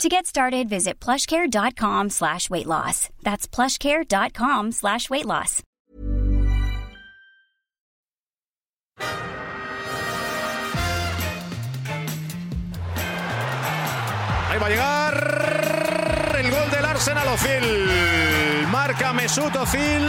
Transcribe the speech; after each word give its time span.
To 0.00 0.08
get 0.08 0.26
started, 0.26 0.68
visit 0.68 0.98
plushcare.com 0.98 2.10
slash 2.10 2.50
weight 2.50 2.66
loss. 2.66 3.08
That's 3.22 3.46
plushcare.com 3.46 4.72
slash 4.72 5.08
weight 5.10 5.26
loss. 5.26 5.62
Ahí 14.50 14.58
va 14.58 14.66
a 14.66 14.70
llegar 14.70 16.34
el 16.38 16.50
gol 16.50 16.70
del 16.70 16.84
Arsenal 16.84 17.28
Ozil. 17.28 18.66
Marca 18.70 19.12
Mesut 19.12 19.54
Ozil. 19.56 20.08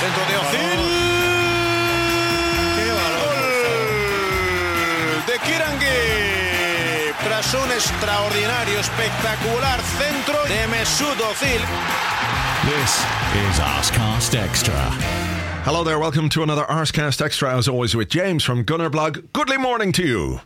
Centro 0.00 0.24
de 0.26 0.36
Ozil. 0.36 0.80
¡Qué 2.76 2.90
Gol 2.92 3.14
de 5.26 5.38
Kirangui. 5.40 6.37
Tras 7.38 7.54
un 7.54 7.70
extraordinario, 7.70 8.80
espectacular 8.80 9.80
centro 9.80 10.42
de 10.48 10.66
Mesut 10.66 11.20
Ozil. 11.20 11.60
This 12.64 13.06
is 13.48 13.60
Arsecast 13.60 14.34
Extra. 14.34 14.74
Hello 15.64 15.84
there, 15.84 16.00
welcome 16.00 16.28
to 16.30 16.42
another 16.42 16.64
Arsecast 16.64 17.22
Extra, 17.24 17.56
as 17.56 17.68
always 17.68 17.94
with 17.94 18.08
James 18.08 18.42
from 18.42 18.64
Gunnerblog. 18.64 19.32
Goodly 19.32 19.56
morning 19.56 19.92
to 19.92 20.02
you. 20.04 20.40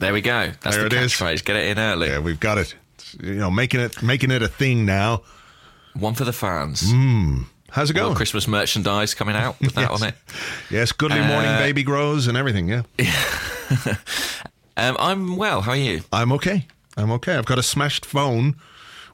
There 0.00 0.14
we 0.14 0.22
go. 0.22 0.52
That's 0.62 0.76
There 0.76 0.88
the 0.88 0.96
it 0.96 1.02
is. 1.02 1.12
catchphrase. 1.12 1.44
Get 1.44 1.56
it 1.56 1.68
in 1.68 1.78
early. 1.78 2.08
Yeah, 2.08 2.20
we've 2.20 2.40
got 2.40 2.56
it. 2.56 2.74
You 3.22 3.34
know, 3.34 3.50
making 3.50 3.80
it 3.80 4.02
making 4.02 4.30
it 4.30 4.40
a 4.40 4.48
thing 4.48 4.86
now. 4.86 5.20
One 5.92 6.14
for 6.14 6.24
the 6.24 6.32
fans. 6.32 6.80
How's 7.68 7.90
it 7.90 7.98
All 7.98 8.04
going? 8.04 8.16
Christmas 8.16 8.48
merchandise 8.48 9.12
coming 9.12 9.36
out 9.36 9.60
with 9.60 9.74
that 9.74 9.90
yes. 9.90 10.02
on 10.02 10.08
it. 10.08 10.14
Yes, 10.70 10.92
goodly 10.92 11.20
morning 11.20 11.50
Uh, 11.50 11.58
baby 11.58 11.82
grows 11.82 12.26
and 12.26 12.38
everything, 12.38 12.70
yeah. 12.70 12.82
Um, 14.76 14.96
I'm 14.98 15.36
well. 15.36 15.62
How 15.62 15.72
are 15.72 15.76
you? 15.76 16.02
I'm 16.12 16.32
okay. 16.32 16.66
I'm 16.96 17.10
okay. 17.12 17.36
I've 17.36 17.46
got 17.46 17.58
a 17.58 17.62
smashed 17.62 18.04
phone, 18.04 18.56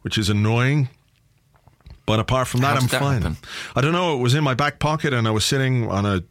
which 0.03 0.19
is 0.19 0.29
annoying. 0.29 0.89
But 2.07 2.19
apart 2.19 2.49
from 2.49 2.61
that, 2.61 2.77
I'm 2.77 2.89
that 2.89 3.01
fine. 3.01 3.23
happen? 3.23 3.37
I 3.77 3.81
don't 3.81 3.93
know. 3.93 4.15
It 4.17 4.21
was 4.21 4.35
in 4.35 4.43
my 4.43 4.55
back 4.55 4.79
pocket, 4.79 5.13
and 5.13 5.27
I 5.29 5.31
was 5.31 5.45
sitting 5.45 5.89
on 5.89 6.05
a 6.05 6.23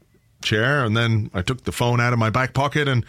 chair, 0.43 0.83
and 0.83 0.97
then 0.97 1.31
I 1.33 1.41
took 1.41 1.63
the 1.63 1.71
phone 1.71 2.01
out 2.01 2.13
of 2.13 2.19
my 2.19 2.29
back 2.29 2.53
pocket, 2.53 2.88
and 2.88 3.05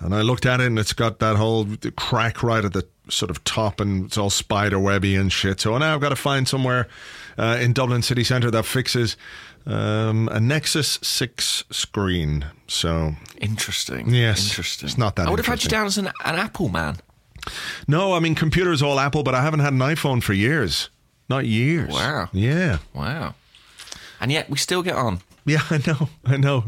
and 0.00 0.14
I 0.14 0.22
looked 0.22 0.44
at 0.44 0.60
it, 0.60 0.66
and 0.66 0.78
it's 0.78 0.92
got 0.92 1.20
that 1.20 1.36
whole 1.36 1.66
crack 1.96 2.42
right 2.42 2.64
at 2.64 2.72
the 2.72 2.86
sort 3.08 3.30
of 3.30 3.44
top, 3.44 3.80
and 3.80 4.06
it's 4.06 4.18
all 4.18 4.30
spider 4.30 4.78
webby 4.78 5.14
and 5.14 5.32
shit. 5.32 5.60
So 5.60 5.78
now 5.78 5.94
I've 5.94 6.00
got 6.00 6.08
to 6.08 6.16
find 6.16 6.48
somewhere 6.48 6.88
uh, 7.38 7.58
in 7.60 7.72
Dublin 7.72 8.02
city 8.02 8.24
centre 8.24 8.50
that 8.50 8.64
fixes 8.64 9.16
um, 9.66 10.28
a 10.28 10.40
Nexus 10.40 10.98
Six 11.02 11.64
screen. 11.70 12.46
So 12.66 13.14
Interesting. 13.38 14.10
Yes. 14.14 14.48
Interesting. 14.48 14.88
It's 14.88 14.98
not 14.98 15.16
that 15.16 15.26
I 15.26 15.30
would 15.30 15.38
have 15.38 15.46
had 15.46 15.62
you 15.62 15.70
down 15.70 15.86
as 15.86 15.98
an, 15.98 16.06
an 16.24 16.36
Apple 16.36 16.68
man. 16.68 16.96
no, 17.88 18.14
I 18.14 18.20
mean 18.20 18.34
computers 18.34 18.82
all 18.82 18.98
Apple, 19.00 19.22
but 19.22 19.34
I 19.34 19.42
haven't 19.42 19.60
had 19.60 19.72
an 19.72 19.80
iPhone 19.80 20.22
for 20.22 20.32
years. 20.32 20.90
Not 21.28 21.46
years. 21.46 21.92
Wow. 21.92 22.28
Yeah. 22.32 22.78
Wow. 22.92 23.34
And 24.20 24.30
yet 24.30 24.50
we 24.50 24.58
still 24.58 24.82
get 24.82 24.94
on. 24.94 25.20
Yeah, 25.46 25.62
I 25.70 25.80
know. 25.86 26.08
I 26.24 26.36
know. 26.36 26.64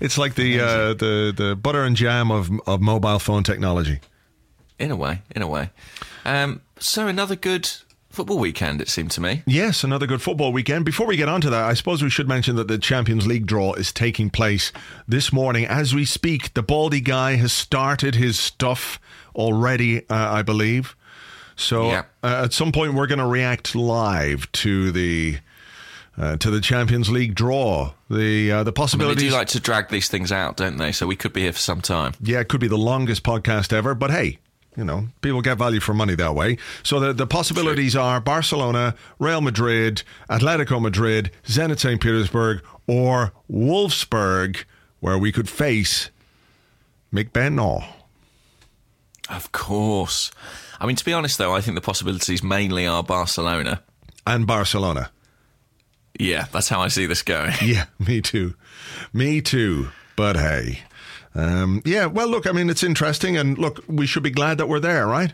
It's 0.00 0.18
like 0.18 0.34
the 0.34 0.60
uh, 0.60 0.94
the 0.94 1.32
the 1.36 1.56
butter 1.56 1.84
and 1.84 1.96
jam 1.96 2.30
of 2.30 2.50
of 2.66 2.80
mobile 2.80 3.18
phone 3.18 3.42
technology. 3.42 4.00
In 4.78 4.90
a 4.90 4.96
way. 4.96 5.22
In 5.34 5.42
a 5.42 5.48
way. 5.48 5.70
Um, 6.24 6.62
so 6.78 7.06
another 7.06 7.36
good 7.36 7.70
football 8.10 8.38
weekend, 8.38 8.80
it 8.80 8.88
seemed 8.88 9.10
to 9.12 9.20
me. 9.20 9.42
Yes, 9.46 9.82
another 9.84 10.06
good 10.06 10.20
football 10.20 10.52
weekend. 10.52 10.84
Before 10.84 11.06
we 11.06 11.16
get 11.16 11.28
on 11.28 11.40
to 11.42 11.50
that, 11.50 11.62
I 11.64 11.74
suppose 11.74 12.02
we 12.02 12.10
should 12.10 12.28
mention 12.28 12.56
that 12.56 12.68
the 12.68 12.78
Champions 12.78 13.26
League 13.26 13.46
draw 13.46 13.72
is 13.74 13.92
taking 13.92 14.30
place 14.30 14.72
this 15.08 15.32
morning 15.32 15.64
as 15.66 15.94
we 15.94 16.04
speak. 16.04 16.54
The 16.54 16.62
Baldy 16.62 17.00
guy 17.00 17.36
has 17.36 17.52
started 17.52 18.14
his 18.16 18.38
stuff 18.38 18.98
already, 19.34 20.08
uh, 20.08 20.14
I 20.32 20.42
believe. 20.42 20.96
So 21.56 21.88
Yeah. 21.90 22.04
uh, 22.22 22.42
at 22.44 22.52
some 22.52 22.72
point, 22.72 22.94
we're 22.94 23.06
going 23.06 23.18
to 23.18 23.26
react 23.26 23.74
live 23.74 24.50
to 24.52 24.90
the 24.92 25.38
uh, 26.18 26.36
to 26.38 26.50
the 26.50 26.60
Champions 26.60 27.08
League 27.10 27.34
draw. 27.34 27.92
The 28.10 28.50
uh, 28.52 28.56
the 28.56 28.56
I 28.56 28.56
mean, 28.58 28.64
they 28.64 28.72
possibilities. 28.72 29.30
do 29.30 29.36
like 29.36 29.48
to 29.48 29.60
drag 29.60 29.88
these 29.88 30.08
things 30.08 30.32
out, 30.32 30.56
don't 30.56 30.76
they? 30.76 30.92
So 30.92 31.06
we 31.06 31.16
could 31.16 31.32
be 31.32 31.42
here 31.42 31.52
for 31.52 31.58
some 31.60 31.80
time. 31.80 32.14
yeah, 32.20 32.40
it 32.40 32.48
could 32.48 32.60
be 32.60 32.68
the 32.68 32.76
longest 32.78 33.22
podcast 33.22 33.72
ever, 33.72 33.94
but 33.94 34.10
hey, 34.10 34.38
you 34.76 34.84
know, 34.84 35.08
people 35.20 35.42
get 35.42 35.58
value 35.58 35.80
for 35.80 35.94
money 35.94 36.14
that 36.14 36.34
way. 36.34 36.56
So 36.82 37.00
the, 37.00 37.12
the 37.12 37.26
possibilities 37.26 37.96
are 37.96 38.20
Barcelona, 38.20 38.94
Real 39.18 39.40
Madrid, 39.40 40.02
Atletico 40.28 40.80
Madrid, 40.80 41.30
Zenit 41.44 41.80
St. 41.80 42.00
Petersburg, 42.00 42.62
or 42.86 43.32
Wolfsburg, 43.50 44.64
where 45.00 45.18
we 45.18 45.32
could 45.32 45.48
face 45.48 46.10
Nick 47.12 47.32
Bendtner. 47.32 47.84
Of 49.28 49.52
course. 49.52 50.30
I 50.80 50.86
mean, 50.86 50.96
to 50.96 51.04
be 51.04 51.12
honest, 51.12 51.38
though, 51.38 51.54
I 51.54 51.60
think 51.60 51.74
the 51.74 51.80
possibilities 51.80 52.42
mainly 52.42 52.86
are 52.86 53.02
Barcelona. 53.02 53.82
And 54.26 54.46
Barcelona. 54.46 55.10
Yeah, 56.18 56.46
that's 56.52 56.68
how 56.68 56.80
I 56.80 56.88
see 56.88 57.06
this 57.06 57.22
going. 57.22 57.52
Yeah, 57.62 57.86
me 57.98 58.20
too. 58.20 58.54
Me 59.12 59.40
too. 59.40 59.90
But 60.16 60.36
hey. 60.36 60.80
Um, 61.34 61.82
yeah, 61.84 62.06
well, 62.06 62.28
look, 62.28 62.46
I 62.46 62.52
mean, 62.52 62.70
it's 62.70 62.82
interesting. 62.82 63.36
And 63.36 63.56
look, 63.58 63.84
we 63.86 64.06
should 64.06 64.22
be 64.22 64.30
glad 64.30 64.58
that 64.58 64.68
we're 64.68 64.80
there, 64.80 65.06
right? 65.06 65.32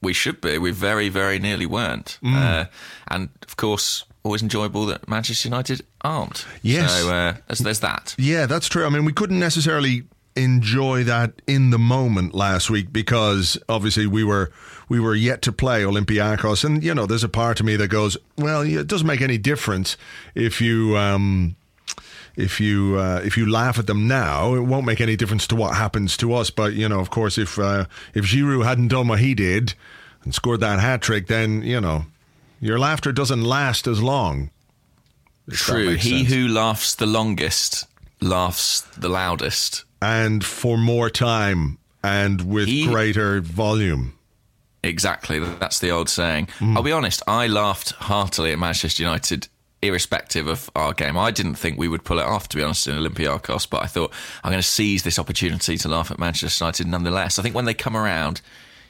We 0.00 0.12
should 0.12 0.40
be. 0.40 0.58
We 0.58 0.70
very, 0.70 1.08
very 1.08 1.38
nearly 1.38 1.66
weren't. 1.66 2.18
Mm. 2.22 2.36
Uh, 2.36 2.64
and 3.08 3.30
of 3.46 3.56
course, 3.56 4.04
always 4.22 4.42
enjoyable 4.42 4.86
that 4.86 5.08
Manchester 5.08 5.48
United 5.48 5.82
aren't. 6.02 6.46
Yes. 6.62 6.92
So 6.92 7.14
uh, 7.14 7.34
there's, 7.46 7.58
there's 7.60 7.80
that. 7.80 8.14
Yeah, 8.18 8.46
that's 8.46 8.68
true. 8.68 8.84
I 8.84 8.90
mean, 8.90 9.04
we 9.04 9.12
couldn't 9.12 9.38
necessarily 9.38 10.04
enjoy 10.36 11.04
that 11.04 11.40
in 11.46 11.70
the 11.70 11.78
moment 11.78 12.34
last 12.34 12.68
week 12.68 12.92
because 12.92 13.56
obviously 13.68 14.06
we 14.06 14.24
were 14.24 14.50
we 14.88 14.98
were 14.98 15.14
yet 15.14 15.42
to 15.42 15.52
play 15.52 15.82
Olympiacos, 15.82 16.64
and 16.64 16.82
you 16.82 16.94
know, 16.94 17.06
there's 17.06 17.24
a 17.24 17.28
part 17.28 17.60
of 17.60 17.66
me 17.66 17.76
that 17.76 17.88
goes, 17.88 18.16
well, 18.36 18.62
it 18.62 18.86
doesn't 18.86 19.06
make 19.06 19.20
any 19.20 19.38
difference 19.38 19.96
if 20.34 20.60
you. 20.60 20.96
Um, 20.96 21.56
if 22.36 22.60
you 22.60 22.96
uh, 22.98 23.20
if 23.24 23.36
you 23.36 23.50
laugh 23.50 23.78
at 23.78 23.86
them 23.86 24.08
now, 24.08 24.54
it 24.54 24.60
won't 24.60 24.86
make 24.86 25.00
any 25.00 25.16
difference 25.16 25.46
to 25.48 25.56
what 25.56 25.76
happens 25.76 26.16
to 26.18 26.34
us. 26.34 26.50
But 26.50 26.74
you 26.74 26.88
know, 26.88 27.00
of 27.00 27.10
course, 27.10 27.38
if 27.38 27.58
uh, 27.58 27.84
if 28.14 28.24
Giroud 28.24 28.64
hadn't 28.64 28.88
done 28.88 29.08
what 29.08 29.20
he 29.20 29.34
did 29.34 29.74
and 30.24 30.34
scored 30.34 30.60
that 30.60 30.80
hat 30.80 31.02
trick, 31.02 31.26
then 31.26 31.62
you 31.62 31.80
know 31.80 32.06
your 32.60 32.78
laughter 32.78 33.12
doesn't 33.12 33.42
last 33.42 33.86
as 33.86 34.02
long. 34.02 34.50
True. 35.50 35.90
He 35.94 36.24
sense. 36.24 36.32
who 36.32 36.48
laughs 36.48 36.94
the 36.94 37.06
longest 37.06 37.86
laughs 38.20 38.80
the 38.96 39.08
loudest. 39.08 39.84
and 40.00 40.42
for 40.44 40.78
more 40.78 41.10
time 41.10 41.78
and 42.02 42.40
with 42.42 42.66
He- 42.66 42.86
greater 42.86 43.40
volume. 43.40 44.14
Exactly. 44.82 45.38
That's 45.38 45.78
the 45.78 45.90
old 45.90 46.08
saying. 46.10 46.48
Mm. 46.58 46.76
I'll 46.76 46.82
be 46.82 46.92
honest, 46.92 47.22
I 47.26 47.46
laughed 47.46 47.92
heartily 47.92 48.52
at 48.52 48.58
Manchester 48.58 49.02
United, 49.02 49.48
irrespective 49.88 50.46
of 50.46 50.70
our 50.74 50.92
game. 50.92 51.16
I 51.16 51.30
didn't 51.30 51.54
think 51.56 51.78
we 51.78 51.88
would 51.88 52.04
pull 52.04 52.18
it 52.18 52.24
off, 52.24 52.48
to 52.48 52.56
be 52.56 52.62
honest, 52.62 52.86
in 52.86 52.94
Olympiacos, 52.94 53.68
but 53.68 53.82
I 53.82 53.86
thought 53.86 54.12
I'm 54.42 54.50
going 54.50 54.62
to 54.62 54.68
seize 54.68 55.02
this 55.02 55.18
opportunity 55.18 55.76
to 55.78 55.88
laugh 55.88 56.10
at 56.10 56.18
Manchester 56.18 56.64
United 56.64 56.86
nonetheless. 56.86 57.38
I 57.38 57.42
think 57.42 57.54
when 57.54 57.64
they 57.64 57.74
come 57.74 57.96
around, 57.96 58.40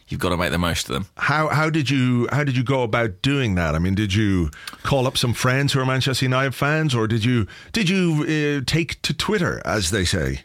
you've 0.09 0.21
got 0.21 0.31
to 0.31 0.37
make 0.37 0.51
the 0.51 0.59
most 0.59 0.89
of 0.89 0.95
them. 0.95 1.07
How 1.17 1.49
how 1.49 1.71
did 1.71 1.91
you 1.91 2.29
how 2.33 2.45
did 2.45 2.57
you 2.57 2.65
go 2.65 2.83
about 2.83 3.23
doing 3.23 3.55
that? 3.55 3.75
I 3.75 3.79
mean, 3.79 3.95
did 3.95 4.15
you 4.15 4.51
call 4.83 5.07
up 5.07 5.17
some 5.17 5.35
friends 5.35 5.73
who 5.73 5.81
are 5.81 5.87
Manchester 5.87 6.25
United 6.25 6.55
fans, 6.55 6.95
or 6.95 7.07
did 7.07 7.25
you 7.25 7.47
did 7.73 7.89
you 7.89 8.61
uh, 8.61 8.65
take 8.67 9.01
to 9.03 9.15
Twitter, 9.15 9.63
as 9.65 9.91
they 9.91 10.05
say? 10.05 10.43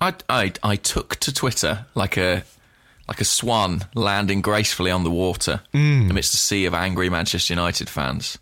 I, 0.00 0.14
I, 0.30 0.52
I 0.62 0.76
took 0.76 1.16
to 1.16 1.32
Twitter 1.32 1.86
like 1.94 2.16
a 2.16 2.44
like 3.06 3.20
a 3.20 3.24
swan 3.24 3.82
landing 3.94 4.40
gracefully 4.40 4.90
on 4.90 5.04
the 5.04 5.10
water 5.10 5.60
amidst 6.10 6.32
a 6.32 6.36
sea 6.36 6.64
of 6.64 6.74
angry 6.74 7.10
Manchester 7.10 7.52
United 7.52 7.88
fans. 7.90 8.38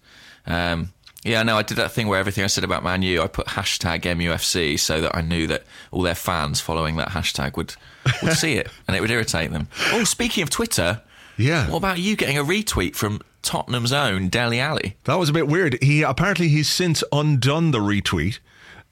Um, 0.48 0.92
yeah, 1.24 1.42
no, 1.42 1.56
I 1.58 1.62
did 1.62 1.76
that 1.76 1.92
thing 1.92 2.08
where 2.08 2.18
everything 2.18 2.42
I 2.44 2.46
said 2.46 2.64
about 2.64 2.82
Man 2.82 3.02
U, 3.02 3.20
I 3.22 3.26
put 3.26 3.48
hashtag 3.48 4.02
MUFC 4.02 4.78
so 4.78 5.00
that 5.00 5.14
I 5.16 5.20
knew 5.20 5.46
that 5.48 5.64
all 5.90 6.02
their 6.02 6.14
fans 6.14 6.60
following 6.60 6.96
that 6.96 7.10
hashtag 7.10 7.56
would 7.56 7.74
would 8.22 8.32
see 8.32 8.54
it 8.54 8.68
and 8.86 8.96
it 8.96 9.00
would 9.00 9.10
irritate 9.10 9.50
them. 9.50 9.68
Oh, 9.92 10.04
speaking 10.04 10.42
of 10.42 10.50
Twitter, 10.50 11.02
Yeah, 11.36 11.68
what 11.68 11.78
about 11.78 11.98
you 11.98 12.16
getting 12.16 12.38
a 12.38 12.44
retweet 12.44 12.94
from 12.96 13.20
Tottenham's 13.42 13.92
own 13.92 14.28
Dele 14.28 14.60
Alli? 14.60 14.96
that 15.04 15.16
was 15.16 15.28
a 15.28 15.32
bit 15.32 15.48
weird. 15.48 15.76
He 15.82 16.02
apparently 16.02 16.48
he's 16.48 16.70
since 16.70 17.02
undone 17.12 17.72
the 17.72 17.78
retweet. 17.80 18.38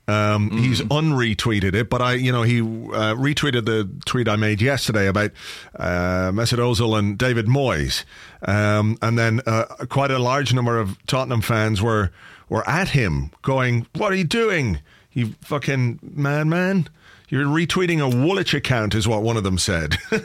Um, 0.08 0.50
He's 0.50 0.80
unretweeted 0.82 1.74
it, 1.74 1.90
but 1.90 2.00
I, 2.00 2.14
you 2.14 2.30
know, 2.30 2.42
he 2.42 2.60
uh, 2.60 3.14
retweeted 3.14 3.64
the 3.64 3.90
tweet 4.04 4.28
I 4.28 4.36
made 4.36 4.62
yesterday 4.62 5.08
about 5.08 5.32
uh, 5.74 6.30
Mesut 6.32 6.58
Ozil 6.58 6.96
and 6.96 7.18
David 7.18 7.46
Moyes, 7.46 8.04
um, 8.42 8.98
and 9.02 9.18
then 9.18 9.40
uh, 9.46 9.64
quite 9.88 10.12
a 10.12 10.18
large 10.20 10.54
number 10.54 10.78
of 10.78 10.96
Tottenham 11.06 11.40
fans 11.40 11.82
were 11.82 12.12
were 12.48 12.68
at 12.68 12.90
him, 12.90 13.32
going, 13.42 13.86
"What 13.96 14.12
are 14.12 14.16
you 14.16 14.24
doing, 14.24 14.78
you 15.12 15.34
fucking 15.40 15.98
madman? 16.02 16.88
You're 17.28 17.46
retweeting 17.46 18.00
a 18.00 18.08
Woolwich 18.08 18.54
account," 18.54 18.94
is 18.94 19.08
what 19.08 19.22
one 19.22 19.36
of 19.36 19.42
them 19.42 19.58
said. 19.58 19.96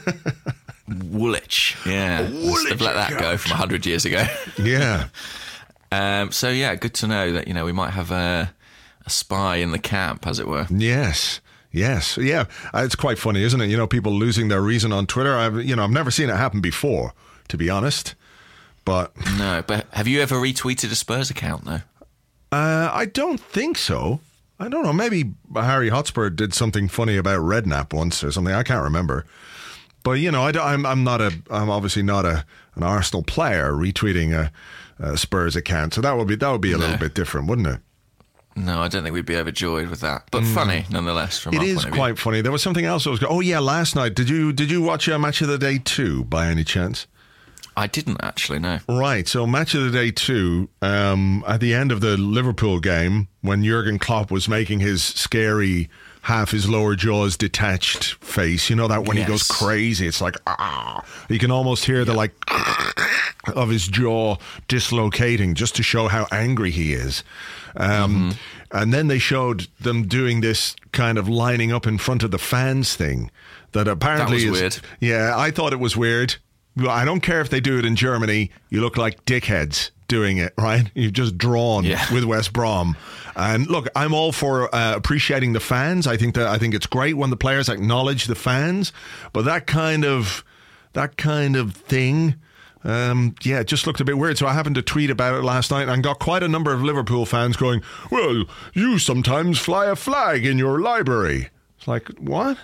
Woolwich. 0.88 1.75
Yeah. 1.86 2.30
Woolwich 2.30 2.81
let 2.81 2.95
that 2.95 3.19
go 3.19 3.38
from 3.38 3.51
100 3.51 3.86
years 3.86 4.06
ago. 4.06 4.25
yeah. 4.57 5.07
Um, 5.94 6.31
so, 6.31 6.48
yeah, 6.48 6.75
good 6.75 6.94
to 6.94 7.07
know 7.07 7.33
that, 7.33 7.50
you 7.50 7.54
know, 7.54 7.66
we 7.66 7.74
might 7.74 7.89
have 7.89 8.12
a, 8.12 8.54
a 9.06 9.09
spy 9.09 9.57
in 9.57 9.71
the 9.71 9.80
camp, 9.80 10.25
as 10.27 10.39
it 10.39 10.48
were. 10.48 10.68
Yes. 10.69 11.42
Yes. 11.71 12.18
Yeah. 12.18 12.45
Uh, 12.74 12.80
It's 12.83 12.95
quite 12.95 13.18
funny, 13.18 13.44
isn't 13.44 13.62
it? 13.62 13.68
You 13.68 13.77
know, 13.77 13.88
people 13.88 14.12
losing 14.13 14.48
their 14.50 14.62
reason 14.62 14.92
on 14.92 15.07
Twitter. 15.07 15.36
I've, 15.38 15.63
you 15.63 15.75
know, 15.75 15.83
I've 15.83 15.89
never 15.92 16.12
seen 16.12 16.30
it 16.30 16.36
happen 16.36 16.59
before, 16.62 17.13
to 17.48 17.57
be 17.57 17.69
honest. 17.69 18.15
But 18.83 19.13
No, 19.38 19.63
but 19.65 19.86
have 19.94 20.07
you 20.07 20.21
ever 20.21 20.36
retweeted 20.36 20.92
a 20.92 20.95
Spurs 20.95 21.30
account, 21.30 21.65
though? 21.65 21.81
uh, 22.51 22.89
I 22.92 23.06
don't 23.06 23.39
think 23.39 23.77
so. 23.77 24.19
I 24.59 24.68
don't 24.68 24.83
know. 24.83 24.94
Maybe 24.94 25.31
Harry 25.56 25.89
Hotspur 25.89 26.30
did 26.30 26.54
something 26.54 26.88
funny 26.88 27.18
about 27.18 27.39
Redknapp 27.39 27.94
once 27.94 28.24
or 28.24 28.31
something. 28.31 28.54
I 28.54 28.62
can't 28.63 28.83
remember. 28.83 29.25
But 30.04 30.13
you 30.13 30.31
know, 30.31 30.44
I 30.44 30.51
don't, 30.51 30.65
I'm 30.65 30.86
I'm 30.86 31.04
not 31.04 31.21
a 31.21 31.31
I'm 31.50 31.69
obviously 31.69 32.04
not 32.04 32.25
a 32.25 32.45
an 32.75 32.83
Arsenal 32.83 33.24
player 33.24 33.71
retweeting 33.71 34.33
a, 34.33 34.51
a 35.04 35.18
Spurs 35.18 35.56
account. 35.56 35.94
So 35.94 36.01
that 36.01 36.15
would 36.18 36.27
be 36.27 36.36
that 36.36 36.50
would 36.51 36.62
be 36.62 36.74
a 36.74 36.77
little 36.77 36.97
bit 36.97 37.13
different, 37.15 37.47
wouldn't 37.47 37.68
it? 37.68 37.80
No, 38.56 38.81
I 38.81 38.88
don't 38.89 39.03
think 39.03 39.13
we'd 39.13 39.25
be 39.25 39.38
overjoyed 39.38 39.89
with 39.89 40.01
that. 40.01 40.24
But 40.31 40.44
funny, 40.44 40.86
nonetheless, 40.89 41.39
from 41.39 41.53
Mm. 41.53 41.62
It 41.62 41.68
is 41.68 41.75
point 41.75 41.86
of 41.86 41.94
view. 41.94 42.00
quite 42.00 42.18
funny. 42.19 42.42
There 42.42 42.51
was 42.51 42.62
something 42.62 42.86
else 42.86 43.06
that 43.06 43.12
was. 43.12 43.19
going. 43.19 43.33
oh 43.33 43.39
yeah, 43.39 43.59
last 43.59 43.95
night. 43.95 44.13
Did 44.15 44.30
you 44.30 44.51
did 44.51 44.69
you 44.69 44.81
watch 44.81 45.07
uh, 45.07 45.18
Match 45.18 45.42
of 45.42 45.48
the 45.48 45.57
Day 45.57 45.80
two 45.80 46.25
by 46.25 46.48
any 46.48 46.63
chance? 46.63 47.07
I 47.77 47.88
didn't 47.88 48.18
actually 48.21 48.59
know. 48.59 48.80
Right. 48.89 49.25
So 49.30 49.48
match 49.48 49.74
of 49.75 49.86
the 49.86 49.92
day 49.92 50.12
two. 50.12 50.68
Um, 50.81 51.44
at 51.48 51.62
the 51.62 51.74
end 51.74 51.94
of 51.94 52.01
the 52.01 52.18
Liverpool 52.18 52.81
game, 52.81 53.30
when 53.39 53.63
Jurgen 53.63 53.98
Klopp 53.98 54.30
was 54.30 54.50
making 54.50 54.81
his 54.81 55.01
scary, 55.01 55.89
half 56.24 56.51
his 56.51 56.68
lower 56.69 56.97
jaws 56.97 57.38
detached 57.38 58.15
face, 58.15 58.69
you 58.69 58.75
know 58.75 58.89
that 58.89 59.06
when 59.07 59.15
he 59.15 59.24
goes 59.24 59.44
crazy, 59.47 60.06
it's 60.06 60.19
like 60.19 60.36
ah. 60.45 61.01
You 61.30 61.39
can 61.39 61.50
almost 61.50 61.86
hear 61.86 62.04
the 62.04 62.13
like 62.13 62.33
of 63.47 63.69
his 63.69 63.88
jaw 63.88 64.38
dislocating 64.67 65.53
just 65.55 65.75
to 65.75 65.83
show 65.83 66.07
how 66.07 66.27
angry 66.31 66.71
he 66.71 66.93
is. 66.93 67.23
Um, 67.75 68.35
And 68.73 68.93
then 68.93 69.07
they 69.07 69.19
showed 69.19 69.67
them 69.81 70.07
doing 70.07 70.39
this 70.41 70.75
kind 70.93 71.17
of 71.17 71.27
lining 71.27 71.73
up 71.73 71.85
in 71.85 71.97
front 71.97 72.23
of 72.23 72.31
the 72.31 72.38
fans 72.39 72.95
thing. 72.95 73.29
That 73.73 73.88
apparently 73.88 74.35
was 74.35 74.43
is 74.45 74.51
weird. 74.61 74.79
yeah, 75.01 75.33
I 75.38 75.51
thought 75.51 75.73
it 75.73 75.79
was 75.79 75.95
weird. 75.97 76.35
I 76.88 77.03
don't 77.03 77.19
care 77.21 77.41
if 77.41 77.49
they 77.49 77.59
do 77.59 77.77
it 77.79 77.85
in 77.85 77.95
Germany. 77.97 78.49
You 78.69 78.79
look 78.81 78.95
like 78.97 79.25
dickheads 79.25 79.91
doing 80.07 80.37
it, 80.37 80.53
right? 80.57 80.89
You've 80.95 81.13
just 81.13 81.37
drawn 81.37 81.83
Yeah. 81.83 82.05
with 82.13 82.23
West 82.23 82.53
Brom. 82.53 82.95
And 83.35 83.67
look, 83.67 83.87
I'm 83.95 84.13
all 84.13 84.31
for 84.31 84.73
uh, 84.73 84.95
appreciating 84.95 85.51
the 85.53 85.59
fans. 85.61 86.05
I 86.07 86.15
think 86.17 86.35
that 86.35 86.47
I 86.47 86.57
think 86.57 86.73
it's 86.73 86.85
great 86.87 87.15
when 87.17 87.29
the 87.29 87.37
players 87.37 87.67
acknowledge 87.69 88.25
the 88.25 88.35
fans, 88.35 88.91
but 89.33 89.44
that 89.45 89.67
kind 89.67 90.03
of 90.05 90.44
that 90.94 91.15
kind 91.17 91.55
of 91.57 91.73
thing 91.73 92.35
um, 92.83 93.36
yeah, 93.44 93.60
it 93.60 93.68
just 93.68 93.86
looked 93.86 94.00
a 94.00 94.06
bit 94.06 94.18
weird. 94.18 94.38
So 94.38 94.48
I 94.48 94.54
happened 94.54 94.75
to 94.75 94.81
tweet 94.81 95.10
about 95.10 95.36
it 95.36 95.44
last 95.44 95.72
night 95.72 95.88
and 95.88 96.04
got 96.04 96.19
quite 96.19 96.44
a 96.44 96.48
number 96.48 96.74
of 96.74 96.81
Liverpool 96.83 97.25
fans 97.25 97.56
going, 97.57 97.81
Well, 98.10 98.45
you 98.74 98.98
sometimes 99.00 99.60
fly 99.60 99.86
a 99.88 99.95
flag 99.95 100.45
in 100.45 100.57
your 100.57 100.80
library. 100.81 101.50
It's 101.78 101.88
like, 101.88 102.07
what? 102.19 102.57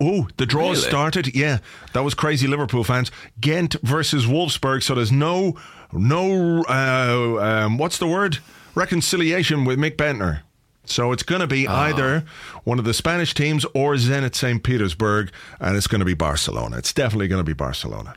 Oh, 0.00 0.28
the 0.36 0.46
draw 0.46 0.70
Really? 0.70 0.76
started. 0.76 1.34
Yeah, 1.34 1.58
that 1.92 2.02
was 2.02 2.14
crazy 2.14 2.46
Liverpool 2.46 2.84
fans. 2.84 3.10
Ghent 3.40 3.76
versus 3.82 4.26
Wolfsburg. 4.26 4.82
So 4.82 4.94
there's 4.94 5.12
no, 5.12 5.56
no, 5.92 6.64
uh, 6.68 7.38
um, 7.40 7.78
what's 7.78 7.98
the 7.98 8.06
word? 8.08 8.38
Reconciliation 8.74 9.64
with 9.64 9.78
Nick 9.78 9.96
Bendtner. 9.96 10.40
So 10.84 11.10
it's 11.12 11.22
going 11.24 11.40
to 11.40 11.46
be 11.46 11.66
either 11.66 12.24
one 12.64 12.78
of 12.78 12.84
the 12.84 12.94
Spanish 12.94 13.34
teams 13.34 13.64
or 13.74 13.94
Zenit 13.94 14.34
St. 14.36 14.62
Petersburg, 14.62 15.32
and 15.58 15.76
it's 15.76 15.86
going 15.88 15.98
to 15.98 16.04
be 16.04 16.14
Barcelona. 16.14 16.78
It's 16.78 16.92
definitely 16.92 17.26
going 17.28 17.40
to 17.40 17.44
be 17.44 17.52
Barcelona. 17.54 18.14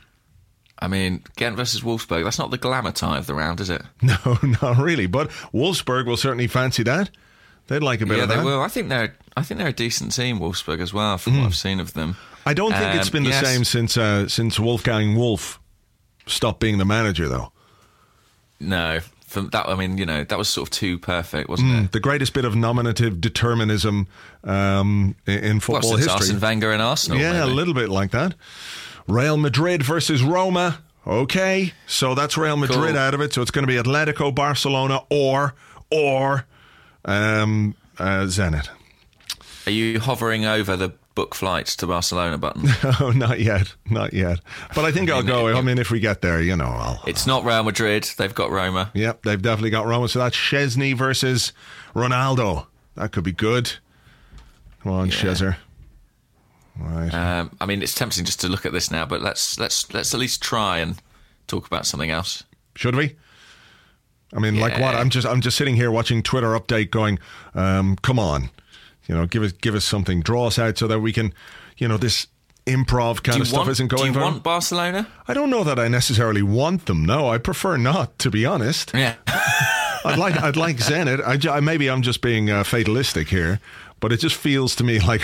I 0.82 0.88
mean, 0.88 1.22
Ghent 1.36 1.56
versus 1.56 1.82
Wolfsburg, 1.82 2.24
that's 2.24 2.38
not 2.38 2.50
the 2.50 2.58
glamour 2.58 2.92
tie 2.92 3.18
of 3.18 3.26
the 3.26 3.34
round, 3.34 3.60
is 3.60 3.70
it? 3.70 3.82
No, 4.02 4.38
not 4.62 4.78
really. 4.78 5.06
But 5.06 5.28
Wolfsburg 5.52 6.06
will 6.06 6.16
certainly 6.16 6.46
fancy 6.46 6.82
that. 6.84 7.10
They'd 7.66 7.82
like 7.82 8.00
a 8.00 8.06
bit 8.06 8.16
yeah, 8.16 8.22
of 8.24 8.28
that. 8.30 8.36
Yeah, 8.36 8.42
they 8.42 8.46
will. 8.46 8.62
I 8.62 8.68
think 8.68 8.88
they're. 8.88 9.14
I 9.36 9.42
think 9.42 9.58
they're 9.58 9.68
a 9.68 9.72
decent 9.72 10.14
team, 10.14 10.40
Wolfsburg 10.40 10.80
as 10.80 10.92
well, 10.92 11.16
from 11.18 11.38
what 11.38 11.46
I've 11.46 11.54
seen 11.54 11.78
of 11.78 11.92
them. 11.94 12.16
I 12.44 12.52
don't 12.52 12.72
think 12.72 12.96
it's 12.96 13.10
been 13.10 13.22
the 13.22 13.30
yes. 13.30 13.46
same 13.46 13.64
since 13.64 13.96
uh, 13.96 14.26
since 14.26 14.58
Wolfgang 14.58 15.14
Wolf 15.14 15.60
stopped 16.26 16.58
being 16.58 16.78
the 16.78 16.84
manager, 16.84 17.28
though. 17.28 17.52
No, 18.58 19.00
from 19.26 19.50
that. 19.50 19.68
I 19.68 19.76
mean, 19.76 19.98
you 19.98 20.06
know, 20.06 20.24
that 20.24 20.36
was 20.36 20.48
sort 20.48 20.68
of 20.68 20.70
too 20.72 20.98
perfect, 20.98 21.48
wasn't 21.48 21.84
it? 21.84 21.92
The 21.92 22.00
greatest 22.00 22.32
bit 22.34 22.44
of 22.44 22.56
nominative 22.56 23.20
determinism 23.20 24.08
um, 24.42 25.14
in, 25.26 25.42
Well, 25.42 25.60
football 25.60 25.82
since 25.82 26.06
history. 26.06 26.12
Arsene 26.12 26.40
Wenger 26.40 26.72
and 26.72 26.82
Arsenal. 26.82 27.18
yeah, 27.20 27.32
maybe. 27.32 27.52
a 27.52 27.54
little 27.54 27.74
bit 27.74 27.88
like 27.88 28.10
that. 28.10 28.34
Real 29.10 29.36
Madrid 29.36 29.82
versus 29.82 30.22
Roma. 30.22 30.82
Okay, 31.06 31.72
so 31.86 32.14
that's 32.14 32.36
Real 32.36 32.56
Madrid 32.56 32.78
Cool. 32.94 32.98
out 32.98 33.14
of 33.14 33.20
it. 33.20 33.32
So 33.34 33.42
it's 33.42 33.50
going 33.50 33.66
to 33.66 33.72
be 33.72 33.76
Atletico, 33.78 34.34
Barcelona, 34.34 35.00
or 35.10 35.54
or 35.90 36.46
um, 37.04 37.74
uh, 37.98 38.24
Zenit. 38.26 38.68
Are 39.66 39.72
you 39.72 39.98
hovering 40.00 40.44
over 40.44 40.76
the 40.76 40.90
book 41.14 41.34
flights 41.34 41.74
to 41.76 41.86
Barcelona 41.86 42.38
button? 42.38 42.68
Oh, 43.00 43.10
not 43.14 43.40
yet, 43.40 43.74
not 43.88 44.12
yet. 44.12 44.40
But 44.74 44.84
I 44.84 44.92
think 44.92 45.10
I'll 45.10 45.18
mean, 45.22 45.26
go. 45.26 45.48
it- 45.48 45.54
I 45.56 45.60
mean, 45.62 45.78
if 45.78 45.90
we 45.90 46.00
get 46.00 46.20
there, 46.20 46.40
you 46.40 46.54
know, 46.54 46.66
I'll. 46.66 47.02
it's 47.06 47.26
not 47.26 47.44
Real 47.44 47.62
Madrid. 47.62 48.04
They've 48.16 48.34
got 48.34 48.50
Roma. 48.50 48.90
Yep, 48.94 49.22
they've 49.22 49.40
definitely 49.42 49.70
got 49.70 49.86
Roma. 49.86 50.08
So 50.08 50.18
that's 50.18 50.36
Szczesny 50.36 50.94
versus 50.96 51.52
Ronaldo. 51.94 52.66
That 52.94 53.12
could 53.12 53.24
be 53.24 53.32
good. 53.32 53.72
Come 54.82 54.92
on, 54.92 55.08
Yeah. 55.08 55.54
Right. 56.78 57.12
Um, 57.12 57.56
I 57.60 57.66
mean, 57.66 57.82
it's 57.82 57.94
tempting 57.94 58.24
just 58.24 58.40
to 58.40 58.48
look 58.48 58.64
at 58.64 58.72
this 58.72 58.90
now, 58.90 59.04
but 59.04 59.20
let's 59.20 59.58
let's 59.58 59.92
let's 59.92 60.14
at 60.14 60.20
least 60.20 60.42
try 60.42 60.78
and 60.78 61.00
talk 61.46 61.66
about 61.66 61.86
something 61.86 62.10
else. 62.10 62.44
Should 62.74 62.96
we? 62.96 63.16
I 64.32 64.38
mean, 64.38 64.60
like 64.60 64.78
what? 64.78 64.94
I'm 64.94 65.10
just 65.10 65.26
I'm 65.26 65.40
just 65.40 65.56
sitting 65.56 65.76
here 65.76 65.90
watching 65.90 66.22
Twitter 66.22 66.48
update, 66.58 66.90
going, 66.90 67.18
um, 67.54 67.96
"Come 67.96 68.18
on, 68.18 68.50
you 69.08 69.14
know, 69.14 69.26
give 69.26 69.42
us 69.42 69.52
give 69.52 69.74
us 69.74 69.84
something, 69.84 70.20
draw 70.20 70.46
us 70.46 70.58
out, 70.58 70.78
so 70.78 70.86
that 70.86 71.00
we 71.00 71.12
can, 71.12 71.34
you 71.76 71.88
know, 71.88 71.96
this 71.96 72.28
improv 72.66 73.22
kind 73.22 73.40
of 73.40 73.48
stuff 73.48 73.58
want? 73.60 73.70
isn't 73.70 73.88
going. 73.88 74.02
do 74.02 74.06
you 74.08 74.12
very- 74.12 74.24
want 74.24 74.42
Barcelona? 74.42 75.08
I 75.26 75.34
don't 75.34 75.50
know 75.50 75.64
that 75.64 75.78
I 75.78 75.88
necessarily 75.88 76.42
want 76.42 76.86
them. 76.86 77.04
No, 77.04 77.28
I 77.28 77.38
prefer 77.38 77.76
not, 77.76 78.18
to 78.20 78.30
be 78.30 78.46
honest. 78.46 78.92
Yeah. 78.94 79.16
I'd 80.04 80.18
like 80.18 80.40
I'd 80.40 80.56
like 80.56 80.76
Zenit. 80.76 81.48
I, 81.48 81.60
maybe 81.60 81.90
I'm 81.90 82.02
just 82.02 82.22
being 82.22 82.50
uh, 82.50 82.64
fatalistic 82.64 83.28
here, 83.28 83.60
but 84.00 84.12
it 84.12 84.18
just 84.18 84.36
feels 84.36 84.74
to 84.76 84.84
me 84.84 84.98
like 85.06 85.22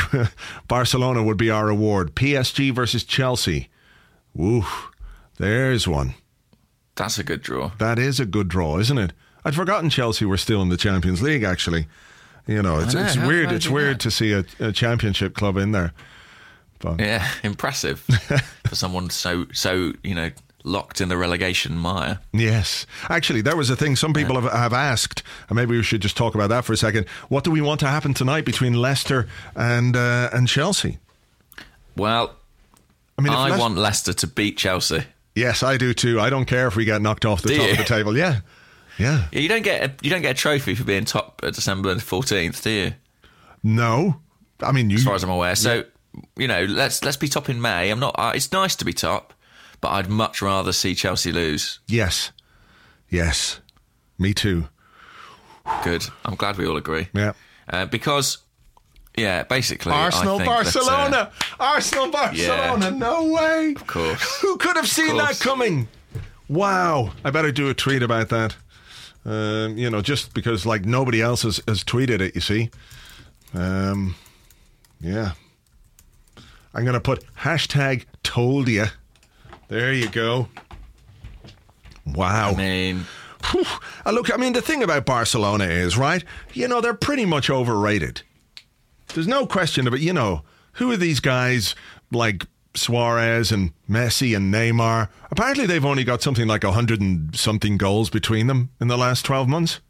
Barcelona 0.68 1.23
would 1.23 1.37
be 1.37 1.50
our 1.50 1.66
reward. 1.66 2.14
PSG 2.14 2.73
versus 2.73 3.04
Chelsea. 3.04 3.68
Woo, 4.35 4.64
there's 5.38 5.88
one. 5.88 6.14
That's 6.95 7.18
a 7.18 7.25
good 7.25 7.42
draw. 7.42 7.73
That 7.78 7.99
is 7.99 8.21
a 8.21 8.26
good 8.26 8.49
draw, 8.49 8.78
isn't 8.78 8.99
it? 8.99 9.12
I'd 9.45 9.54
forgotten 9.54 9.90
Chelsea 9.90 10.25
were 10.25 10.38
still 10.38 10.62
in 10.62 10.71
the 10.71 10.76
Champions 10.76 11.23
League. 11.23 11.42
Actually, 11.42 11.87
you 12.47 12.62
know, 12.62 12.80
it's 12.80 12.95
know, 12.95 13.04
it's 13.04 13.16
weird. 13.16 13.52
It's 13.52 13.68
weird 13.68 13.97
that? 13.97 14.02
to 14.02 14.11
see 14.11 14.33
a, 14.33 14.45
a 14.59 14.73
championship 14.73 15.35
club 15.35 15.56
in 15.56 15.73
there. 15.73 15.92
But 16.78 17.00
Yeah, 17.00 17.28
impressive 17.42 18.00
for 18.66 18.75
someone 18.75 19.11
so 19.11 19.47
so 19.52 19.92
you 20.02 20.14
know 20.14 20.30
locked 20.67 21.01
in 21.01 21.09
the 21.09 21.17
relegation 21.17 21.79
mire. 21.79 22.19
Yes. 22.33 22.87
Actually, 23.09 23.41
there 23.41 23.57
was 23.57 23.71
a 23.71 23.77
thing 23.77 23.97
some 23.97 24.13
people 24.13 24.41
have, 24.41 24.53
have 24.53 24.73
asked, 24.73 25.23
and 25.49 25.57
maybe 25.57 25.77
we 25.77 25.83
should 25.83 26.03
just 26.03 26.17
talk 26.17 26.35
about 26.35 26.49
that 26.51 26.65
for 26.65 26.73
a 26.73 26.77
second. 26.77 27.09
What 27.29 27.45
do 27.45 27.51
we 27.51 27.61
want 27.61 27.81
to 27.81 27.87
happen 27.87 28.13
tonight 28.13 28.45
between 28.45 28.75
Leicester 28.75 29.29
and 29.55 29.97
uh, 29.97 30.29
and 30.33 30.49
Chelsea? 30.49 30.99
Well, 31.97 32.37
I 33.19 33.23
mean, 33.23 33.33
I 33.33 33.57
want 33.59 33.77
Leicester 33.77 34.13
to 34.13 34.27
beat 34.27 34.59
Chelsea. 34.59 35.05
Yes, 35.35 35.63
I 35.63 35.77
do 35.77 35.95
too. 35.95 36.21
I 36.21 36.29
don't 36.31 36.47
care 36.47 36.67
if 36.67 36.77
we 36.77 36.85
get 36.85 37.01
knocked 37.01 37.25
off 37.25 37.43
the 37.43 37.49
Do 37.49 37.57
top 37.57 37.67
you? 37.67 37.73
of 37.73 37.79
the 37.79 37.85
table. 37.85 38.17
Yeah, 38.17 38.41
yeah. 38.99 39.29
Yeah, 39.33 39.41
you 39.41 39.49
don't 39.49 39.63
get 39.63 39.83
a, 39.83 39.95
you 40.03 40.11
don't 40.11 40.23
get 40.23 40.33
a 40.33 40.35
trophy 40.39 40.75
for 40.75 40.85
being 40.85 41.05
top 41.05 41.41
at 41.43 41.55
December 41.55 41.97
fourteenth, 41.99 42.63
do 42.63 42.71
you? 42.71 42.93
No, 43.63 44.21
I 44.61 44.73
mean 44.73 44.91
you. 44.91 44.97
As 44.97 45.05
far 45.05 45.15
as 45.15 45.23
I'm 45.23 45.31
aware. 45.31 45.55
So 45.55 45.85
you 46.37 46.49
know, 46.49 46.65
let's 46.65 47.05
let's 47.05 47.17
be 47.17 47.29
top 47.29 47.49
in 47.49 47.61
May. 47.61 47.91
I'm 47.91 48.01
not. 48.01 48.15
Uh, 48.19 48.33
it's 48.35 48.51
nice 48.53 48.75
to 48.77 48.85
be 48.85 48.93
top, 48.93 49.35
but 49.80 49.88
I'd 49.88 50.09
much 50.09 50.42
rather 50.42 50.73
see 50.73 50.95
Chelsea 50.95 51.33
lose. 51.33 51.80
yes, 51.87 52.33
yes. 53.09 53.61
Me 54.18 54.33
too. 54.33 54.68
Good. 55.85 56.06
I'm 56.25 56.37
glad 56.37 56.56
we 56.56 56.66
all 56.66 56.76
agree. 56.76 57.09
Yeah. 57.12 57.33
Uh, 57.68 57.85
because, 57.87 58.38
yeah, 59.16 59.42
basically, 59.42 59.92
Arsenal, 59.92 60.37
I 60.37 60.38
think 60.38 60.49
that, 60.49 60.52
uh, 60.52 60.62
Barcelona, 60.62 61.33
Arsenal, 61.61 62.11
Barcelona. 62.11 62.90
No 62.92 63.33
way. 63.33 63.75
Of 63.76 63.87
course. 63.87 64.40
Who 64.40 64.56
could 64.56 64.76
have 64.76 64.88
seen 64.88 65.16
that 65.18 65.38
coming? 65.40 65.88
Wow. 66.49 67.12
I 67.25 67.30
better 67.30 67.52
do 67.52 67.68
a 67.68 67.75
tweet 67.75 68.02
about 68.02 68.28
that. 68.30 68.56
Um, 69.25 69.76
you 69.76 69.90
know, 69.90 70.00
just 70.00 70.33
because 70.35 70.64
like 70.64 70.85
nobody 70.85 71.21
else 71.21 71.42
has, 71.42 71.61
has 71.66 71.83
tweeted 71.83 72.21
it. 72.21 72.35
You 72.35 72.40
see. 72.40 72.71
Um, 73.52 74.14
yeah. 75.00 75.33
I'm 76.73 76.85
gonna 76.85 77.00
put 77.00 77.25
hashtag 77.38 78.04
told 78.23 78.68
ya. 78.68 78.87
There 79.69 79.93
you 79.93 80.09
go. 80.09 80.49
Wow. 82.07 82.51
I 82.53 82.55
mean, 82.55 83.07
Whew. 83.51 83.65
Uh, 84.05 84.11
look, 84.13 84.33
I 84.33 84.37
mean, 84.37 84.53
the 84.53 84.63
thing 84.63 84.83
about 84.83 85.07
Barcelona 85.07 85.65
is, 85.65 85.97
right? 85.97 86.25
You 86.53 86.69
know, 86.69 86.81
they're 86.81 86.95
pretty 86.95 87.25
much 87.25 87.51
overrated. 87.51 88.23
There's 89.15 89.29
no 89.29 89.47
question 89.47 89.87
about, 89.87 90.01
you 90.01 90.13
know, 90.13 90.43
who 90.73 90.91
are 90.91 90.97
these 90.97 91.21
guys 91.21 91.75
like 92.11 92.47
Suarez 92.75 93.53
and 93.53 93.73
Messi 93.89 94.37
and 94.37 94.53
Neymar? 94.53 95.09
Apparently, 95.31 95.67
they've 95.67 95.85
only 95.85 96.05
got 96.05 96.23
something 96.23 96.47
like 96.47 96.65
a 96.65 96.73
hundred 96.73 97.01
and 97.01 97.35
something 97.37 97.77
goals 97.77 98.11
between 98.11 98.47
them 98.49 98.71
in 98.81 98.89
the 98.89 98.99
last 98.99 99.25
12 99.25 99.49
months. 99.49 99.81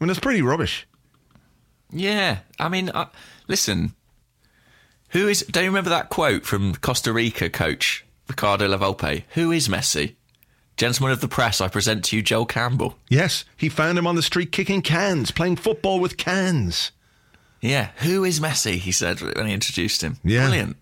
I 0.00 0.04
mean, 0.04 0.10
it's 0.10 0.20
pretty 0.20 0.42
rubbish. 0.42 0.86
yeah. 1.92 2.38
I 2.58 2.68
mean, 2.68 2.88
uh, 2.90 3.06
listen. 3.46 3.94
Who 5.10 5.28
is? 5.28 5.42
Don't 5.42 5.62
you 5.62 5.70
remember 5.70 5.90
that 5.90 6.08
quote 6.08 6.44
from 6.44 6.74
Costa 6.76 7.12
Rica 7.12 7.48
coach 7.48 8.04
Ricardo 8.28 8.68
La 8.68 8.78
Volpe? 8.78 9.24
Who 9.30 9.52
is 9.52 9.68
Messi? 9.68 10.14
Gentlemen 10.76 11.12
of 11.12 11.20
the 11.20 11.28
press, 11.28 11.60
I 11.60 11.68
present 11.68 12.04
to 12.06 12.16
you 12.16 12.22
Joel 12.22 12.46
Campbell. 12.46 12.98
Yes, 13.08 13.44
he 13.56 13.68
found 13.68 13.96
him 13.96 14.06
on 14.06 14.16
the 14.16 14.22
street 14.22 14.50
kicking 14.50 14.82
cans, 14.82 15.30
playing 15.30 15.56
football 15.56 16.00
with 16.00 16.16
cans. 16.16 16.90
Yeah, 17.60 17.90
who 17.98 18.24
is 18.24 18.40
Messi? 18.40 18.74
He 18.76 18.90
said 18.92 19.20
when 19.20 19.46
he 19.46 19.54
introduced 19.54 20.02
him. 20.02 20.18
Yeah. 20.24 20.46
Brilliant. 20.46 20.76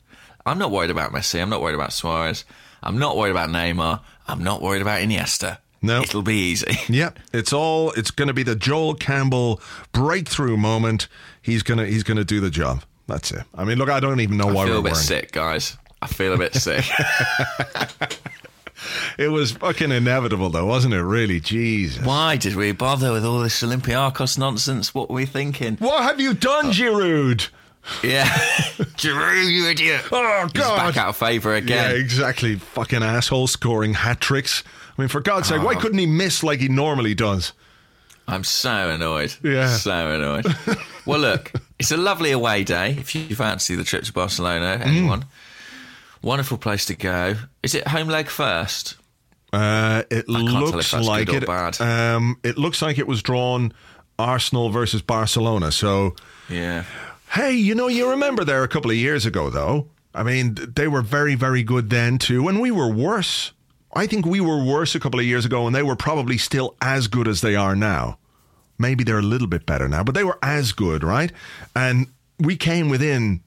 I'm 0.47 0.59
not 0.59 0.71
worried 0.71 0.91
about 0.91 1.13
Messi. 1.13 1.41
I'm 1.41 1.51
not 1.51 1.61
worried 1.61 1.75
about 1.75 1.93
Suarez. 1.93 2.45
I'm 2.83 2.99
not 2.99 3.17
worried 3.17 3.31
about 3.31 3.51
Neymar. 3.51 4.01
I'm 4.27 4.43
not 4.43 4.63
worried 4.63 4.83
about 4.83 5.01
Iniesta. 5.01 5.59
No. 5.83 6.01
It'll 6.03 6.23
be 6.23 6.37
easy. 6.37 6.79
Yep, 6.89 7.19
it's 7.33 7.53
all. 7.53 7.91
It's 7.93 8.11
going 8.11 8.29
to 8.29 8.35
be 8.35 8.43
the 8.43 8.57
Joel 8.57 8.95
Campbell 8.95 9.61
breakthrough 9.93 10.57
moment. 10.57 11.09
He's 11.43 11.63
gonna. 11.63 11.87
He's 11.87 12.03
gonna 12.03 12.25
do 12.25 12.41
the 12.41 12.51
job. 12.51 12.83
That's 13.09 13.31
it. 13.33 13.43
I 13.55 13.65
mean, 13.65 13.79
look, 13.79 13.89
I 13.91 14.01
don't 14.01 14.21
even 14.21 14.37
know 14.37 14.49
I 14.49 14.53
why 14.53 14.65
feel 14.67 14.75
we're 14.83 14.89
a 14.89 14.93
bit 14.93 14.97
sick, 14.97 15.33
guys. 15.33 15.77
I 16.03 16.07
feel 16.09 16.33
a 16.35 16.39
bit 16.39 16.55
sick. 16.55 16.85
It 19.19 19.29
was 19.29 19.53
fucking 19.53 19.93
inevitable, 19.93 20.49
though, 20.51 20.67
wasn't 20.67 20.95
it? 20.95 21.03
Really, 21.03 21.39
Jesus. 21.39 22.05
Why 22.05 22.37
did 22.37 22.57
we 22.57 22.73
bother 22.73 23.13
with 23.13 23.25
all 23.25 23.39
this 23.41 23.63
Olympiakos 23.63 24.39
nonsense? 24.39 24.93
What 24.95 25.09
were 25.09 25.17
we 25.17 25.27
thinking? 25.27 25.77
What 25.77 26.03
have 26.03 26.19
you 26.19 26.35
done, 26.35 26.73
Giroud? 26.73 27.49
Yeah. 28.03 28.25
Giroud, 28.97 29.51
you 29.53 29.69
idiot. 29.69 30.03
Oh 30.11 30.49
He's 30.53 30.63
back 30.63 30.97
out 30.97 31.09
of 31.11 31.17
favour 31.17 31.51
Yeah, 31.53 31.59
again. 31.59 31.97
exactly. 31.97 32.57
Fucking 32.57 33.03
asshole 33.03 33.47
scoring 33.47 33.95
hat 33.95 34.21
tricks. 34.21 34.65
I 34.99 35.01
mean, 35.03 35.09
for 35.09 35.21
God's 35.21 35.49
sake, 35.49 35.63
why 35.63 35.75
couldn't 35.77 35.99
he 35.99 36.07
miss 36.07 36.43
like 36.43 36.59
he 36.59 36.69
normally 36.69 37.15
does? 37.15 37.53
I'm 38.27 38.45
so 38.45 38.89
annoyed. 38.91 39.35
Yeah. 39.45 39.69
So 39.77 40.11
annoyed. 40.11 40.47
well, 41.07 41.21
look, 41.21 41.53
it's 41.79 41.93
a 41.93 41.97
lovely 41.97 42.31
away 42.33 42.65
day 42.65 42.93
if 42.99 43.15
you 43.15 43.37
fancy 43.37 43.75
the 43.77 43.85
trip 43.85 44.05
to 44.05 44.13
Barcelona, 44.13 44.81
Mm. 44.83 45.25
Wonderful 46.23 46.59
place 46.59 46.87
to 46.87 46.95
go. 46.95 47.37
Is 47.63 47.75
it 47.75 47.87
home 47.89 48.09
leg 48.09 48.29
first? 48.29 48.97
Uh, 49.53 50.05
it 50.11 50.27
can't 50.27 50.49
tell 50.49 50.69
if 50.69 50.93
looks 50.93 50.93
like 50.93 51.29
it. 51.29 51.81
Um, 51.81 52.39
it 52.43 52.57
looks 52.57 52.81
like 52.81 52.99
it 52.99 53.07
was 53.07 53.23
drawn 53.23 53.73
Arsenal 54.19 54.71
versus 54.71 55.03
Barcelona. 55.03 55.73
So 55.73 56.15
Yeah. 56.49 56.85
Hey, 57.31 57.53
you 57.53 57.75
know, 57.75 57.89
you 57.89 58.11
remember 58.11 58.45
there 58.45 58.63
a 58.63 58.69
couple 58.69 58.91
of 58.91 58.97
years 58.97 59.27
ago, 59.27 59.51
though. 59.51 59.89
I 60.15 60.23
mean, 60.23 60.57
they 60.77 60.89
were 60.89 61.01
very, 61.03 61.35
very 61.35 61.63
good 61.63 61.89
then 61.91 62.19
too, 62.19 62.49
and 62.49 62.61
we 62.61 62.71
were 62.71 62.93
worse. 62.93 63.53
I 63.95 64.07
think 64.07 64.25
we 64.27 64.41
were 64.41 64.63
worse 64.63 64.95
a 64.95 65.01
couple 65.01 65.19
of 65.21 65.27
years 65.27 65.45
ago, 65.45 65.67
and 65.67 65.75
they 65.75 65.83
were 65.83 65.97
probably 65.97 66.39
still 66.39 66.77
as 66.81 67.09
good 67.09 67.27
as 67.29 67.41
they 67.41 67.57
are 67.57 67.75
now. 67.75 68.19
Maybe 68.79 69.05
they're 69.05 69.19
a 69.19 69.23
little 69.23 69.49
bit 69.49 69.65
better 69.67 69.89
now, 69.89 70.03
but 70.03 70.15
they 70.15 70.25
were 70.25 70.39
as 70.43 70.73
good, 70.73 71.03
right? 71.05 71.33
And 71.75 72.09
we 72.39 72.57
came 72.57 72.89
within 72.89 73.43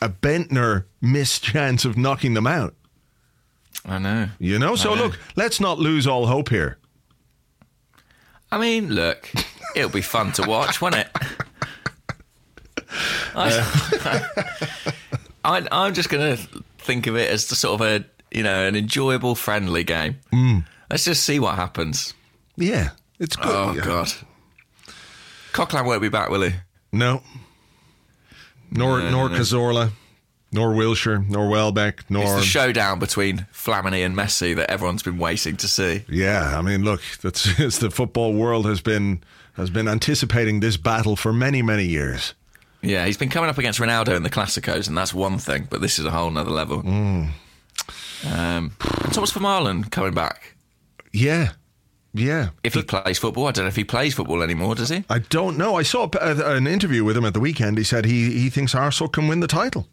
a 0.00 0.08
Bendtner 0.08 0.84
missed 1.00 1.42
chance 1.42 1.84
of 1.84 1.96
knocking 1.96 2.34
them 2.34 2.46
out. 2.46 2.74
I 3.84 3.98
know. 3.98 4.28
You 4.38 4.58
know, 4.58 4.76
so 4.76 4.94
know. 4.94 5.04
look, 5.04 5.18
let's 5.36 5.60
not 5.60 5.78
lose 5.78 6.06
all 6.06 6.26
hope 6.26 6.48
here. 6.50 6.78
I 8.50 8.58
mean, 8.58 8.90
look, 8.90 9.30
it'll 9.76 9.90
be 9.90 10.00
fun 10.02 10.32
to 10.32 10.42
watch, 10.48 10.80
won't 10.80 10.94
it? 10.96 11.08
I, 13.34 14.32
I, 15.44 15.66
I'm 15.70 15.94
just 15.94 16.08
going 16.08 16.36
to 16.36 16.42
think 16.78 17.06
of 17.06 17.16
it 17.16 17.30
as 17.30 17.48
the 17.48 17.54
sort 17.54 17.80
of 17.80 17.86
a, 17.86 18.04
you 18.36 18.42
know, 18.42 18.66
an 18.66 18.74
enjoyable, 18.76 19.34
friendly 19.34 19.84
game. 19.84 20.18
Mm. 20.32 20.64
Let's 20.90 21.04
just 21.04 21.24
see 21.24 21.38
what 21.38 21.56
happens. 21.56 22.14
Yeah, 22.56 22.90
it's 23.18 23.36
good. 23.36 23.46
Oh, 23.48 23.72
Yeah. 23.74 23.82
God. 23.84 24.12
Coquelin 25.52 25.86
won't 25.86 26.02
be 26.02 26.08
back, 26.08 26.30
will 26.30 26.42
he? 26.42 26.52
No. 26.92 27.22
Nor 28.70 28.98
No, 29.00 29.10
nor 29.10 29.28
no, 29.28 29.34
no. 29.34 29.40
Cazorla, 29.40 29.90
nor 30.52 30.72
Wilshere, 30.72 31.28
nor 31.28 31.48
Welbeck, 31.48 32.00
It's 32.00 32.10
nor 32.10 32.36
the 32.36 32.42
showdown 32.42 32.98
between 32.98 33.46
Flamini 33.52 34.04
and 34.04 34.16
Messi 34.16 34.54
that 34.56 34.70
everyone's 34.70 35.02
been 35.02 35.18
waiting 35.18 35.56
to 35.56 35.68
see. 35.68 36.04
Yeah, 36.08 36.58
I 36.58 36.62
mean, 36.62 36.84
look, 36.84 37.02
that's 37.22 37.46
it's 37.60 37.78
the 37.78 37.90
football 37.90 38.34
world 38.34 38.66
has 38.66 38.80
been 38.80 39.22
has 39.54 39.70
been 39.70 39.88
anticipating 39.88 40.60
this 40.60 40.76
battle 40.76 41.16
for 41.16 41.32
many 41.32 41.62
many 41.62 41.84
years. 41.84 42.34
Yeah, 42.80 43.06
he's 43.06 43.16
been 43.16 43.28
coming 43.28 43.50
up 43.50 43.58
against 43.58 43.80
Ronaldo 43.80 44.14
in 44.16 44.22
the 44.22 44.30
Classicos, 44.30 44.86
and 44.86 44.96
that's 44.96 45.12
one 45.12 45.38
thing, 45.38 45.66
but 45.68 45.80
this 45.80 45.98
is 45.98 46.04
a 46.04 46.10
whole 46.12 46.30
nother 46.30 46.50
level. 46.50 46.82
Mm. 46.82 47.30
Um, 48.24 48.72
and 49.04 49.12
Thomas 49.12 49.32
Vermaelen 49.32 49.90
coming 49.90 50.12
back. 50.14 50.54
Yeah, 51.12 51.52
yeah. 52.14 52.50
If 52.64 52.74
he 52.74 52.82
plays 52.82 53.18
football, 53.18 53.46
I 53.46 53.52
don't 53.52 53.64
know 53.64 53.68
if 53.68 53.76
he 53.76 53.84
plays 53.84 54.14
football 54.14 54.42
anymore, 54.42 54.74
does 54.74 54.88
he? 54.88 55.04
I 55.08 55.18
don't 55.20 55.56
know. 55.58 55.76
I 55.76 55.82
saw 55.82 56.08
a, 56.20 56.26
a- 56.28 56.56
an 56.56 56.66
interview 56.66 57.04
with 57.04 57.16
him 57.16 57.24
at 57.24 57.34
the 57.34 57.40
weekend. 57.40 57.78
He 57.78 57.84
said 57.84 58.04
he 58.06 58.32
he 58.40 58.50
thinks 58.50 58.74
Arsenal 58.74 59.08
can 59.08 59.28
win 59.28 59.40
the 59.40 59.46
title, 59.46 59.86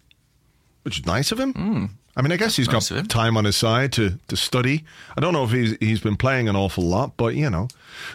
which 0.84 1.00
is 1.00 1.06
nice 1.06 1.32
of 1.32 1.40
him. 1.40 1.98
I 2.18 2.22
mean, 2.22 2.32
I 2.32 2.38
guess 2.38 2.56
he's 2.56 2.70
nice 2.72 2.90
got 2.90 3.10
time 3.10 3.36
on 3.36 3.44
his 3.44 3.58
side 3.58 3.92
to, 3.94 4.18
to 4.30 4.38
study. 4.38 4.86
I 5.18 5.22
don't 5.22 5.34
know 5.34 5.44
if 5.44 5.52
he's 5.52 5.76
he's 5.82 6.00
been 6.00 6.16
playing 6.16 6.48
an 6.48 6.56
awful 6.56 6.84
lot, 6.86 7.18
but 7.18 7.36
you 7.36 7.50
know, 7.50 7.68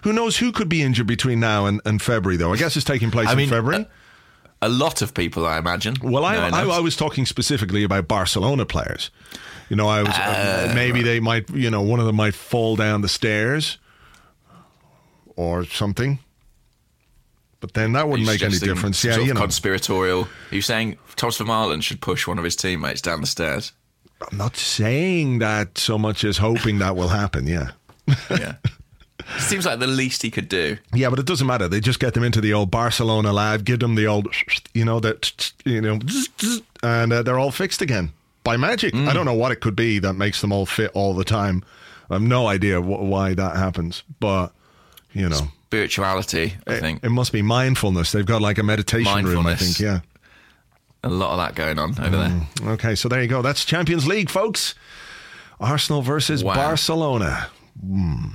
who 0.05 0.13
knows 0.13 0.39
who 0.39 0.53
could 0.53 0.71
be 0.71 0.81
injured 0.83 1.07
between 1.07 1.39
now 1.39 1.67
and, 1.67 1.81
and 1.85 2.01
February? 2.01 2.37
Though 2.39 2.53
I 2.53 2.57
guess 2.57 2.77
it's 2.77 2.85
taking 2.87 3.11
place 3.11 3.29
I 3.29 3.33
in 3.33 3.37
mean, 3.39 3.49
February. 3.51 3.87
A 4.63 4.69
lot 4.69 5.01
of 5.01 5.15
people, 5.15 5.47
I 5.47 5.57
imagine. 5.59 5.97
Well, 6.03 6.25
I, 6.25 6.35
No, 6.35 6.57
I, 6.57 6.65
no. 6.65 6.71
I 6.71 6.81
was 6.81 6.95
talking 6.95 7.25
specifically 7.25 7.83
about 7.83 8.09
Barcelona 8.09 8.67
players. 8.67 9.11
You 9.71 9.77
know, 9.77 9.89
I 9.89 10.01
was 10.03 10.11
uh, 10.15 10.73
maybe 10.75 11.03
they 11.03 11.19
might, 11.19 11.49
you 11.51 11.71
know, 11.71 11.81
one 11.81 11.99
of 12.01 12.05
them 12.07 12.17
might 12.17 12.35
fall 12.35 12.77
down 12.77 13.01
the 13.01 13.09
stairs 13.09 13.79
or 15.41 15.65
something. 15.65 16.19
But 17.61 17.75
then 17.75 17.93
that 17.93 18.09
wouldn't 18.09 18.27
make 18.27 18.43
any 18.43 18.59
difference. 18.59 19.03
Yeah, 19.05 19.19
you 19.19 19.35
know, 19.35 19.41
Conspiratorial. 19.41 20.23
Are 20.51 20.55
you 20.55 20.63
saying 20.63 20.99
Thomas 21.17 21.39
Vermaelen 21.39 21.83
should 21.83 22.01
push 22.01 22.27
one 22.27 22.39
of 22.39 22.45
his 22.45 22.57
teammates 22.57 23.01
down 23.01 23.21
the 23.21 23.27
stairs? 23.27 23.73
I'm 24.31 24.37
not 24.37 24.57
saying 24.57 25.39
that 25.39 25.79
so 25.79 25.99
much 25.99 26.25
as 26.25 26.39
hoping 26.39 26.79
that 26.79 26.95
will 26.97 27.09
happen. 27.09 27.47
Yeah. 27.47 27.71
Yeah. 28.31 28.55
Seems 29.39 29.65
like 29.65 29.79
the 29.79 29.87
least 29.87 30.23
he 30.23 30.31
could 30.31 30.49
do. 30.49 30.77
Yeah, 30.93 31.09
but 31.11 31.19
it 31.19 31.27
doesn't 31.27 31.47
matter. 31.47 31.69
They 31.69 31.81
just 31.81 32.01
get 32.01 32.15
them 32.15 32.25
into 32.25 32.41
the 32.41 32.53
old 32.53 32.71
Barcelona 32.71 33.33
lab, 33.33 33.65
give 33.65 33.79
them 33.79 33.95
the 33.95 34.07
old, 34.07 34.29
you 34.75 34.85
know, 34.85 34.99
that, 35.01 35.53
you 35.65 35.81
know, 35.81 36.01
and 36.83 37.13
uh, 37.13 37.23
they're 37.23 37.39
all 37.39 37.53
fixed 37.53 37.81
again 37.81 38.13
by 38.43 38.57
magic. 38.57 38.93
Mm. 38.93 39.07
I 39.09 39.13
don't 39.13 39.27
know 39.27 39.35
what 39.35 39.53
it 39.53 39.61
could 39.61 39.77
be 39.77 39.99
that 40.01 40.15
makes 40.15 40.41
them 40.41 40.53
all 40.53 40.67
fit 40.67 40.91
all 40.95 41.15
the 41.15 41.25
time. 41.25 41.63
I 42.11 42.15
have 42.15 42.23
no 42.23 42.49
idea 42.49 42.81
wh- 42.81 43.03
why 43.03 43.35
that 43.35 43.57
happens, 43.57 44.03
but 44.19 44.53
you 45.13 45.29
know, 45.29 45.49
Spirituality, 45.67 46.55
I 46.67 46.75
it, 46.75 46.81
think. 46.81 47.05
it 47.05 47.11
must 47.11 47.33
be 47.33 47.43
mindfulness. 47.43 48.11
They've 48.13 48.27
got 48.27 48.43
like 48.43 48.59
a 48.59 48.63
meditation 48.63 49.25
room, 49.25 49.47
I 49.47 49.55
think. 49.57 49.79
Yeah. 49.79 50.01
A 51.05 51.09
lot 51.09 51.31
of 51.33 51.39
that 51.39 51.55
going 51.55 51.79
on 51.79 51.91
over 51.99 52.17
there. 52.17 52.29
Mm, 52.29 52.67
okay, 52.75 52.95
so 52.95 53.09
there 53.09 53.23
you 53.23 53.29
go. 53.29 53.41
That's 53.41 53.65
Champions 53.65 54.07
League, 54.07 54.29
folks. 54.31 54.75
Arsenal 55.61 56.03
versus 56.03 56.43
Wow. 56.45 56.55
Barcelona. 56.55 57.49
Mm. 57.87 58.33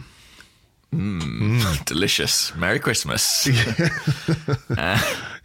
Mm. 0.93 1.85
Delicious. 1.85 2.55
Merry 2.55 2.79
Christmas. 2.79 3.47
Uh, 4.77 4.99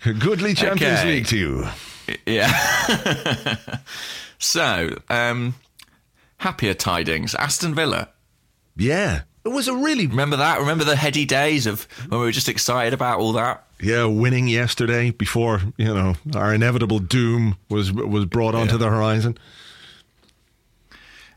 Goodly 0.18 0.54
Champions 0.54 1.00
Okay. 1.00 1.08
League 1.08 1.26
to 1.26 1.36
you. 1.36 1.66
yeah. 2.26 3.56
so, 4.38 4.96
um, 5.08 5.54
happier 6.38 6.74
tidings. 6.74 7.34
Aston 7.34 7.74
Villa. 7.74 8.08
Yeah, 8.76 9.22
it 9.44 9.48
was 9.48 9.68
a 9.68 9.74
really 9.74 10.06
Remember 10.06 10.36
that? 10.36 10.60
Remember 10.60 10.84
the 10.84 10.96
heady 10.96 11.24
days 11.24 11.66
of 11.66 11.84
when 12.08 12.20
we 12.20 12.26
were 12.26 12.32
just 12.32 12.48
excited 12.48 12.92
about 12.92 13.18
all 13.20 13.32
that? 13.34 13.64
yeah 13.82 14.04
winning 14.04 14.46
yesterday 14.46 15.10
before 15.10 15.62
you 15.78 15.86
know 15.86 16.14
our 16.34 16.52
inevitable 16.54 16.98
doom 16.98 17.56
was 17.70 17.90
was 17.90 18.26
brought 18.26 18.54
onto 18.54 18.72
Yeah. 18.74 18.78
the 18.78 18.90
horizon. 18.90 19.38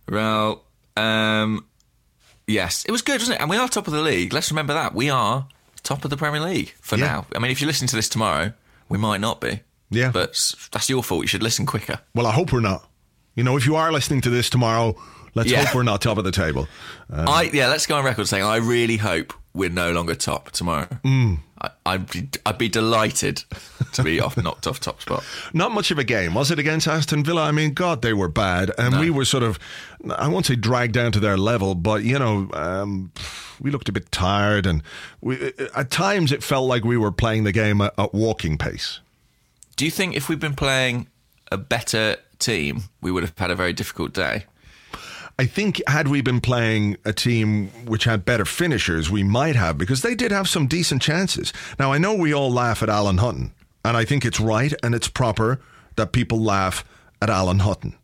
Well, 0.10 0.64
um, 0.98 1.66
yes, 2.48 2.84
it 2.86 2.92
was 2.92 3.02
good, 3.02 3.20
wasn't 3.22 3.36
it? 3.38 3.42
And 3.42 3.50
we 3.50 3.58
are 3.58 3.68
top 3.70 3.88
of 3.88 3.94
the 3.94 4.02
league. 4.02 4.34
Let's 4.34 4.52
remember 4.52 4.74
that. 4.74 4.94
We 4.94 5.10
are 5.10 5.48
top 5.84 6.04
of 6.04 6.10
the 6.10 6.18
Premier 6.18 6.42
League 6.42 6.74
for 6.82 6.98
Yeah. 6.98 7.06
now. 7.06 7.26
I 7.36 7.40
mean, 7.40 7.52
if 7.52 7.62
you 7.62 7.68
listen 7.68 7.88
to 7.88 7.96
this 7.96 8.10
tomorrow, 8.10 8.54
we 8.90 8.98
might 8.98 9.22
not 9.22 9.40
be. 9.40 9.62
Yeah. 9.90 10.12
But 10.12 10.34
that's 10.72 10.90
your 10.90 11.04
fault. 11.04 11.22
You 11.22 11.28
should 11.28 11.44
listen 11.44 11.66
quicker. 11.66 12.00
Well, 12.14 12.28
I 12.28 12.32
hope 12.34 12.52
we're 12.52 12.60
not. 12.60 12.88
You 13.36 13.44
know, 13.44 13.58
if 13.58 13.66
you 13.66 13.76
are 13.76 13.92
listening 13.92 14.22
to 14.22 14.30
this 14.30 14.50
tomorrow, 14.50 14.96
let's 15.36 15.50
Yeah. 15.52 15.66
hope 15.66 15.75
we're 15.75 15.84
not 15.84 16.02
top 16.02 16.18
of 16.18 16.24
the 16.24 16.32
table. 16.32 16.68
Uh, 17.12 17.25
I 17.28 17.42
yeah, 17.54 17.68
let's 17.68 17.86
go 17.88 17.96
on 17.98 18.06
record 18.06 18.28
saying 18.28 18.44
I 18.44 18.58
really 18.58 18.98
hope 18.98 19.34
we're 19.54 19.70
no 19.70 19.92
longer 19.92 20.16
top 20.16 20.50
tomorrow, 20.52 20.88
Mm. 21.04 21.40
I, 21.62 21.70
I'd 21.86 22.10
be 22.10 22.28
I'd 22.46 22.58
be 22.58 22.68
delighted 22.70 23.44
to 23.94 24.04
be 24.04 24.20
off 24.20 24.36
knocked 24.36 24.66
off 24.68 24.80
top 24.80 25.02
spot. 25.02 25.24
Not 25.54 25.72
much 25.72 25.92
of 25.92 26.00
a 26.00 26.04
game, 26.04 26.34
was 26.34 26.50
it 26.52 26.58
against 26.60 26.88
Aston 26.88 27.24
Villa? 27.24 27.44
I 27.44 27.52
mean, 27.52 27.74
God, 27.74 28.02
they 28.02 28.13
were 28.13 28.28
bad, 28.28 28.72
and 28.78 29.00
we 29.00 29.10
were 29.12 29.25
sort 29.25 29.44
of, 29.44 29.60
I 30.18 30.28
won't 30.28 30.46
say 30.48 30.56
dragged 30.56 30.94
down 30.94 31.12
to 31.13 31.20
their 31.20 31.38
level, 31.38 31.75
but 31.75 32.04
you 32.04 32.18
know, 32.20 32.50
um, 32.54 33.12
we 33.62 33.70
looked 33.72 33.88
a 33.88 33.92
bit 33.94 34.12
tired, 34.12 34.66
and 34.66 34.82
we, 35.22 35.54
at 35.75 35.90
times 35.92 36.32
it 36.32 36.44
felt 36.44 36.68
like 36.68 36.84
we 36.84 36.98
were 36.98 37.12
playing 37.12 37.44
the 37.44 37.52
game 37.54 37.80
at, 37.82 37.94
at 38.00 38.13
walking 38.13 38.58
pace. 38.58 39.00
Do 39.75 39.86
you 39.86 39.92
think 39.92 40.16
if 40.16 40.28
we'd 40.30 40.40
been 40.40 40.56
playing 40.56 41.08
a 41.52 41.58
better 41.58 42.18
team, 42.40 42.86
we 43.02 43.12
would 43.12 43.24
have 43.24 43.38
had 43.38 43.52
a 43.52 43.56
very 43.56 43.72
difficult 43.74 44.12
day? 44.13 44.46
I 45.40 45.46
think 45.48 45.82
had 45.88 46.08
we 46.08 46.22
been 46.22 46.42
playing 46.42 46.98
a 47.06 47.12
team 47.13 47.68
which 47.86 48.04
had 48.04 48.24
better 48.24 48.46
finishers, 48.46 49.10
we 49.10 49.24
might 49.24 49.56
have 49.56 49.78
because 49.78 50.02
they 50.02 50.13
did 50.16 50.32
have 50.32 50.48
some 50.48 50.68
decent 50.68 51.02
chances. 51.02 51.52
Now 51.80 51.92
I 51.92 51.98
know 51.98 52.13
we 52.13 52.34
all 52.34 52.52
laugh 52.52 52.84
at 52.84 52.90
Alan 52.90 53.18
Hutton, 53.18 53.52
and 53.84 53.98
I 53.98 54.06
think 54.06 54.25
it's 54.25 54.40
right 54.40 54.74
and 54.84 54.94
it's 54.94 55.08
proper 55.08 55.60
that 55.96 56.12
people 56.12 56.40
laugh 56.42 56.86
at 57.22 57.30
Alan 57.30 57.60
Hutton. 57.60 57.96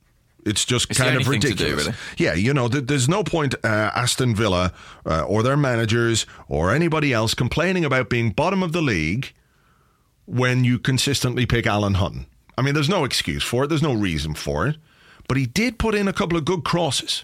It's 0.46 0.66
just 0.66 0.90
It's 0.90 0.98
kind 0.98 1.16
of 1.18 1.24
to 1.24 1.26
do, 1.26 1.32
ridiculous. 1.32 1.86
really. 1.86 1.98
Yeah, 2.18 2.34
you 2.34 2.54
know, 2.54 2.68
th- 2.70 2.86
there's 2.86 3.08
no 3.10 3.24
point 3.24 3.54
uh, 3.64 3.92
Aston 3.94 4.34
Villa 4.34 4.74
uh, 5.06 5.22
or 5.24 5.44
their 5.44 5.58
managers 5.58 6.26
or 6.48 6.74
anybody 6.74 7.14
else 7.14 7.34
complaining 7.36 7.86
about 7.86 8.10
being 8.10 8.32
bottom 8.32 8.64
of 8.64 8.72
the 8.72 8.82
league 8.82 9.34
when 10.26 10.64
you 10.64 10.80
consistently 10.80 11.46
pick 11.46 11.68
Alan 11.68 11.96
Hutton. 11.96 12.26
I 12.58 12.62
mean, 12.62 12.74
there's 12.74 12.90
no 12.90 13.04
excuse 13.04 13.44
for 13.44 13.66
it. 13.66 13.68
There's 13.68 13.84
no 13.84 13.94
reason 13.94 14.34
for 14.34 14.68
it. 14.68 14.78
But 15.30 15.38
he 15.38 15.46
did 15.46 15.78
put 15.78 15.96
in 15.96 16.08
a 16.08 16.14
couple 16.14 16.38
of 16.38 16.44
good 16.44 16.66
crosses. 16.66 17.24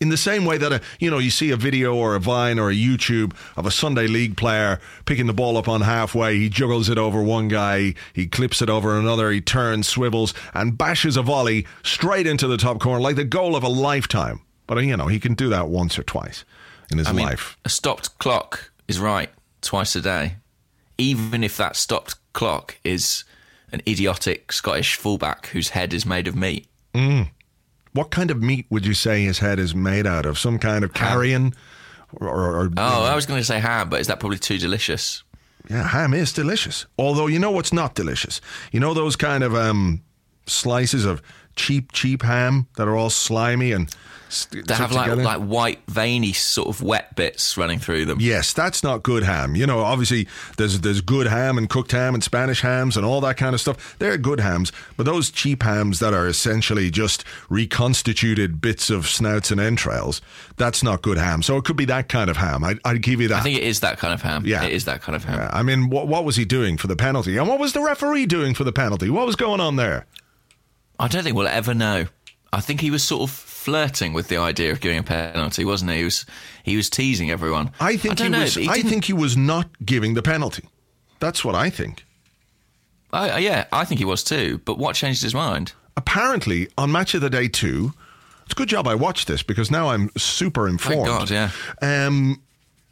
In 0.00 0.08
the 0.08 0.16
same 0.16 0.44
way 0.44 0.58
that 0.58 0.72
a, 0.72 0.80
you 0.98 1.10
know 1.10 1.18
you 1.18 1.30
see 1.30 1.50
a 1.52 1.56
video 1.56 1.94
or 1.94 2.16
a 2.16 2.18
Vine 2.18 2.58
or 2.58 2.70
a 2.70 2.74
YouTube 2.74 3.34
of 3.56 3.66
a 3.66 3.70
Sunday 3.70 4.08
League 4.08 4.36
player 4.36 4.80
picking 5.04 5.28
the 5.28 5.34
ball 5.34 5.56
up 5.56 5.68
on 5.68 5.82
halfway, 5.82 6.38
he 6.38 6.48
juggles 6.48 6.88
it 6.88 6.98
over 6.98 7.22
one 7.22 7.46
guy, 7.46 7.94
he 8.12 8.26
clips 8.26 8.60
it 8.62 8.68
over 8.68 8.98
another, 8.98 9.30
he 9.30 9.40
turns, 9.40 9.86
swivels, 9.86 10.34
and 10.54 10.76
bashes 10.76 11.16
a 11.16 11.22
volley 11.22 11.66
straight 11.84 12.26
into 12.26 12.48
the 12.48 12.56
top 12.56 12.80
corner 12.80 13.00
like 13.00 13.14
the 13.14 13.24
goal 13.24 13.54
of 13.54 13.62
a 13.62 13.68
lifetime. 13.68 14.40
But 14.66 14.82
you 14.82 14.96
know 14.96 15.06
he 15.06 15.20
can 15.20 15.34
do 15.34 15.50
that 15.50 15.68
once 15.68 15.98
or 15.98 16.02
twice 16.02 16.44
in 16.90 16.98
his 16.98 17.06
I 17.06 17.12
mean, 17.12 17.26
life. 17.26 17.58
a 17.64 17.68
stopped 17.68 18.18
clock 18.18 18.72
is 18.88 18.98
right 18.98 19.30
twice 19.60 19.94
a 19.94 20.00
day, 20.00 20.36
even 20.96 21.44
if 21.44 21.58
that 21.58 21.76
stopped 21.76 22.16
clock 22.32 22.78
is 22.82 23.24
an 23.72 23.82
idiotic 23.88 24.52
Scottish 24.52 24.96
fullback 24.96 25.46
whose 25.46 25.70
head 25.70 25.92
is 25.94 26.04
made 26.06 26.28
of 26.28 26.36
meat. 26.36 26.66
What 27.94 28.10
kind 28.10 28.30
of 28.30 28.42
meat 28.42 28.66
would 28.70 28.86
you 28.86 28.94
say 28.94 29.22
his 29.24 29.40
head 29.40 29.58
is 29.58 29.74
made 29.74 30.06
out 30.06 30.24
of? 30.24 30.38
Some 30.38 30.58
kind 30.58 30.82
of 30.84 30.94
carrion, 30.94 31.52
or, 32.14 32.28
or, 32.28 32.60
or 32.64 32.70
Oh, 32.76 33.04
I 33.04 33.14
was 33.14 33.26
going 33.26 33.40
to 33.40 33.44
say 33.44 33.60
ham, 33.60 33.90
but 33.90 34.00
is 34.00 34.06
that 34.06 34.18
probably 34.18 34.38
too 34.38 34.56
delicious? 34.58 35.22
Yeah, 35.68 35.86
ham 35.88 36.14
is 36.14 36.32
delicious. 36.32 36.86
Although 36.98 37.26
you 37.26 37.38
know 37.38 37.50
what's 37.50 37.72
not 37.72 37.94
delicious? 37.94 38.40
You 38.72 38.80
know 38.80 38.94
those 38.94 39.14
kind 39.16 39.44
of 39.44 39.54
um, 39.54 40.02
slices 40.46 41.04
of 41.04 41.22
cheap, 41.56 41.92
cheap 41.92 42.22
ham 42.22 42.66
that 42.76 42.88
are 42.88 42.96
all 42.96 43.10
slimy 43.10 43.72
and 43.72 43.94
st- 44.28 44.66
They 44.66 44.74
have 44.74 44.92
like 44.92 45.04
together? 45.10 45.22
like 45.22 45.40
white 45.40 45.80
veiny 45.88 46.32
sort 46.32 46.68
of 46.68 46.82
wet 46.82 47.14
bits 47.16 47.56
running 47.56 47.78
through 47.78 48.06
them. 48.06 48.18
Yes, 48.20 48.52
that's 48.52 48.82
not 48.82 49.02
good 49.02 49.22
ham. 49.22 49.54
You 49.56 49.66
know, 49.66 49.80
obviously 49.80 50.26
there's 50.56 50.80
there's 50.80 51.00
good 51.00 51.26
ham 51.26 51.58
and 51.58 51.68
cooked 51.68 51.92
ham 51.92 52.14
and 52.14 52.22
Spanish 52.24 52.62
hams 52.62 52.96
and 52.96 53.04
all 53.04 53.20
that 53.22 53.36
kind 53.36 53.54
of 53.54 53.60
stuff. 53.60 53.96
They're 53.98 54.16
good 54.18 54.40
hams, 54.40 54.72
but 54.96 55.04
those 55.06 55.30
cheap 55.30 55.62
hams 55.62 55.98
that 56.00 56.14
are 56.14 56.26
essentially 56.26 56.90
just 56.90 57.24
reconstituted 57.50 58.60
bits 58.60 58.90
of 58.90 59.06
snouts 59.06 59.50
and 59.50 59.60
entrails, 59.60 60.20
that's 60.56 60.82
not 60.82 61.02
good 61.02 61.18
ham. 61.18 61.42
So 61.42 61.56
it 61.56 61.64
could 61.64 61.76
be 61.76 61.84
that 61.86 62.08
kind 62.08 62.30
of 62.30 62.36
ham. 62.36 62.64
I'd, 62.64 62.78
I'd 62.84 63.02
give 63.02 63.20
you 63.20 63.28
that. 63.28 63.40
I 63.40 63.42
think 63.42 63.58
it 63.58 63.64
is 63.64 63.80
that 63.80 63.98
kind 63.98 64.14
of 64.14 64.22
ham. 64.22 64.44
Yeah. 64.46 64.64
it 64.64 64.72
is 64.72 64.84
that 64.86 65.02
kind 65.02 65.16
of 65.16 65.24
ham. 65.24 65.38
Yeah, 65.38 65.50
I 65.52 65.62
mean, 65.62 65.90
what, 65.90 66.06
what 66.08 66.24
was 66.24 66.36
he 66.36 66.44
doing 66.44 66.76
for 66.76 66.86
the 66.86 66.96
penalty? 66.96 67.36
And 67.36 67.48
what 67.48 67.58
was 67.58 67.72
the 67.72 67.80
referee 67.80 68.26
doing 68.26 68.54
for 68.54 68.64
the 68.64 68.72
penalty? 68.72 69.10
What 69.10 69.26
was 69.26 69.36
going 69.36 69.60
on 69.60 69.76
there? 69.76 70.06
I 71.02 71.08
don't 71.08 71.22
think 71.24 71.36
we'll 71.36 71.48
ever 71.48 71.74
know. 71.74 72.06
I 72.52 72.60
think 72.60 72.80
he 72.80 72.90
was 72.90 73.02
sort 73.02 73.22
of 73.22 73.30
flirting 73.34 74.12
with 74.12 74.28
the 74.28 74.36
idea 74.36 74.72
of 74.72 74.80
giving 74.80 74.98
a 74.98 75.02
penalty, 75.02 75.64
wasn't 75.64 75.90
he? 75.90 75.98
He 75.98 76.04
was 76.04 76.26
he 76.62 76.76
was 76.76 76.88
teasing 76.90 77.30
everyone. 77.30 77.70
I 77.80 77.96
think 77.96 78.16
don't 78.16 78.26
he 78.26 78.32
know, 78.32 78.40
was. 78.40 78.54
he 78.54 78.68
I 78.68 78.82
think 78.82 79.04
he 79.06 79.12
was 79.12 79.36
not 79.36 79.68
giving 79.84 80.14
the 80.14 80.22
penalty. 80.22 80.68
That's 81.18 81.44
what 81.44 81.54
I 81.54 81.70
think. 81.70 82.04
I- 83.12 83.30
I- 83.30 83.38
yeah, 83.38 83.64
I 83.72 83.84
think 83.84 83.98
he 83.98 84.04
was 84.04 84.22
too. 84.24 84.60
But 84.64 84.78
what 84.78 84.94
changed 84.94 85.22
his 85.22 85.34
mind? 85.34 85.72
Apparently, 85.96 86.68
on 86.78 86.90
Match 86.92 87.14
of 87.14 87.20
the 87.20 87.30
Day 87.30 87.48
two, 87.48 87.92
it's 88.44 88.52
a 88.52 88.56
good 88.56 88.68
job 88.68 88.86
I 88.88 88.94
watched 88.94 89.28
this 89.28 89.42
because 89.42 89.70
now 89.70 89.90
I'm 89.90 90.10
super 90.16 90.68
informed. 90.68 91.06
Thank 91.06 91.28
God, 91.28 91.30
yeah. 91.30 91.50
Um, 92.06 92.40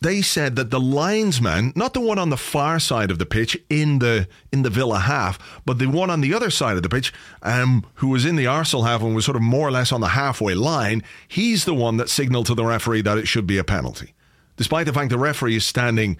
they 0.02 0.22
said 0.22 0.56
that 0.56 0.70
the 0.70 0.80
linesman, 0.80 1.72
not 1.76 1.92
the 1.92 2.00
one 2.00 2.18
on 2.18 2.30
the 2.30 2.36
far 2.36 2.78
side 2.78 3.10
of 3.10 3.18
the 3.18 3.26
pitch 3.26 3.58
in 3.68 3.98
the 3.98 4.26
in 4.50 4.62
the 4.62 4.70
Villa 4.70 5.00
half, 5.00 5.38
but 5.66 5.78
the 5.78 5.86
one 5.86 6.08
on 6.08 6.22
the 6.22 6.32
other 6.32 6.50
side 6.50 6.76
of 6.76 6.82
the 6.82 6.88
pitch, 6.88 7.12
um, 7.42 7.84
who 7.94 8.08
was 8.08 8.24
in 8.24 8.36
the 8.36 8.46
Arsenal 8.46 8.84
half 8.84 9.02
and 9.02 9.14
was 9.14 9.26
sort 9.26 9.36
of 9.36 9.42
more 9.42 9.68
or 9.68 9.70
less 9.70 9.92
on 9.92 10.00
the 10.00 10.08
halfway 10.08 10.54
line, 10.54 11.02
he's 11.28 11.66
the 11.66 11.74
one 11.74 11.98
that 11.98 12.08
signalled 12.08 12.46
to 12.46 12.54
the 12.54 12.64
referee 12.64 13.02
that 13.02 13.18
it 13.18 13.28
should 13.28 13.46
be 13.46 13.58
a 13.58 13.64
penalty, 13.64 14.14
despite 14.56 14.86
the 14.86 14.92
fact 14.92 15.10
the 15.10 15.18
referee 15.18 15.56
is 15.56 15.66
standing, 15.66 16.16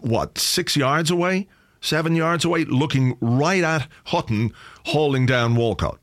what 0.00 0.38
six 0.38 0.74
yards 0.74 1.10
away, 1.10 1.46
seven 1.82 2.16
yards 2.16 2.46
away, 2.46 2.64
looking 2.64 3.18
right 3.20 3.62
at 3.62 3.86
Hutton, 4.06 4.54
hauling 4.86 5.26
down 5.26 5.56
Walcott, 5.56 5.98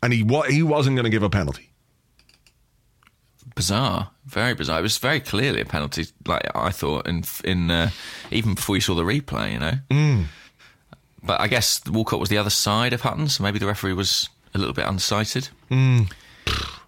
and 0.00 0.12
he 0.12 0.24
he 0.48 0.62
wasn't 0.62 0.94
going 0.94 1.04
to 1.04 1.10
give 1.10 1.24
a 1.24 1.30
penalty. 1.30 1.70
Bizarre, 3.56 4.12
very 4.30 4.54
bizarre. 4.54 4.78
It 4.78 4.82
was 4.82 4.98
very 4.98 5.20
clearly 5.20 5.60
a 5.60 5.64
penalty. 5.64 6.06
Like 6.26 6.42
I 6.54 6.70
thought, 6.70 7.06
in 7.06 7.24
in 7.44 7.70
uh, 7.70 7.90
even 8.30 8.54
before 8.54 8.76
you 8.76 8.80
saw 8.80 8.94
the 8.94 9.02
replay, 9.02 9.52
you 9.52 9.58
know. 9.58 9.72
Mm. 9.90 10.24
But 11.22 11.40
I 11.40 11.48
guess 11.48 11.82
Walcott 11.86 12.20
was 12.20 12.30
the 12.30 12.38
other 12.38 12.50
side 12.50 12.92
of 12.92 13.02
Hutton, 13.02 13.28
so 13.28 13.42
maybe 13.42 13.58
the 13.58 13.66
referee 13.66 13.92
was 13.92 14.28
a 14.54 14.58
little 14.58 14.74
bit 14.74 14.86
unsighted. 14.86 15.50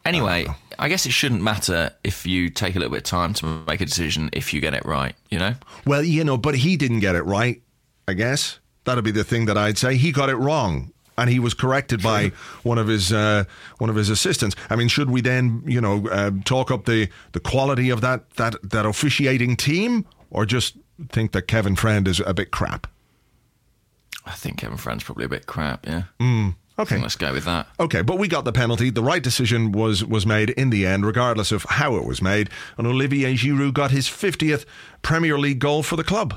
Anyway, 0.05 0.47
I 0.79 0.89
guess 0.89 1.07
it 1.07 1.13
shouldn't 1.13 1.43
matter 1.43 1.91
if 2.03 2.27
you 2.27 2.49
take 2.49 2.75
a 2.75 2.79
little 2.79 2.91
bit 2.93 2.99
of 2.99 3.05
time 3.05 3.35
to 3.35 3.47
make 3.69 3.81
a 3.81 3.87
decision 3.87 4.31
if 4.33 4.53
you 4.55 4.61
get 4.61 4.75
it 4.75 4.85
right. 4.85 5.15
You 5.31 5.39
know. 5.39 5.55
Well, 5.87 6.03
you 6.03 6.25
know, 6.25 6.37
but 6.37 6.57
he 6.57 6.77
didn't 6.77 7.01
get 7.01 7.15
it 7.15 7.23
right, 7.23 7.61
I 8.09 8.15
guess. 8.15 8.59
That'd 8.85 9.05
be 9.05 9.13
the 9.13 9.25
thing 9.25 9.47
that 9.47 9.59
I'd 9.59 9.79
say. 9.79 9.97
He 9.97 10.11
got 10.13 10.29
it 10.29 10.37
wrong. 10.37 10.93
And 11.17 11.29
he 11.29 11.39
was 11.39 11.53
corrected 11.55 12.03
by 12.03 12.33
one 12.63 12.79
of 12.79 12.89
his 12.89 13.13
uh, 13.13 13.45
one 13.79 13.91
of 13.91 13.97
his 13.97 14.09
assistants. 14.09 14.57
I 14.71 14.77
mean, 14.77 14.89
should 14.89 15.11
we 15.11 15.21
then, 15.21 15.63
you 15.67 15.81
know, 15.81 16.09
uh, 16.09 16.31
talk 16.45 16.71
up 16.71 16.87
the, 16.87 17.09
the 17.33 17.41
quality 17.41 17.91
of 17.91 18.01
that, 18.01 18.31
that 18.37 18.57
that 18.71 18.87
officiating 18.87 19.57
team, 19.57 20.07
or 20.31 20.47
just 20.47 20.77
think 21.11 21.33
that 21.33 21.43
Kevin 21.43 21.77
Friend 21.77 22.09
is 22.09 22.21
a 22.25 22.33
bit 22.33 22.51
crap? 22.51 22.87
I 24.25 24.33
think 24.33 24.59
Kevin 24.59 24.79
Friend's 24.79 25.05
probably 25.05 25.25
a 25.25 25.29
bit 25.29 25.47
crap. 25.47 25.87
Yeah. 25.87 26.05
Okay, 26.79 26.99
Let's 26.99 27.17
go 27.17 27.33
with 27.33 27.45
that. 27.45 27.69
Okay, 27.79 28.01
but 28.01 28.19
we 28.19 28.29
got 28.29 28.45
the 28.45 28.53
penalty. 28.53 28.89
The 28.89 29.03
right 29.03 29.23
decision 29.23 29.73
was 29.73 30.05
was 30.05 30.25
made 30.25 30.51
in 30.51 30.71
the 30.71 30.87
end, 30.87 31.05
regardless 31.05 31.53
of 31.53 31.65
how 31.65 31.97
it 31.97 32.05
was 32.07 32.23
made. 32.23 32.49
And 32.79 32.87
Olivier 32.87 33.35
Giroud 33.35 33.75
got 33.75 33.91
his 33.91 34.09
50th 34.09 34.65
Premier 35.03 35.39
League 35.39 35.59
goal 35.59 35.83
for 35.83 35.97
the 35.97 36.05
club. 36.05 36.35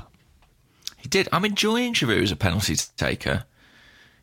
He 0.98 1.08
did. 1.08 1.28
I'm 1.32 1.44
enjoying 1.44 1.94
Giroud 1.94 2.22
as 2.22 2.32
a 2.32 2.36
penalty 2.36 2.76
taker. 2.96 3.44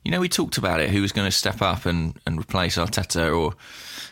You 0.03 0.11
know, 0.11 0.19
we 0.19 0.29
talked 0.29 0.57
about 0.57 0.79
it. 0.81 0.89
Who 0.89 1.01
was 1.01 1.11
going 1.11 1.27
to 1.27 1.31
step 1.31 1.61
up 1.61 1.85
and, 1.85 2.17
and 2.27 2.39
replace 2.39 2.77
Arteta 2.77 3.35
or 3.37 3.53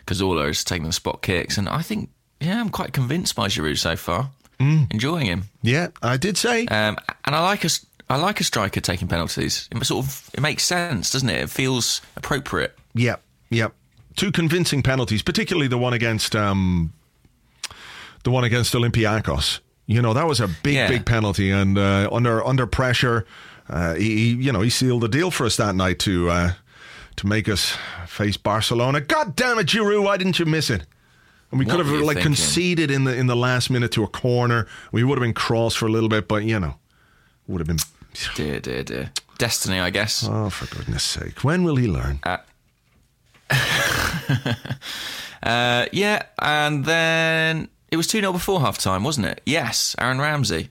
Cazorla 0.07 0.49
as 0.49 0.63
taking 0.63 0.85
the 0.87 0.93
spot 0.93 1.21
kicks? 1.21 1.57
And 1.57 1.67
I 1.67 1.81
think, 1.81 2.09
yeah, 2.39 2.59
I'm 2.61 2.69
quite 2.69 2.93
convinced 2.93 3.35
by 3.35 3.47
Giroud 3.47 3.77
so 3.77 3.95
far. 3.95 4.29
Enjoying 4.59 5.25
him, 5.25 5.45
Yeah, 5.63 5.87
I 6.03 6.17
did 6.17 6.37
say. 6.37 6.67
um, 6.67 6.95
and 7.25 7.35
I 7.35 7.39
like 7.41 7.65
a 7.65 7.69
I 8.11 8.17
like 8.17 8.39
a 8.39 8.43
striker 8.43 8.79
taking 8.79 9.07
penalties. 9.07 9.67
It 9.71 9.83
sort 9.85 10.05
of 10.05 10.29
it 10.35 10.39
makes 10.41 10.61
sense, 10.63 11.09
doesn't 11.09 11.29
it? 11.31 11.41
It 11.45 11.49
feels 11.49 11.99
appropriate. 12.15 12.77
Yep, 12.93 13.23
yep. 13.49 13.73
Two 14.17 14.31
convincing 14.31 14.83
penalties, 14.83 15.23
particularly 15.23 15.67
the 15.67 15.79
one 15.79 15.93
against 15.93 16.35
um, 16.35 16.93
the 18.23 18.29
one 18.29 18.43
against 18.43 18.73
Olympiacos. 18.75 19.61
You 19.87 19.99
know 20.01 20.13
that 20.13 20.27
was 20.27 20.39
a 20.39 20.47
big, 20.47 20.75
Yeah. 20.75 20.87
big 20.89 21.05
penalty, 21.07 21.49
and 21.49 21.75
uh, 21.79 22.07
under 22.11 22.45
under 22.45 22.67
pressure, 22.67 23.25
uh, 23.71 23.95
he, 23.95 24.17
he 24.17 24.29
you 24.43 24.51
know 24.51 24.61
he 24.61 24.69
sealed 24.69 25.01
the 25.01 25.07
deal 25.09 25.31
for 25.31 25.45
us 25.45 25.57
that 25.57 25.75
night 25.75 25.97
to 25.99 26.29
uh, 26.29 26.51
to 27.15 27.27
make 27.27 27.49
us 27.49 27.75
face 28.05 28.37
Barcelona. 28.37 29.01
God 29.01 29.35
damn 29.35 29.57
it, 29.59 29.67
Giroud! 29.67 30.03
Why 30.03 30.17
didn't 30.17 30.37
you 30.37 30.45
miss 30.45 30.69
it? 30.69 30.85
And 31.49 31.59
we 31.59 31.65
What 31.65 31.77
could 31.77 31.85
have 31.85 31.95
like 32.01 32.17
thinking? 32.17 32.23
conceded 32.35 32.91
in 32.91 33.05
the 33.05 33.15
in 33.15 33.27
the 33.27 33.35
last 33.35 33.69
minute 33.69 33.91
to 33.93 34.03
a 34.03 34.07
corner. 34.07 34.67
We 34.91 35.03
would 35.03 35.17
have 35.17 35.23
been 35.23 35.33
cross 35.33 35.73
for 35.75 35.87
a 35.87 35.91
little 35.91 36.09
bit, 36.09 36.27
but 36.27 36.43
you 36.43 36.59
know, 36.59 36.75
would 37.47 37.59
have 37.59 37.67
been. 37.67 37.79
Dear, 38.35 38.59
dear, 38.59 38.83
dear. 38.83 39.11
Destiny, 39.37 39.79
I 39.79 39.89
guess. 39.89 40.27
Oh, 40.29 40.49
for 40.49 40.67
goodness 40.75 41.03
sake! 41.03 41.43
When 41.43 41.63
will 41.63 41.77
he 41.77 41.87
learn? 41.87 42.19
Uh, 42.23 42.37
yeah, 45.91 46.23
and 46.39 46.85
then 46.85 47.69
it 47.89 47.97
was 47.97 48.07
2 48.07 48.19
0 48.19 48.33
before 48.33 48.59
half 48.61 48.77
time, 48.77 49.03
wasn't 49.03 49.27
it? 49.27 49.41
Yes, 49.45 49.95
Aaron 49.97 50.19
Ramsey. 50.19 50.69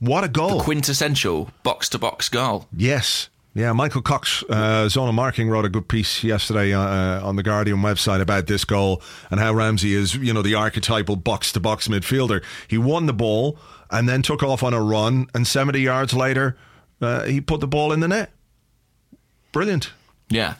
What 0.00 0.24
a 0.24 0.28
goal! 0.28 0.58
The 0.58 0.64
Quintessential 0.64 1.50
box 1.62 1.88
to 1.90 1.98
box 1.98 2.28
goal. 2.28 2.66
Yes. 2.76 3.28
Yeah, 3.56 3.72
Michael 3.72 4.02
Cox, 4.02 4.42
uh, 4.50 4.86
Zonal 4.86 5.14
Marking, 5.14 5.48
wrote 5.48 5.64
a 5.64 5.68
good 5.68 5.86
piece 5.86 6.24
yesterday 6.24 6.72
uh, 6.74 7.24
on 7.24 7.36
the 7.36 7.42
Guardian 7.44 7.78
website 7.78 8.20
about 8.20 8.48
this 8.48 8.64
goal 8.64 9.00
and 9.30 9.38
how 9.38 9.54
Ramsey 9.54 9.94
is, 9.94 10.16
you 10.16 10.34
know, 10.34 10.42
the 10.42 10.56
archetypal 10.56 11.14
box 11.14 11.52
to 11.52 11.60
box 11.60 11.86
midfielder. 11.86 12.42
He 12.66 12.78
won 12.78 13.06
the 13.06 13.12
ball 13.12 13.56
and 13.92 14.08
then 14.08 14.22
took 14.22 14.42
off 14.42 14.64
on 14.64 14.74
a 14.74 14.82
run, 14.82 15.28
and 15.34 15.46
70 15.46 15.78
yards 15.78 16.12
later, 16.12 16.56
uh, 17.00 17.22
he 17.24 17.40
put 17.40 17.60
the 17.60 17.68
ball 17.68 17.92
in 17.92 18.00
the 18.00 18.08
net. 18.08 18.32
Brilliant. 19.52 19.92
Yeah. 20.28 20.54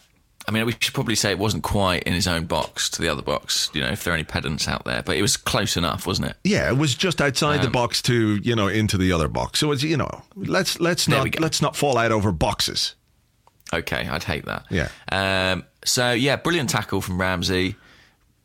I 0.46 0.50
mean, 0.52 0.66
we 0.66 0.72
should 0.78 0.92
probably 0.92 1.14
say 1.14 1.30
it 1.30 1.38
wasn't 1.38 1.62
quite 1.62 2.02
in 2.02 2.12
his 2.12 2.26
own 2.28 2.44
box 2.44 2.90
to 2.90 3.00
the 3.02 3.08
other 3.08 3.22
box, 3.22 3.70
you 3.72 3.80
know, 3.80 3.88
if 3.88 4.04
there 4.04 4.12
are 4.12 4.16
any 4.16 4.24
pedants 4.24 4.68
out 4.68 4.84
there, 4.84 5.02
but 5.02 5.16
it 5.16 5.22
was 5.22 5.38
close 5.38 5.76
enough, 5.76 6.06
wasn't 6.06 6.28
it? 6.28 6.36
Yeah, 6.44 6.68
it 6.70 6.76
was 6.76 6.94
just 6.94 7.22
outside 7.22 7.62
the 7.62 7.70
box 7.70 8.02
to 8.02 8.36
you 8.36 8.54
know 8.54 8.68
into 8.68 8.98
the 8.98 9.10
other 9.12 9.28
box. 9.28 9.60
So 9.60 9.72
it's 9.72 9.82
you 9.82 9.96
know 9.96 10.22
let's 10.36 10.78
let's 10.80 11.08
not 11.08 11.40
let's 11.40 11.62
not 11.62 11.76
fall 11.76 11.96
out 11.96 12.12
over 12.12 12.30
boxes. 12.30 12.94
Okay, 13.72 14.06
I'd 14.06 14.24
hate 14.24 14.44
that. 14.44 14.66
Yeah. 14.70 14.88
Um, 15.10 15.64
so, 15.84 16.12
yeah, 16.12 16.36
brilliant 16.36 16.70
tackle 16.70 17.00
from 17.00 17.20
Ramsey. 17.20 17.74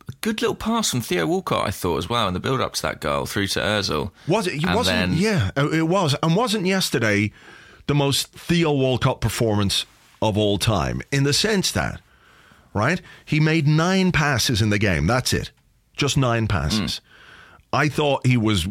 A 0.07 0.11
good 0.21 0.41
little 0.41 0.55
pass 0.55 0.89
from 0.89 1.01
Theo 1.01 1.27
Walcott, 1.27 1.67
I 1.67 1.71
thought, 1.71 1.97
as 1.97 2.09
well, 2.09 2.27
in 2.27 2.33
the 2.33 2.39
build 2.39 2.61
up 2.61 2.73
to 2.73 2.81
that 2.83 2.99
goal 2.99 3.25
through 3.27 3.47
to 3.47 3.59
Ozil. 3.59 4.11
Was 4.27 4.47
it? 4.47 4.55
It 4.63 4.75
wasn't. 4.75 5.11
then- 5.11 5.13
yeah, 5.13 5.51
it 5.55 5.87
was. 5.87 6.15
And 6.23 6.35
wasn't 6.35 6.65
yesterday 6.65 7.31
the 7.85 7.93
most 7.93 8.31
Theo 8.31 8.71
Walcott 8.71 9.21
performance 9.21 9.85
of 10.21 10.37
all 10.37 10.57
time 10.57 11.01
in 11.11 11.23
the 11.23 11.33
sense 11.33 11.71
that, 11.71 12.01
right? 12.73 13.01
He 13.25 13.39
made 13.39 13.67
nine 13.67 14.11
passes 14.11 14.61
in 14.61 14.69
the 14.69 14.79
game. 14.79 15.07
That's 15.07 15.33
it. 15.33 15.51
Just 15.95 16.17
nine 16.17 16.47
passes. 16.47 17.01
I 17.73 17.89
thought 17.89 18.25
he 18.25 18.37
was 18.37 18.67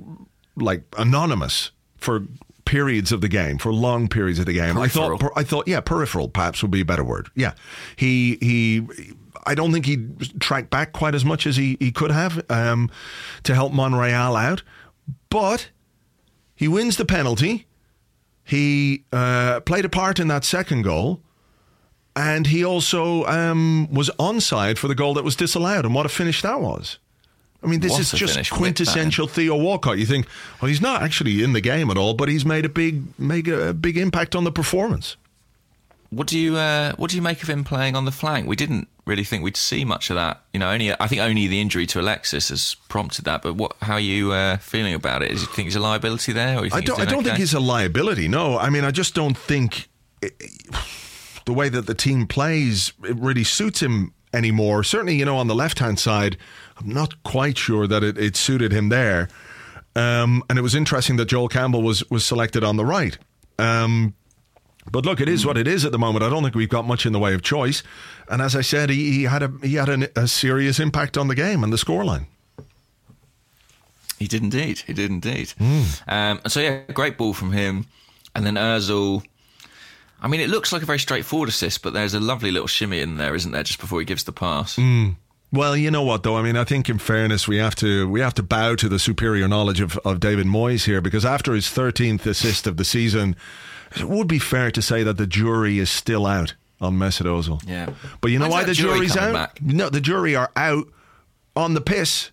like 0.56 0.82
anonymous 0.96 1.70
for 1.96 2.24
periods 2.64 3.12
of 3.12 3.20
the 3.22 3.28
game, 3.28 3.58
for 3.58 3.72
long 3.72 4.08
periods 4.08 4.38
of 4.38 4.46
the 4.46 4.52
game. 4.52 4.76
I 4.76 4.88
thought. 4.88 5.08
Peripheral. 5.08 5.32
I 5.36 5.42
thought. 5.42 5.68
Yeah, 5.68 5.80
peripheral 5.80 6.28
perhaps 6.28 6.62
would 6.62 6.70
be 6.70 6.82
a 6.82 6.84
better 6.84 7.04
word. 7.04 7.28
Yeah, 7.34 7.54
he 7.96 8.38
he. 8.40 8.86
I 9.46 9.54
don't 9.54 9.72
think 9.72 9.86
he 9.86 10.06
tracked 10.40 10.68
back 10.68 10.92
quite 10.92 11.14
as 11.14 11.24
much 11.24 11.46
as 11.46 11.56
he, 11.56 11.78
he 11.80 11.90
could 11.90 12.10
have 12.10 12.44
um, 12.50 12.90
to 13.44 13.54
help 13.54 13.72
Monreal 13.72 14.36
out, 14.36 14.62
but 15.30 15.70
he 16.54 16.68
wins 16.68 16.96
the 16.96 17.06
penalty. 17.06 17.66
He 18.44 19.04
uh, 19.12 19.60
played 19.60 19.86
a 19.86 19.88
part 19.88 20.18
in 20.18 20.28
that 20.28 20.44
second 20.44 20.82
goal, 20.82 21.22
and 22.18 22.48
he 22.48 22.64
also 22.64 23.24
um, 23.26 23.88
was 23.92 24.10
onside 24.18 24.76
for 24.76 24.88
the 24.88 24.94
goal 24.94 25.14
that 25.14 25.24
was 25.24 25.36
disallowed. 25.36 25.84
And 25.84 25.94
what 25.94 26.04
a 26.04 26.08
finish 26.08 26.42
that 26.42 26.60
was! 26.60 26.98
I 27.62 27.66
mean, 27.66 27.80
this 27.80 27.92
What 27.92 28.00
is 28.00 28.12
just 28.12 28.50
quintessential 28.50 29.26
Theo 29.26 29.56
Walcott. 29.56 29.98
You 29.98 30.06
think, 30.06 30.26
well, 30.60 30.68
he's 30.68 30.80
not 30.80 31.02
actually 31.02 31.42
in 31.42 31.52
the 31.52 31.60
game 31.60 31.90
at 31.90 31.96
all, 31.96 32.14
but 32.14 32.28
he's 32.28 32.44
made 32.44 32.64
a 32.64 32.68
big, 32.68 33.02
make 33.18 33.48
a, 33.48 33.68
a 33.68 33.72
big 33.72 33.96
impact 33.96 34.36
on 34.36 34.44
the 34.44 34.52
performance. 34.52 35.16
What 36.10 36.26
do 36.26 36.38
you 36.38 36.56
uh, 36.56 36.94
what 36.96 37.10
do 37.10 37.16
you 37.16 37.22
make 37.22 37.42
of 37.42 37.50
him 37.50 37.64
playing 37.64 37.94
on 37.94 38.04
the 38.04 38.12
flank? 38.12 38.48
We 38.48 38.56
didn't 38.56 38.88
really 39.04 39.24
think 39.24 39.44
we'd 39.44 39.58
see 39.58 39.84
much 39.84 40.08
of 40.10 40.16
that. 40.16 40.40
You 40.54 40.60
know, 40.60 40.70
only 40.70 40.92
I 40.92 41.06
think 41.06 41.20
only 41.20 41.46
the 41.46 41.60
injury 41.60 41.86
to 41.86 42.00
Alexis 42.00 42.48
has 42.48 42.76
prompted 42.88 43.26
that. 43.26 43.42
But 43.42 43.56
what? 43.56 43.76
How 43.82 43.94
are 43.94 44.00
you 44.00 44.32
uh, 44.32 44.56
feeling 44.56 44.94
about 44.94 45.22
it? 45.22 45.28
Do 45.28 45.34
you 45.34 45.46
think 45.46 45.66
he's 45.66 45.76
a 45.76 45.80
liability 45.80 46.32
there? 46.32 46.58
Or 46.58 46.64
you 46.64 46.70
I 46.72 46.80
don't. 46.80 46.98
I 46.98 47.04
don't 47.04 47.24
think 47.24 47.36
he's 47.36 47.54
a 47.54 47.60
liability. 47.60 48.26
No, 48.26 48.58
I 48.58 48.70
mean, 48.70 48.84
I 48.84 48.90
just 48.90 49.14
don't 49.14 49.36
think 49.36 49.88
it, 50.22 50.32
the 51.48 51.54
way 51.54 51.70
that 51.70 51.86
the 51.86 51.94
team 51.94 52.26
plays 52.26 52.92
it 53.04 53.16
really 53.16 53.42
suits 53.42 53.80
him 53.80 54.12
anymore. 54.34 54.84
Certainly, 54.84 55.16
you 55.16 55.24
know, 55.24 55.38
on 55.38 55.46
the 55.46 55.54
left 55.54 55.78
hand 55.78 55.98
side, 55.98 56.36
I'm 56.76 56.92
not 56.92 57.22
quite 57.22 57.56
sure 57.56 57.86
that 57.86 58.04
it, 58.04 58.18
it 58.18 58.36
suited 58.36 58.70
him 58.70 58.90
there. 58.90 59.30
Um, 59.96 60.44
and 60.50 60.58
it 60.58 60.62
was 60.62 60.74
interesting 60.74 61.16
that 61.16 61.24
Joel 61.24 61.48
Campbell 61.48 61.82
was 61.82 62.08
was 62.10 62.22
selected 62.22 62.62
on 62.62 62.76
the 62.76 62.84
right. 62.84 63.16
Um, 63.58 64.12
but 64.92 65.06
look, 65.06 65.22
it 65.22 65.28
is 65.28 65.46
what 65.46 65.56
it 65.56 65.66
is 65.66 65.86
at 65.86 65.92
the 65.92 65.98
moment. 65.98 66.22
I 66.22 66.28
don't 66.28 66.42
think 66.42 66.54
we've 66.54 66.68
got 66.68 66.86
much 66.86 67.06
in 67.06 67.14
the 67.14 67.18
way 67.18 67.32
of 67.32 67.40
choice. 67.40 67.82
And 68.28 68.42
as 68.42 68.54
I 68.54 68.60
said, 68.60 68.90
he, 68.90 69.10
he 69.10 69.22
had 69.22 69.42
a 69.42 69.50
he 69.62 69.76
had 69.76 69.88
an, 69.88 70.08
a 70.14 70.28
serious 70.28 70.78
impact 70.78 71.16
on 71.16 71.28
the 71.28 71.34
game 71.34 71.64
and 71.64 71.72
the 71.72 71.78
scoreline. 71.78 72.26
He 74.18 74.26
did 74.26 74.42
indeed. 74.42 74.80
He 74.80 74.92
did 74.92 75.10
indeed. 75.10 75.54
Hmm. 75.56 75.82
Um, 76.06 76.40
so 76.46 76.60
yeah, 76.60 76.82
great 76.92 77.16
ball 77.16 77.32
from 77.32 77.52
him, 77.52 77.86
and 78.34 78.44
then 78.44 78.56
Özil. 78.56 79.24
I 80.20 80.28
mean, 80.28 80.40
it 80.40 80.50
looks 80.50 80.72
like 80.72 80.82
a 80.82 80.86
very 80.86 80.98
straightforward 80.98 81.48
assist, 81.48 81.82
but 81.82 81.92
there's 81.92 82.14
a 82.14 82.20
lovely 82.20 82.50
little 82.50 82.66
shimmy 82.66 83.00
in 83.00 83.16
there, 83.16 83.34
isn't 83.34 83.52
there? 83.52 83.62
Just 83.62 83.78
before 83.78 84.00
he 84.00 84.04
gives 84.04 84.24
the 84.24 84.32
pass. 84.32 84.76
Hmm. 84.76 85.10
Well, 85.50 85.76
you 85.76 85.90
know 85.90 86.02
what 86.02 86.24
though? 86.24 86.36
I 86.36 86.42
mean, 86.42 86.56
I 86.56 86.64
think 86.64 86.90
in 86.90 86.98
fairness, 86.98 87.48
we 87.48 87.56
have 87.56 87.74
to 87.76 88.08
we 88.08 88.20
have 88.20 88.34
to 88.34 88.42
bow 88.42 88.74
to 88.76 88.88
the 88.88 88.98
superior 88.98 89.48
knowledge 89.48 89.80
of, 89.80 89.96
of 89.98 90.20
David 90.20 90.46
Moyes 90.46 90.84
here 90.84 91.00
because 91.00 91.24
after 91.24 91.54
his 91.54 91.70
thirteenth 91.70 92.26
assist 92.26 92.66
of 92.66 92.76
the 92.76 92.84
season, 92.84 93.34
it 93.96 94.04
would 94.04 94.28
be 94.28 94.38
fair 94.38 94.70
to 94.70 94.82
say 94.82 95.02
that 95.02 95.16
the 95.16 95.26
jury 95.26 95.78
is 95.78 95.88
still 95.88 96.26
out 96.26 96.54
on 96.80 96.98
Mesut 96.98 97.24
Ozil. 97.24 97.62
Yeah. 97.66 97.90
but 98.20 98.30
you 98.30 98.38
know 98.38 98.44
When's 98.44 98.52
why 98.52 98.64
the 98.64 98.74
jury 98.74 98.96
jury's 98.96 99.16
out? 99.16 99.32
back? 99.32 99.62
No, 99.62 99.88
the 99.88 100.02
jury 100.02 100.36
are 100.36 100.52
out 100.54 100.86
on 101.56 101.72
the 101.72 101.80
piss, 101.80 102.30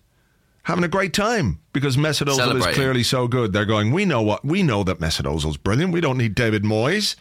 having 0.64 0.84
a 0.84 0.88
great 0.88 1.14
time 1.14 1.60
because 1.72 1.96
Mesut 1.96 2.26
Ozil 2.26 2.56
is 2.56 2.66
clearly 2.74 3.02
so 3.02 3.26
good. 3.28 3.54
They're 3.54 3.64
going. 3.64 3.92
We 3.92 4.04
know 4.04 4.20
what 4.20 4.44
we 4.44 4.62
know 4.62 4.84
that 4.84 4.98
Mesut 4.98 5.24
Ozil's 5.24 5.56
brilliant. 5.56 5.94
We 5.94 6.02
don't 6.02 6.18
need 6.18 6.34
David 6.34 6.64
Moyes 6.64 7.16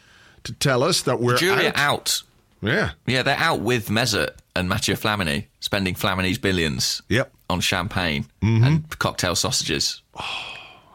to 0.45 0.53
tell 0.53 0.83
us 0.83 1.01
that 1.03 1.19
we're 1.19 1.37
Jury 1.37 1.67
out. 1.67 1.77
out. 1.77 2.23
Yeah. 2.61 2.91
Yeah, 3.05 3.21
they're 3.23 3.37
out 3.37 3.59
with 3.61 3.89
Mesut 3.89 4.31
and 4.55 4.67
Mathieu 4.69 4.95
Flamini, 4.95 5.45
spending 5.59 5.93
Flamini's 5.95 6.37
billions 6.37 7.01
Yep. 7.09 7.31
on 7.49 7.59
champagne 7.61 8.25
Mm-hmm. 8.41 8.63
and 8.63 8.99
cocktail 8.99 9.35
sausages. 9.35 10.01
I 10.15 10.25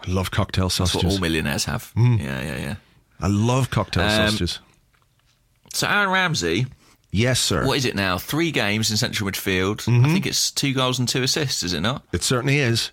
love 0.09 0.31
cocktail 0.31 0.71
sausages. 0.71 0.93
That's 0.93 0.95
what 0.95 1.03
sausages. 1.03 1.17
all 1.19 1.21
millionaires 1.21 1.65
have. 1.67 1.93
Mm. 1.95 2.19
Yeah, 2.23 2.43
yeah, 2.43 2.57
yeah. 2.59 2.75
I 3.21 3.27
love 3.29 3.71
cocktail 3.71 4.05
Um, 4.05 4.11
sausages. 4.31 4.59
So 5.75 5.87
Aaron 5.87 6.11
Ramsey, 6.11 6.67
Yes, 7.13 7.39
sir. 7.41 7.67
what 7.67 7.77
is 7.77 7.85
it 7.85 7.95
now? 7.95 8.19
Three 8.19 8.51
games 8.51 8.91
in 8.91 8.97
central 8.97 9.29
midfield. 9.31 9.85
Mm-hmm. 9.85 10.07
I 10.07 10.13
think 10.13 10.27
it's 10.27 10.51
two 10.51 10.73
goals 10.73 10.99
and 10.99 11.09
two 11.09 11.23
assists, 11.23 11.63
is 11.63 11.73
it 11.75 11.81
not? 11.81 12.05
It 12.13 12.23
certainly 12.23 12.59
is. 12.59 12.91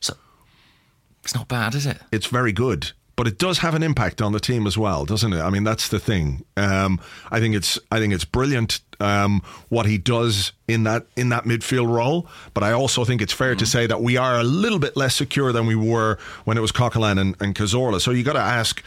It's 1.23 1.35
not 1.35 1.47
bad, 1.47 1.75
is 1.75 1.85
it? 1.85 1.97
It's 2.11 2.27
very 2.27 2.51
good, 2.51 2.91
but 3.17 3.27
it 3.27 3.39
does 3.39 3.57
have 3.57 3.73
an 3.73 3.81
impact 3.81 4.21
on 4.21 4.31
the 4.31 4.39
team 4.39 4.67
as 4.67 4.77
well, 4.77 5.03
doesn't 5.03 5.33
it? 5.33 5.41
I 5.41 5.49
mean, 5.49 5.63
that's 5.63 5.89
the 5.89 5.99
thing. 5.99 6.45
Um, 6.55 7.01
I 7.31 7.39
think 7.39 7.55
it's 7.55 7.77
I 7.91 7.99
think 7.99 8.13
it's 8.13 8.23
brilliant 8.23 8.79
um, 8.99 9.41
what 9.69 9.87
he 9.87 9.97
does 9.97 10.53
in 10.67 10.83
that 10.83 11.07
in 11.17 11.29
that 11.29 11.43
midfield 11.43 11.93
role. 11.93 12.27
But 12.53 12.63
I 12.63 12.71
also 12.71 13.03
think 13.03 13.21
it's 13.23 13.33
fair 13.33 13.55
to 13.55 13.65
say 13.65 13.87
that 13.87 14.01
we 14.01 14.17
are 14.17 14.39
a 14.39 14.43
little 14.43 14.77
bit 14.77 14.95
less 14.95 15.15
secure 15.15 15.51
than 15.51 15.65
we 15.65 15.75
were 15.75 16.19
when 16.45 16.57
it 16.57 16.61
was 16.61 16.71
Coquelin 16.71 17.17
and, 17.19 17.35
and 17.41 17.55
Cazorla. 17.55 17.99
So 17.99 18.11
you 18.11 18.23
got 18.23 18.33
to 18.33 18.39
ask, 18.39 18.83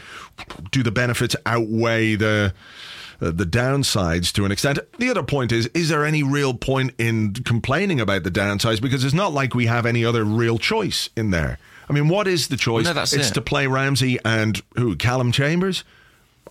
do 0.71 0.81
the 0.81 0.91
benefits 0.91 1.35
outweigh 1.45 2.15
the 2.15 2.53
uh, 3.21 3.31
the 3.31 3.45
downsides 3.45 4.31
to 4.31 4.45
an 4.45 4.51
extent. 4.53 4.79
The 4.97 5.09
other 5.09 5.23
point 5.23 5.51
is, 5.51 5.67
is 5.73 5.89
there 5.89 6.05
any 6.05 6.23
real 6.23 6.53
point 6.53 6.93
in 6.97 7.33
complaining 7.33 7.99
about 7.99 8.23
the 8.23 8.31
downsides? 8.31 8.81
Because 8.81 9.03
it's 9.03 9.13
not 9.13 9.33
like 9.33 9.53
we 9.53 9.65
have 9.65 9.85
any 9.85 10.05
other 10.05 10.23
real 10.23 10.57
choice 10.57 11.09
in 11.17 11.31
there. 11.31 11.59
I 11.91 11.93
mean, 11.93 12.07
what 12.07 12.27
is 12.27 12.47
the 12.47 12.57
choice? 12.57 12.85
no, 12.85 12.93
that's 12.93 13.11
it's 13.11 13.31
it. 13.31 13.33
to 13.33 13.41
play 13.41 13.67
Ramsey 13.67 14.17
and 14.23 14.61
who? 14.77 14.95
Callum 14.95 15.33
Chambers? 15.33 15.83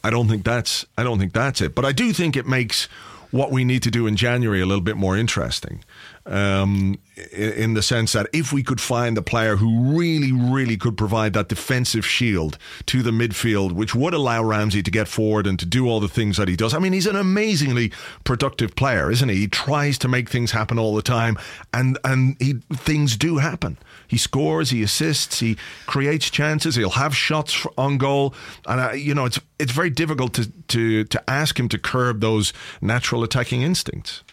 I 0.05 0.11
don't 0.11 0.29
think 0.29 0.45
that's 0.45 0.85
I 0.99 1.03
don't 1.03 1.19
think 1.19 1.33
that's 1.33 1.63
it. 1.63 1.75
But 1.75 1.87
I 1.87 1.93
do 1.93 2.13
think 2.13 2.37
it 2.37 2.47
makes 2.47 2.89
what 3.31 3.51
we 3.51 3.65
need 3.65 3.83
to 3.85 3.91
do 3.91 4.07
in 4.07 4.17
January 4.17 4.61
a 4.61 4.67
little 4.67 4.83
bit 4.83 4.97
more 4.97 5.17
interesting. 5.17 5.85
Um, 6.27 6.99
in, 7.33 7.53
in 7.53 7.75
the 7.75 7.83
sense 7.83 8.13
that 8.13 8.29
if 8.33 8.53
we 8.53 8.63
could 8.63 8.81
find 8.81 9.17
the 9.17 9.23
player 9.23 9.57
who 9.57 9.97
really, 9.99 10.33
really 10.33 10.77
could 10.77 10.97
provide 10.97 11.33
that 11.33 11.49
defensive 11.49 12.05
shield 12.05 12.59
to 12.87 13.03
the 13.03 13.11
midfield, 13.11 13.73
which 13.73 13.95
would 13.95 14.15
allow 14.15 14.45
Ramsey 14.45 14.83
to 14.83 14.91
get 14.91 15.09
forward 15.09 15.47
and 15.47 15.59
to 15.59 15.67
do 15.67 15.89
all 15.89 15.99
the 15.99 16.09
things 16.09 16.37
that 16.37 16.49
he 16.49 16.57
does. 16.57 16.75
I 16.75 16.79
mean, 16.79 16.93
he's 16.93 17.07
an 17.07 17.17
amazingly 17.17 17.93
productive 18.25 18.77
player, 18.77 19.11
isn't 19.11 19.29
he? 19.29 19.37
He 19.37 19.49
tries 19.49 19.97
to 19.99 20.09
make 20.09 20.29
things 20.29 20.51
happen 20.51 20.79
all 20.79 20.95
the 20.95 21.03
time, 21.03 21.39
and 21.73 21.99
and 22.05 22.37
he 22.39 22.55
things 22.73 23.17
do 23.17 23.39
happen. 23.39 23.79
He 24.11 24.19
scores, 24.19 24.71
he 24.71 24.83
assists, 24.83 25.39
he 25.39 25.57
creates 25.87 26.31
chances. 26.31 26.75
He'll 26.75 26.91
have 26.91 27.17
shots 27.17 27.65
on 27.79 27.97
goal, 27.97 28.35
and 28.67 28.81
uh, 28.81 28.91
you 28.91 29.15
know 29.15 29.25
it's 29.25 29.39
it's 29.61 29.71
very 29.71 29.89
difficult 29.89 30.35
to 30.35 30.51
to 30.69 31.05
to 31.05 31.31
ask 31.31 31.59
him 31.59 31.69
to 31.69 31.79
curb 31.79 32.21
those 32.21 32.53
natural 32.81 33.23
attacking 33.23 33.63
instincts. 33.63 34.25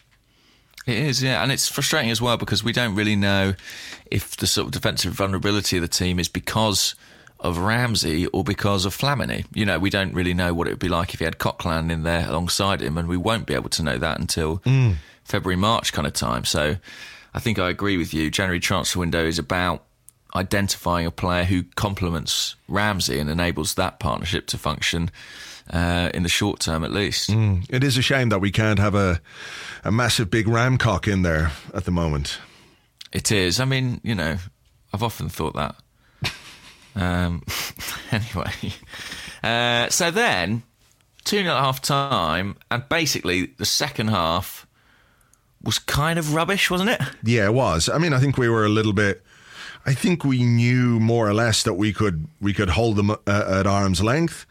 It 0.84 0.96
is, 0.96 1.22
yeah, 1.22 1.42
and 1.42 1.52
it's 1.52 1.68
frustrating 1.68 2.10
as 2.10 2.20
well 2.20 2.36
because 2.36 2.64
we 2.64 2.72
don't 2.72 2.96
really 2.96 3.14
know 3.14 3.54
if 4.10 4.36
the 4.36 4.46
sort 4.48 4.66
of 4.66 4.72
defensive 4.72 5.12
vulnerability 5.12 5.76
of 5.76 5.82
the 5.82 5.88
team 5.88 6.18
is 6.18 6.28
because 6.28 6.96
of 7.38 7.58
Ramsey 7.58 8.26
or 8.28 8.42
because 8.42 8.84
of 8.84 8.96
Flamini. 8.96 9.44
You 9.54 9.64
know, 9.64 9.78
we 9.78 9.90
don't 9.90 10.12
really 10.12 10.34
know 10.34 10.54
what 10.54 10.66
it 10.66 10.70
would 10.70 10.78
be 10.80 10.88
like 10.88 11.14
if 11.14 11.20
he 11.20 11.24
had 11.24 11.38
Coquelin 11.38 11.92
in 11.92 12.02
there 12.02 12.26
alongside 12.28 12.80
him, 12.82 12.98
and 12.98 13.06
we 13.06 13.16
won't 13.16 13.46
be 13.46 13.54
able 13.54 13.68
to 13.70 13.82
know 13.84 13.98
that 13.98 14.18
until 14.18 14.60
February, 15.24 15.56
March 15.56 15.92
kind 15.92 16.06
of 16.06 16.14
time. 16.14 16.44
So, 16.44 16.78
I 17.34 17.40
think 17.40 17.58
I 17.58 17.68
agree 17.68 17.96
with 17.96 18.14
you. 18.14 18.30
January 18.30 18.60
transfer 18.60 18.98
window 18.98 19.24
is 19.24 19.38
about 19.38 19.84
identifying 20.34 21.06
a 21.06 21.10
player 21.10 21.44
who 21.44 21.62
complements 21.74 22.54
Ramsey 22.68 23.18
and 23.18 23.30
enables 23.30 23.74
that 23.74 23.98
partnership 23.98 24.46
to 24.48 24.58
function 24.58 25.10
uh, 25.72 26.10
in 26.14 26.22
the 26.22 26.28
short 26.28 26.60
term, 26.60 26.84
at 26.84 26.90
least. 26.90 27.30
It 27.30 27.84
is 27.84 27.96
a 27.96 28.02
shame 28.02 28.28
that 28.30 28.40
we 28.40 28.50
can't 28.50 28.78
have 28.78 28.94
a 28.94 29.20
a 29.84 29.92
massive 29.92 30.30
big 30.30 30.46
ramcock 30.46 31.10
in 31.10 31.22
there 31.22 31.52
at 31.74 31.84
the 31.84 31.90
moment. 31.90 32.38
It 33.12 33.30
is. 33.32 33.60
I 33.60 33.64
mean, 33.64 34.00
you 34.02 34.14
know, 34.14 34.36
I've 34.92 35.02
often 35.02 35.28
thought 35.28 35.54
that. 35.54 35.76
Um, 36.96 37.44
anyway, 38.10 38.50
uh, 39.44 39.88
so 39.88 40.10
then 40.10 40.64
2 41.26 41.42
0 41.42 41.54
at 41.54 41.62
half 41.62 41.80
time, 41.80 42.56
and 42.72 42.88
basically 42.88 43.46
the 43.56 43.66
second 43.66 44.08
half 44.08 44.66
was 45.62 45.78
kind 45.78 46.18
of 46.18 46.34
rubbish, 46.34 46.70
wasn't 46.70 46.90
it? 46.90 47.00
Yeah, 47.24 47.46
it 47.46 47.54
was. 47.54 47.88
I 47.88 47.98
mean, 47.98 48.12
I 48.12 48.20
think 48.20 48.38
we 48.38 48.48
were 48.48 48.64
a 48.64 48.68
little 48.68 48.92
bit. 48.92 49.22
I 49.86 49.94
think 49.94 50.24
we 50.24 50.42
knew 50.44 51.00
more 51.00 51.28
or 51.28 51.34
less 51.34 51.62
that 51.62 51.74
we 51.74 51.92
could 51.92 52.26
we 52.40 52.52
could 52.52 52.70
hold 52.70 52.96
them 52.96 53.10
uh, 53.10 53.16
at 53.26 53.66
arm's 53.66 54.02
length. 54.02 54.44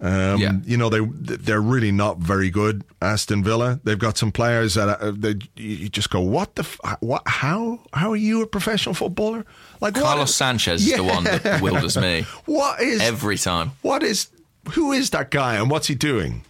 Um, 0.00 0.40
Yeah. 0.40 0.52
You 0.64 0.76
know, 0.76 0.88
they 0.88 1.00
they're 1.36 1.60
really 1.62 1.92
not 1.92 2.18
very 2.18 2.50
good. 2.50 2.82
Aston 3.00 3.44
Villa. 3.44 3.78
They've 3.84 3.98
got 3.98 4.18
some 4.18 4.32
players 4.32 4.74
that 4.74 4.88
uh, 5.00 5.12
they 5.16 5.36
you 5.56 5.88
just 5.88 6.10
go, 6.10 6.20
what 6.20 6.56
the 6.56 6.62
f- 6.62 6.96
what? 7.00 7.22
How 7.26 7.78
how 7.92 8.10
are 8.10 8.16
you 8.16 8.42
a 8.42 8.46
professional 8.46 8.94
footballer? 8.94 9.44
Like 9.80 9.94
Carlos 9.94 10.30
is- 10.30 10.34
Sanchez 10.36 10.84
is 10.86 10.96
the 10.96 11.04
one 11.04 11.24
that 11.24 11.42
bewilders 11.44 11.96
me 11.96 12.24
What 12.46 12.80
is 12.80 13.00
every 13.00 13.38
time. 13.38 13.72
what 13.82 14.02
is 14.02 14.28
who 14.74 14.92
is 14.92 15.10
that 15.10 15.30
guy 15.30 15.54
and 15.56 15.70
what's 15.70 15.86
he 15.86 15.94
doing? 15.94 16.42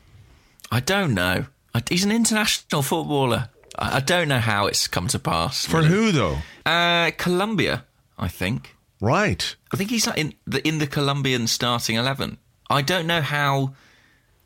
I 0.70 0.80
don't 0.80 1.12
know. 1.14 1.44
He's 1.88 2.04
an 2.04 2.12
international 2.12 2.82
footballer. 2.82 3.48
I 3.78 4.00
don't 4.00 4.28
know 4.28 4.38
how 4.38 4.66
it's 4.66 4.87
come 4.87 5.08
to 5.08 5.18
pass. 5.18 5.64
For 5.66 5.78
really. 5.78 5.88
who 5.88 6.12
though? 6.12 6.38
Uh, 6.66 7.11
Colombia, 7.16 7.85
I 8.18 8.28
think. 8.28 8.76
Right. 9.00 9.56
I 9.72 9.76
think 9.76 9.90
he's 9.90 10.06
in 10.08 10.35
the 10.46 10.66
in 10.66 10.78
the 10.78 10.87
Colombian 10.87 11.46
starting 11.46 11.96
eleven. 11.96 12.38
I 12.70 12.82
don't 12.82 13.06
know 13.06 13.20
how 13.22 13.74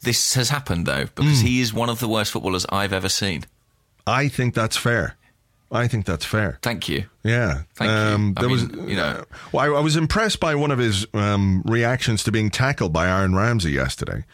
this 0.03 0.35
has 0.35 0.51
happened 0.51 0.87
though, 0.87 1.07
because 1.15 1.41
Hmm. 1.41 1.47
he 1.47 1.61
is 1.61 1.75
one 1.75 1.89
of 1.91 1.99
the 2.01 2.09
worst 2.09 2.33
footballers 2.33 2.65
I've 2.71 2.93
ever 2.93 3.09
seen. 3.09 3.45
I 4.07 4.29
think 4.29 4.55
that's 4.55 4.77
fair. 4.77 5.17
I 5.73 5.89
think 5.89 6.07
that's 6.07 6.25
fair. 6.25 6.59
Thank 6.62 6.89
you. 6.89 7.07
Yeah, 7.25 7.62
Thank 7.75 7.91
you. 7.91 8.35
I 8.37 8.41
there 8.41 8.49
was, 8.49 8.62
you 8.62 8.95
know- 8.97 9.25
well, 9.51 9.75
I, 9.75 9.79
I 9.79 9.81
was 9.81 9.97
impressed 9.97 10.39
by 10.39 10.55
one 10.55 10.71
of 10.71 10.79
his 10.79 11.07
um, 11.12 11.62
reactions 11.67 12.23
to 12.25 12.31
being 12.33 12.51
tackled 12.51 12.93
by 12.93 13.09
Aaron 13.09 13.35
Ramsey 13.35 13.73
yesterday. 13.73 14.25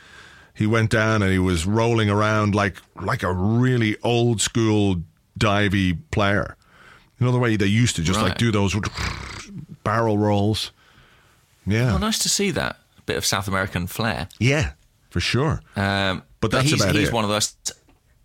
He 0.54 0.66
went 0.66 0.90
down 0.90 1.22
and 1.22 1.32
he 1.32 1.38
was 1.38 1.66
rolling 1.66 2.10
around 2.10 2.54
like 2.54 2.76
like 3.00 3.22
a 3.22 3.32
really 3.32 3.96
old 4.02 4.40
school 4.40 5.02
divey 5.38 5.98
player. 6.10 6.56
You 7.18 7.26
know 7.26 7.32
the 7.32 7.38
way 7.38 7.56
they 7.56 7.66
used 7.66 7.96
to 7.96 8.02
just 8.02 8.20
like 8.20 8.36
do 8.38 8.50
those 8.52 8.76
barrel 9.84 10.18
rolls. 10.18 10.72
Yeah, 11.66 11.94
Oh, 11.94 11.98
nice 11.98 12.18
to 12.20 12.28
see 12.28 12.50
that 12.52 12.76
bit 13.06 13.16
of 13.16 13.24
South 13.24 13.46
American 13.48 13.86
flair. 13.86 14.28
yeah, 14.40 14.72
for 15.10 15.20
sure. 15.20 15.62
Um, 15.76 16.22
But 16.40 16.50
that's 16.50 16.70
he's, 16.70 16.82
about 16.82 16.94
he's 16.96 17.08
it. 17.08 17.14
one 17.14 17.24
of 17.24 17.30
those. 17.30 17.54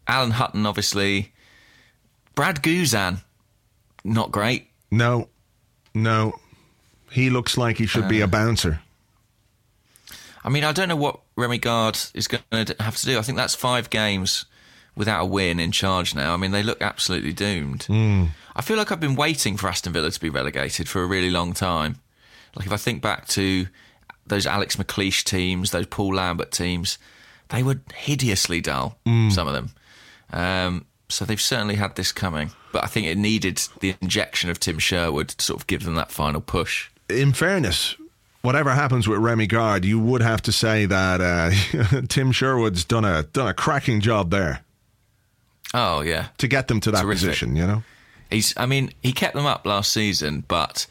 Alan 0.08 0.32
Hutton, 0.32 0.66
obviously. 0.66 1.34
Brad 2.34 2.62
Guzan, 2.64 3.22
not 4.04 4.32
great. 4.32 4.70
No, 4.90 5.30
no, 5.94 6.34
he 7.12 7.30
looks 7.30 7.58
like 7.58 7.78
he 7.78 7.86
should 7.86 8.06
Uh. 8.06 8.10
be 8.10 8.22
a 8.22 8.28
bouncer. 8.28 8.80
I 10.44 10.50
mean, 10.50 10.64
I 10.64 10.72
don't 10.72 10.88
know 10.90 10.96
what 10.96 11.20
Remi 11.38 11.58
Garde 11.60 11.98
is 12.14 12.28
going 12.28 12.44
to 12.66 12.76
have 12.80 12.98
to 12.98 13.06
do. 13.06 13.18
I 13.18 13.22
think 13.22 13.38
that's 13.38 13.56
five 13.56 13.90
games 13.90 14.46
without 14.96 15.22
a 15.22 15.26
win 15.26 15.60
in 15.60 15.72
charge 15.72 16.16
now. 16.16 16.34
I 16.34 16.38
mean, 16.38 16.52
they 16.52 16.64
look 16.64 16.82
absolutely 16.82 17.32
doomed. 17.34 17.84
Hmm. 17.84 18.26
I 18.56 18.62
feel 18.64 18.76
like 18.78 18.92
I've 18.92 19.00
been 19.00 19.16
waiting 19.16 19.56
for 19.56 19.68
Aston 19.68 19.94
Villa 19.94 20.10
to 20.10 20.20
be 20.20 20.30
relegated 20.30 20.90
for 20.90 21.04
a 21.04 21.06
really 21.06 21.30
long 21.30 21.54
time. 21.54 21.98
Like, 22.56 22.66
if 22.66 22.74
I 22.74 22.78
think 22.78 23.02
back 23.04 23.28
to 23.30 23.68
those 24.26 24.48
Alex 24.48 24.76
McLeish 24.76 25.24
teams, 25.24 25.70
those 25.72 25.86
Paul 25.86 26.16
Lambert 26.16 26.52
teams, 26.52 26.98
they 27.50 27.62
were 27.62 27.80
hideously 27.94 28.60
dull, 28.60 28.98
Hmm. 29.06 29.30
some 29.30 29.48
of 29.48 29.54
them. 29.54 29.70
Um, 30.34 30.86
so 31.10 31.24
they've 31.24 31.40
certainly 31.40 31.76
had 31.76 31.96
this 31.96 32.12
coming. 32.12 32.52
But 32.74 32.84
I 32.84 32.88
think 32.88 33.06
it 33.08 33.18
needed 33.18 33.62
the 33.80 33.96
injection 34.02 34.50
of 34.50 34.60
Tim 34.60 34.80
Sherwood 34.80 35.30
to 35.30 35.46
sort 35.46 35.62
of 35.62 35.68
give 35.68 35.84
them 35.84 35.96
that 35.96 36.12
final 36.12 36.42
push. 36.42 36.90
in 37.10 37.32
fairness, 37.32 37.96
whatever 38.48 38.72
happens 38.74 39.10
with 39.10 39.20
Remi 39.20 39.46
Garde, 39.46 39.84
you 39.84 40.00
would 40.00 40.22
have 40.22 40.42
to 40.44 40.54
say 40.54 40.86
that 40.86 41.20
uh, 41.20 42.02
Tim 42.08 42.32
Sherwood's 42.32 42.86
done 42.86 43.04
a 43.04 43.24
done 43.24 43.48
a 43.50 43.54
cracking 43.54 44.00
job 44.00 44.32
there 44.32 44.62
Oh, 45.74 46.00
yeah. 46.00 46.28
to 46.38 46.48
get 46.48 46.70
them 46.70 46.80
to 46.80 46.92
that 46.92 47.02
Terrific. 47.02 47.20
position. 47.28 47.56
You 47.58 47.68
know, 47.68 47.84
He's, 48.32 48.54
I 48.56 48.66
mean, 48.66 48.92
he 49.04 49.12
kept 49.12 49.36
them 49.36 49.46
up 49.46 49.66
last 49.66 49.92
season, 49.92 50.46
but 50.48 50.88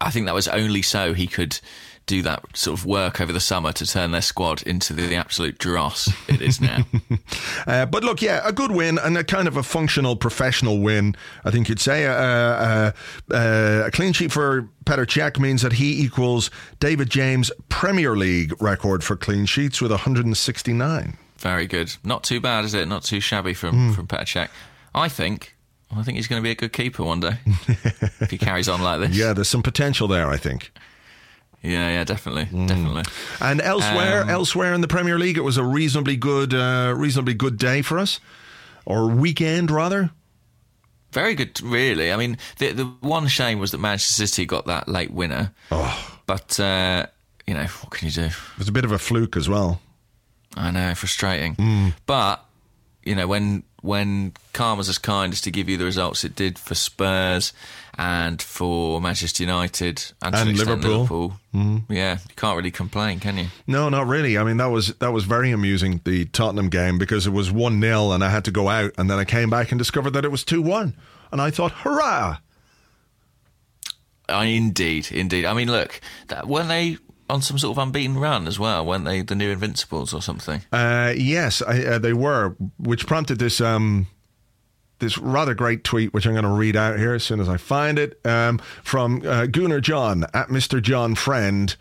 I 0.00 0.10
think 0.10 0.26
that 0.26 0.34
was 0.34 0.46
only 0.46 0.80
so 0.82 1.12
he 1.12 1.26
could 1.26 1.58
do 2.06 2.20
that 2.22 2.44
sort 2.54 2.78
of 2.78 2.84
work 2.84 3.20
over 3.20 3.32
the 3.32 3.40
summer 3.40 3.72
to 3.72 3.86
turn 3.86 4.10
their 4.10 4.22
squad 4.22 4.62
into 4.62 4.92
the, 4.92 5.14
absolute 5.14 5.56
dross 5.58 6.08
it 6.28 6.42
is 6.42 6.60
now. 6.60 6.84
uh, 7.66 7.86
but 7.86 8.02
look, 8.02 8.20
yeah, 8.20 8.40
a 8.44 8.52
good 8.52 8.70
win 8.72 8.98
and 8.98 9.16
a 9.16 9.22
kind 9.24 9.46
of 9.46 9.56
a 9.56 9.62
functional 9.62 10.16
professional 10.16 10.80
win. 10.80 11.14
I 11.44 11.50
think 11.50 11.68
you'd 11.68 11.80
say 11.80 12.06
uh, 12.06 12.12
uh, 12.12 12.92
uh, 13.32 13.82
a 13.86 13.90
clean 13.92 14.12
sheet 14.12 14.32
for 14.32 14.68
Petr 14.84 15.06
Cech 15.06 15.38
means 15.38 15.62
that 15.62 15.74
he 15.74 16.02
equals 16.02 16.50
David 16.80 17.08
James' 17.08 17.50
Premier 17.68 18.16
League 18.16 18.60
record 18.60 19.04
for 19.04 19.16
clean 19.16 19.46
sheets 19.46 19.80
with 19.80 19.90
169. 19.92 21.16
Very 21.38 21.66
good. 21.66 21.94
Not 22.04 22.24
too 22.24 22.40
bad, 22.40 22.64
is 22.64 22.74
it? 22.74 22.86
Not 22.88 23.04
too 23.04 23.20
shabby 23.20 23.54
from 23.54 23.88
Hmm. 23.88 23.92
from 23.92 24.06
Petr 24.06 24.22
Cech. 24.24 24.48
I 24.94 25.08
think. 25.08 25.56
I 25.94 26.02
think 26.02 26.16
he's 26.16 26.26
going 26.26 26.40
to 26.40 26.44
be 26.44 26.50
a 26.50 26.54
good 26.54 26.72
keeper 26.72 27.04
one 27.04 27.20
day 27.20 27.36
if 28.20 28.30
he 28.30 28.38
carries 28.38 28.66
on 28.68 28.80
like 28.82 29.00
this. 29.00 29.16
Yeah, 29.16 29.34
there's 29.34 29.48
some 29.48 29.62
potential 29.62 30.08
there, 30.08 30.28
I 30.30 30.38
think. 30.38 30.72
Yeah, 31.62 31.88
yeah, 31.90 32.04
definitely, 32.04 32.46
Hmm. 32.46 32.66
definitely. 32.66 33.02
And 33.40 33.60
elsewhere, 33.60 34.22
Um, 34.22 34.30
elsewhere 34.30 34.74
in 34.74 34.80
the 34.80 34.88
Premier 34.88 35.18
League, 35.18 35.36
it 35.36 35.44
was 35.44 35.56
a 35.56 35.64
reasonably 35.64 36.16
good, 36.16 36.52
uh, 36.54 36.92
reasonably 36.96 37.34
good 37.34 37.56
day 37.58 37.82
for 37.82 37.98
us, 37.98 38.20
or 38.84 39.06
weekend 39.06 39.70
rather. 39.70 40.10
Very 41.12 41.34
good, 41.34 41.60
really. 41.62 42.10
I 42.12 42.16
mean, 42.16 42.38
the 42.58 42.72
the 42.72 42.84
one 43.00 43.28
shame 43.28 43.58
was 43.58 43.70
that 43.72 43.78
Manchester 43.78 44.26
City 44.26 44.46
got 44.46 44.66
that 44.66 44.88
late 44.88 45.10
winner. 45.12 45.52
Oh. 45.70 46.18
But 46.26 46.58
uh, 46.58 47.06
you 47.46 47.54
know, 47.54 47.64
what 47.64 47.90
can 47.90 48.08
you 48.08 48.12
do? 48.14 48.24
It 48.24 48.58
was 48.58 48.68
a 48.68 48.72
bit 48.72 48.84
of 48.84 48.92
a 48.92 48.98
fluke 48.98 49.36
as 49.36 49.48
well. 49.48 49.80
I 50.56 50.70
know, 50.70 50.94
frustrating. 50.94 51.54
Hmm. 51.56 51.88
But 52.06 52.44
you 53.04 53.14
know, 53.14 53.26
when 53.26 53.62
when 53.82 54.32
karma's 54.52 54.88
as 54.88 54.96
kind 54.98 55.32
as 55.32 55.40
to 55.42 55.50
give 55.50 55.68
you 55.68 55.76
the 55.76 55.84
results 55.84 56.24
it 56.24 56.34
did 56.34 56.58
for 56.58 56.74
Spurs 56.74 57.52
and 57.98 58.40
for 58.40 59.00
Manchester 59.00 59.42
United 59.42 60.12
and, 60.22 60.34
And 60.34 60.48
an 60.48 60.54
extent 60.54 60.84
Liverpool. 60.84 61.34
Hmm. 61.52 61.78
Yeah, 61.88 62.18
you 62.28 62.34
can't 62.36 62.56
really 62.56 62.70
complain, 62.70 63.20
can 63.20 63.36
you? 63.36 63.46
No, 63.66 63.88
not 63.88 64.06
really. 64.06 64.38
I 64.38 64.44
mean, 64.44 64.56
that 64.56 64.66
was 64.66 64.94
that 64.94 65.12
was 65.12 65.24
very 65.24 65.50
amusing. 65.50 66.00
The 66.04 66.24
Tottenham 66.26 66.68
game 66.70 66.98
because 66.98 67.26
it 67.26 67.32
was 67.32 67.50
one 67.50 67.80
0 67.80 68.12
and 68.12 68.24
I 68.24 68.30
had 68.30 68.44
to 68.46 68.50
go 68.50 68.68
out, 68.68 68.92
and 68.96 69.10
then 69.10 69.18
I 69.18 69.24
came 69.24 69.50
back 69.50 69.72
and 69.72 69.78
discovered 69.78 70.10
that 70.10 70.24
it 70.24 70.30
was 70.30 70.44
two 70.44 70.62
one, 70.62 70.96
and 71.30 71.40
I 71.40 71.50
thought, 71.50 71.72
hurrah! 71.72 72.38
I, 74.28 74.46
indeed, 74.46 75.10
indeed. 75.10 75.44
I 75.44 75.52
mean, 75.52 75.70
look, 75.70 76.00
that, 76.28 76.46
weren't 76.46 76.68
they 76.68 76.96
on 77.28 77.42
some 77.42 77.58
sort 77.58 77.76
of 77.76 77.82
unbeaten 77.82 78.18
run 78.18 78.46
as 78.46 78.58
well? 78.58 78.86
Weren't 78.86 79.04
they 79.04 79.22
the 79.22 79.34
new 79.34 79.50
Invincibles 79.50 80.14
or 80.14 80.22
something? 80.22 80.62
Uh, 80.72 81.12
yes, 81.16 81.62
I, 81.62 81.84
uh, 81.84 81.98
they 81.98 82.12
were, 82.12 82.56
which 82.78 83.06
prompted 83.06 83.38
this 83.38 83.60
um, 83.60 84.06
this 85.02 85.18
rather 85.18 85.52
great 85.52 85.84
tweet, 85.84 86.14
which 86.14 86.26
I'm 86.26 86.32
going 86.32 86.44
to 86.44 86.50
read 86.50 86.76
out 86.76 86.98
here 86.98 87.12
as 87.12 87.24
soon 87.24 87.40
as 87.40 87.48
I 87.48 87.58
find 87.58 87.98
it, 87.98 88.18
um, 88.24 88.58
from 88.82 89.22
uh, 89.26 89.46
Gunnar 89.46 89.80
John 89.80 90.24
at 90.32 90.48
Mr. 90.48 90.80
John 90.80 91.16
Friend, 91.16 91.74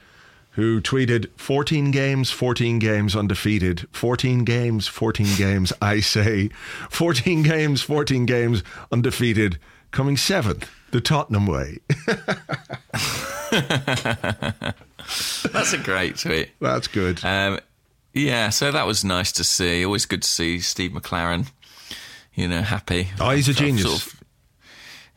who 0.52 0.82
tweeted 0.82 1.30
14 1.38 1.92
games, 1.92 2.32
14 2.32 2.80
games 2.80 3.16
undefeated, 3.16 3.88
14 3.92 4.44
games, 4.44 4.88
14 4.88 5.28
games, 5.38 5.72
I 5.82 6.02
say, 6.02 6.50
14 6.90 7.44
games, 7.44 7.82
14 7.82 8.26
games 8.26 8.64
undefeated, 8.92 9.60
coming 9.92 10.18
seventh, 10.18 10.70
the 10.90 11.00
Tottenham 11.00 11.46
way. 11.46 11.78
That's 15.54 15.74
a 15.74 15.78
great 15.78 16.18
tweet. 16.18 16.50
That's 16.60 16.88
good. 16.88 17.24
Um, 17.24 17.60
yeah, 18.14 18.50
so 18.50 18.72
that 18.72 18.86
was 18.86 19.06
nice 19.06 19.32
to 19.34 19.44
see. 19.44 19.86
Always 19.86 20.06
good 20.06 20.24
to 20.24 20.28
see 20.28 20.60
Steve 20.60 20.92
McClaren, 20.92 21.48
you 22.34 22.48
know, 22.48 22.62
happy. 22.62 23.10
Oh, 23.20 23.30
he's 23.32 23.48
a 23.48 23.54
Sort 23.54 23.66
genius. 23.66 23.86
of- 24.08 24.22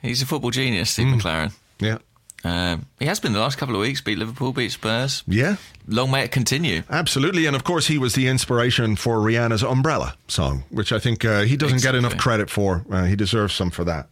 he's 0.03 0.22
a 0.22 0.27
football 0.27 0.50
genius, 0.50 0.90
Steve 0.90 1.07
Mm. 1.09 1.20
McClaren. 1.20 1.53
yeah. 1.81 1.98
Um, 2.46 2.85
he 2.98 3.07
has 3.07 3.20
been 3.20 3.33
the 3.33 3.40
last 3.40 3.57
couple 3.57 3.74
of 3.74 3.81
weeks. 3.81 4.03
Beat 4.03 4.18
Liverpool, 4.18 4.53
beat 4.53 4.70
Spurs. 4.70 5.22
Yeah. 5.27 5.57
Long 5.88 6.11
may 6.11 6.24
it 6.24 6.31
continue. 6.31 6.83
Absolutely, 6.90 7.46
and 7.46 7.57
of 7.57 7.64
course, 7.64 7.87
he 7.87 7.96
was 7.96 8.12
the 8.14 8.29
inspiration 8.29 8.96
for 8.96 9.16
Rihanna's 9.16 9.62
"Umbrella" 9.62 10.14
song, 10.29 10.64
which 10.68 10.92
I 10.92 10.98
think 10.98 11.24
uh, 11.24 11.42
he 11.44 11.57
doesn't 11.57 11.81
get 11.83 11.94
enough 11.94 12.18
credit 12.18 12.50
for. 12.50 12.85
Uh, 12.90 13.05
he 13.05 13.16
deserves 13.16 13.55
some 13.55 13.70
for 13.70 13.85
that. 13.85 14.09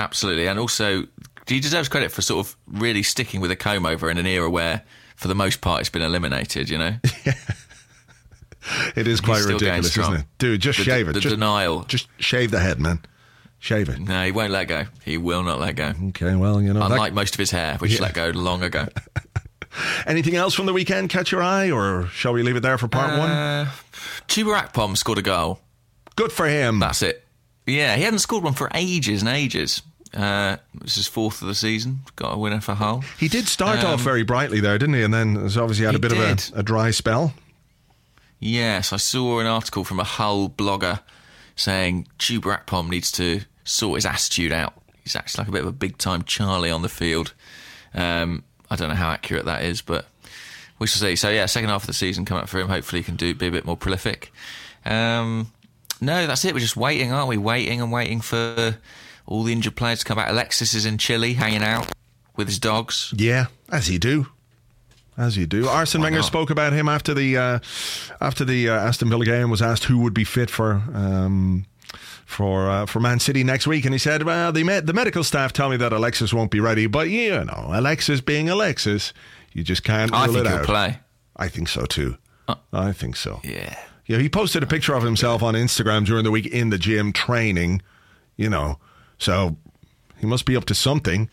Absolutely, 0.00 0.48
and 0.48 0.58
also 0.58 1.06
he 1.46 1.60
deserves 1.60 1.88
credit 1.88 2.10
for 2.10 2.20
sort 2.22 2.44
of 2.46 2.56
really 2.66 3.04
sticking 3.04 3.40
with 3.40 3.50
a 3.52 3.56
comb 3.56 3.86
over 3.86 4.10
in 4.10 4.18
an 4.18 4.26
era 4.26 4.50
where, 4.50 4.82
for 5.14 5.28
the 5.28 5.34
most 5.36 5.60
part, 5.60 5.80
it's 5.82 5.90
been 5.90 6.02
eliminated. 6.02 6.68
You 6.68 6.78
know, 6.78 6.96
It 8.96 9.06
is 9.06 9.20
quite 9.20 9.44
ridiculous, 9.44 9.96
isn't 9.96 10.14
it, 10.14 10.24
dude? 10.38 10.60
Just 10.60 10.78
The- 10.78 10.84
shave 10.84 11.08
it. 11.08 11.12
the 11.12 11.20
just, 11.20 11.34
denial. 11.34 11.82
Just 11.84 12.08
shave 12.18 12.50
the 12.50 12.60
head, 12.60 12.80
man. 12.80 13.00
Shave 13.58 13.88
it. 13.88 13.98
no, 13.98 14.24
he 14.24 14.30
won't 14.32 14.52
let 14.52 14.68
go. 14.68 14.84
He 15.04 15.16
will 15.16 15.42
not 15.42 15.58
let 15.60 15.74
go. 15.76 15.92
Okay, 16.08 16.34
well, 16.34 16.60
you 16.60 16.72
know. 16.74 16.80
that- 16.80 16.92
Unlike 16.92 17.12
most 17.14 17.34
of 17.34 17.38
his 17.38 17.50
hair, 17.50 17.76
which 17.78 17.98
let 18.00 18.14
go 18.14 18.28
long 18.30 18.62
ago. 18.62 18.88
anything 20.06 20.36
else 20.36 20.54
from 20.54 20.66
the 20.66 20.72
weekend 20.72 21.10
catch 21.10 21.32
your 21.32 21.42
eye, 21.42 21.70
or 21.70 22.06
shall 22.08 22.32
we 22.32 22.42
leave 22.42 22.56
it 22.56 22.60
there 22.60 22.78
for 22.78 22.88
part 22.88 23.18
one? 23.18 23.30
Uh, 23.30 23.70
Chuba 24.28 24.60
Akpom 24.68 24.96
scored 24.96 25.18
a 25.18 25.22
goal. 25.22 25.60
Good 26.16 26.32
for 26.32 26.46
him. 26.46 26.78
That's 26.78 27.02
it. 27.02 27.24
Yeah, 27.66 27.96
he 27.96 28.02
hadn't 28.02 28.18
scored 28.20 28.44
one 28.44 28.52
for 28.54 28.70
ages 28.74 29.22
and 29.22 29.28
ages. 29.30 29.82
Uh, 30.12 30.58
this 30.80 30.96
is 30.96 31.08
fourth 31.08 31.42
of 31.42 31.48
the 31.48 31.54
season. 31.54 32.00
Got 32.14 32.34
a 32.34 32.38
winner 32.38 32.60
for 32.60 32.74
Hull. 32.74 33.02
He 33.18 33.26
did 33.28 33.48
start 33.48 33.80
Um, 33.80 33.94
off 33.94 34.00
very 34.00 34.22
brightly 34.22 34.60
there, 34.60 34.78
didn't 34.78 34.94
he? 34.94 35.02
And 35.02 35.12
then 35.12 35.36
obviously 35.38 35.86
had 35.86 35.94
a 35.96 35.98
bit 35.98 36.10
did. 36.10 36.20
of 36.20 36.52
a, 36.56 36.60
a 36.60 36.62
dry 36.62 36.90
spell. 36.92 37.34
Yes, 38.44 38.92
I 38.92 38.98
saw 38.98 39.40
an 39.40 39.46
article 39.46 39.84
from 39.84 39.98
a 39.98 40.04
Hull 40.04 40.50
blogger 40.50 41.00
saying 41.56 42.06
Akpom 42.18 42.90
needs 42.90 43.10
to 43.12 43.40
sort 43.64 43.96
his 43.96 44.04
attitude 44.04 44.52
out. 44.52 44.74
He's 45.02 45.16
actually 45.16 45.42
like 45.42 45.48
a 45.48 45.52
bit 45.52 45.62
of 45.62 45.68
a 45.68 45.72
big 45.72 45.96
time 45.96 46.24
Charlie 46.24 46.70
on 46.70 46.82
the 46.82 46.90
field. 46.90 47.32
Um, 47.94 48.44
I 48.70 48.76
don't 48.76 48.90
know 48.90 48.96
how 48.96 49.08
accurate 49.08 49.46
that 49.46 49.64
is, 49.64 49.80
but 49.80 50.04
we 50.78 50.86
shall 50.86 51.00
see. 51.00 51.16
So 51.16 51.30
yeah, 51.30 51.46
second 51.46 51.70
half 51.70 51.84
of 51.84 51.86
the 51.86 51.94
season 51.94 52.26
come 52.26 52.36
up 52.36 52.50
for 52.50 52.60
him. 52.60 52.68
Hopefully, 52.68 53.00
he 53.00 53.04
can 53.04 53.16
do 53.16 53.34
be 53.34 53.46
a 53.46 53.50
bit 53.50 53.64
more 53.64 53.78
prolific. 53.78 54.30
Um, 54.84 55.50
no, 56.02 56.26
that's 56.26 56.44
it. 56.44 56.52
We're 56.52 56.60
just 56.60 56.76
waiting, 56.76 57.12
aren't 57.12 57.28
we? 57.30 57.38
Waiting 57.38 57.80
and 57.80 57.90
waiting 57.90 58.20
for 58.20 58.76
all 59.24 59.42
the 59.42 59.54
injured 59.54 59.76
players 59.76 60.00
to 60.00 60.04
come 60.04 60.18
back. 60.18 60.28
Alexis 60.28 60.74
is 60.74 60.84
in 60.84 60.98
Chile, 60.98 61.32
hanging 61.32 61.62
out 61.62 61.90
with 62.36 62.48
his 62.48 62.58
dogs. 62.58 63.14
Yeah, 63.16 63.46
as 63.70 63.88
you 63.88 63.98
do. 63.98 64.26
As 65.16 65.36
you 65.36 65.46
do. 65.46 65.68
Arsene 65.68 66.00
Why 66.00 66.06
Wenger 66.06 66.18
not? 66.20 66.26
spoke 66.26 66.50
about 66.50 66.72
him 66.72 66.88
after 66.88 67.14
the 67.14 67.36
uh, 67.36 67.58
after 68.20 68.44
the 68.44 68.68
uh, 68.68 68.74
Aston 68.74 69.08
Villa 69.10 69.24
game 69.24 69.48
was 69.50 69.62
asked 69.62 69.84
who 69.84 69.98
would 69.98 70.14
be 70.14 70.24
fit 70.24 70.50
for 70.50 70.82
um, 70.92 71.66
for 72.26 72.68
uh, 72.68 72.86
for 72.86 72.98
Man 73.00 73.20
City 73.20 73.44
next 73.44 73.66
week, 73.66 73.84
and 73.84 73.94
he 73.94 73.98
said, 73.98 74.24
"Well, 74.24 74.50
the 74.50 74.64
med- 74.64 74.86
the 74.86 74.92
medical 74.92 75.22
staff 75.22 75.52
tell 75.52 75.68
me 75.70 75.76
that 75.76 75.92
Alexis 75.92 76.34
won't 76.34 76.50
be 76.50 76.58
ready, 76.60 76.86
but 76.88 77.10
you 77.10 77.44
know, 77.44 77.70
Alexis 77.72 78.20
being 78.20 78.48
Alexis, 78.48 79.12
you 79.52 79.62
just 79.62 79.84
can't 79.84 80.10
rule 80.10 80.20
I 80.20 80.26
think 80.26 80.38
it 80.38 80.46
he'll 80.48 80.56
out." 80.58 80.64
play. 80.66 80.98
I 81.36 81.48
think 81.48 81.68
so 81.68 81.84
too. 81.86 82.16
I 82.72 82.92
think 82.92 83.16
so. 83.16 83.40
Yeah. 83.44 83.76
Yeah, 84.06 84.18
he 84.18 84.28
posted 84.28 84.62
a 84.62 84.66
picture 84.66 84.92
of 84.94 85.02
himself 85.02 85.42
on 85.42 85.54
Instagram 85.54 86.04
during 86.04 86.24
the 86.24 86.30
week 86.30 86.46
in 86.46 86.68
the 86.70 86.76
gym 86.76 87.12
training. 87.12 87.80
You 88.36 88.50
know, 88.50 88.78
so 89.16 89.56
he 90.18 90.26
must 90.26 90.44
be 90.44 90.56
up 90.56 90.64
to 90.66 90.74
something. 90.74 91.30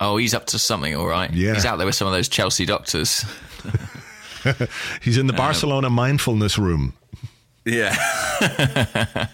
Oh, 0.00 0.16
he's 0.16 0.34
up 0.34 0.46
to 0.46 0.58
something, 0.58 0.96
all 0.96 1.06
right. 1.06 1.32
Yeah. 1.32 1.54
He's 1.54 1.64
out 1.64 1.76
there 1.76 1.86
with 1.86 1.94
some 1.94 2.06
of 2.06 2.12
those 2.12 2.28
Chelsea 2.28 2.66
doctors. 2.66 3.24
He's 5.00 5.16
in 5.16 5.26
the 5.26 5.32
Barcelona 5.32 5.88
mindfulness 5.88 6.58
room. 6.58 6.92
Yeah. 7.64 7.96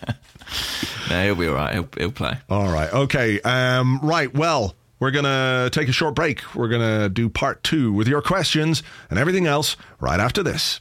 no, 1.11 1.25
he'll 1.25 1.35
be 1.35 1.49
all 1.49 1.55
right. 1.55 1.75
He'll, 1.75 1.89
he'll 1.99 2.13
play. 2.13 2.39
All 2.49 2.71
right. 2.71 2.93
Okay. 2.93 3.41
Um, 3.41 3.99
right. 4.03 4.33
Well, 4.33 4.77
we're 5.01 5.11
going 5.11 5.25
to 5.25 5.71
take 5.73 5.89
a 5.89 5.93
short 5.93 6.15
break. 6.15 6.55
We're 6.55 6.69
going 6.69 7.01
to 7.01 7.09
do 7.09 7.29
part 7.29 7.65
two 7.65 7.93
with 7.93 8.07
your 8.07 8.23
questions 8.23 8.83
and 9.09 9.19
everything 9.19 9.47
else 9.47 9.77
right 9.99 10.21
after 10.21 10.43
this. 10.43 10.81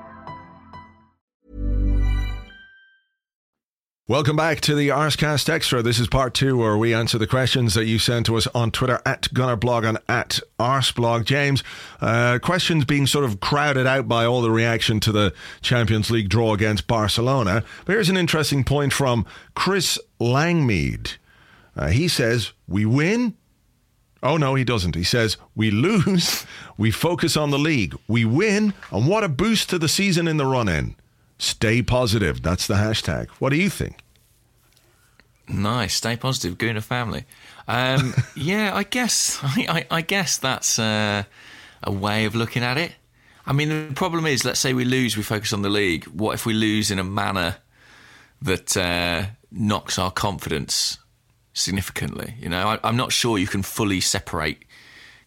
Welcome 4.07 4.35
back 4.35 4.61
to 4.61 4.73
the 4.73 4.89
Arsecast 4.89 5.47
Extra. 5.47 5.83
This 5.83 5.99
is 5.99 6.07
part 6.07 6.33
two 6.33 6.57
where 6.57 6.75
we 6.75 6.91
answer 6.91 7.19
the 7.19 7.27
questions 7.27 7.75
that 7.75 7.85
you 7.85 7.99
sent 7.99 8.25
to 8.25 8.35
us 8.35 8.47
on 8.47 8.71
Twitter 8.71 8.99
at 9.05 9.21
Gunnerblog 9.33 9.87
and 9.87 9.99
at 10.09 10.39
Arseblog. 10.59 11.23
James, 11.23 11.63
uh, 12.01 12.39
questions 12.41 12.83
being 12.83 13.05
sort 13.05 13.25
of 13.25 13.39
crowded 13.39 13.85
out 13.85 14.07
by 14.07 14.25
all 14.25 14.41
the 14.41 14.49
reaction 14.49 14.99
to 15.01 15.11
the 15.11 15.33
Champions 15.61 16.09
League 16.09 16.29
draw 16.29 16.53
against 16.55 16.87
Barcelona. 16.87 17.63
But 17.85 17.93
here's 17.93 18.09
an 18.09 18.17
interesting 18.17 18.63
point 18.63 18.91
from 18.91 19.23
Chris 19.53 19.99
Langmead. 20.19 21.17
Uh, 21.77 21.89
he 21.89 22.07
says, 22.07 22.53
We 22.67 22.87
win. 22.87 23.35
Oh, 24.23 24.35
no, 24.35 24.55
he 24.55 24.63
doesn't. 24.63 24.95
He 24.95 25.03
says, 25.03 25.37
We 25.55 25.69
lose. 25.69 26.45
We 26.77 26.89
focus 26.89 27.37
on 27.37 27.51
the 27.51 27.59
league. 27.59 27.95
We 28.07 28.25
win. 28.25 28.73
And 28.89 29.07
what 29.07 29.23
a 29.23 29.29
boost 29.29 29.69
to 29.69 29.77
the 29.77 29.87
season 29.87 30.27
in 30.27 30.37
the 30.37 30.47
run 30.47 30.67
in. 30.67 30.95
Stay 31.41 31.81
positive. 31.81 32.43
That's 32.43 32.67
the 32.67 32.75
hashtag. 32.75 33.29
What 33.39 33.49
do 33.49 33.55
you 33.55 33.71
think? 33.71 33.97
Nice. 35.47 35.95
Stay 35.95 36.15
positive. 36.15 36.55
Gooner 36.55 36.83
family. 36.83 37.25
Um, 37.67 38.13
yeah, 38.35 38.75
I 38.75 38.83
guess. 38.83 39.39
I, 39.43 39.65
I, 39.67 39.97
I 39.97 40.01
guess 40.01 40.37
that's 40.37 40.77
uh, 40.77 41.23
a 41.81 41.91
way 41.91 42.25
of 42.25 42.35
looking 42.35 42.61
at 42.61 42.77
it. 42.77 42.91
I 43.43 43.53
mean, 43.53 43.69
the 43.69 43.93
problem 43.95 44.27
is, 44.27 44.45
let's 44.45 44.59
say 44.59 44.75
we 44.75 44.85
lose, 44.85 45.17
we 45.17 45.23
focus 45.23 45.51
on 45.51 45.63
the 45.63 45.69
league. 45.69 46.05
What 46.05 46.35
if 46.35 46.45
we 46.45 46.53
lose 46.53 46.91
in 46.91 46.99
a 46.99 47.03
manner 47.03 47.55
that 48.43 48.77
uh, 48.77 49.25
knocks 49.51 49.97
our 49.97 50.11
confidence 50.11 50.99
significantly? 51.53 52.35
You 52.39 52.49
know, 52.49 52.67
I, 52.67 52.79
I'm 52.83 52.97
not 52.97 53.11
sure 53.11 53.39
you 53.39 53.47
can 53.47 53.63
fully 53.63 53.99
separate 53.99 54.59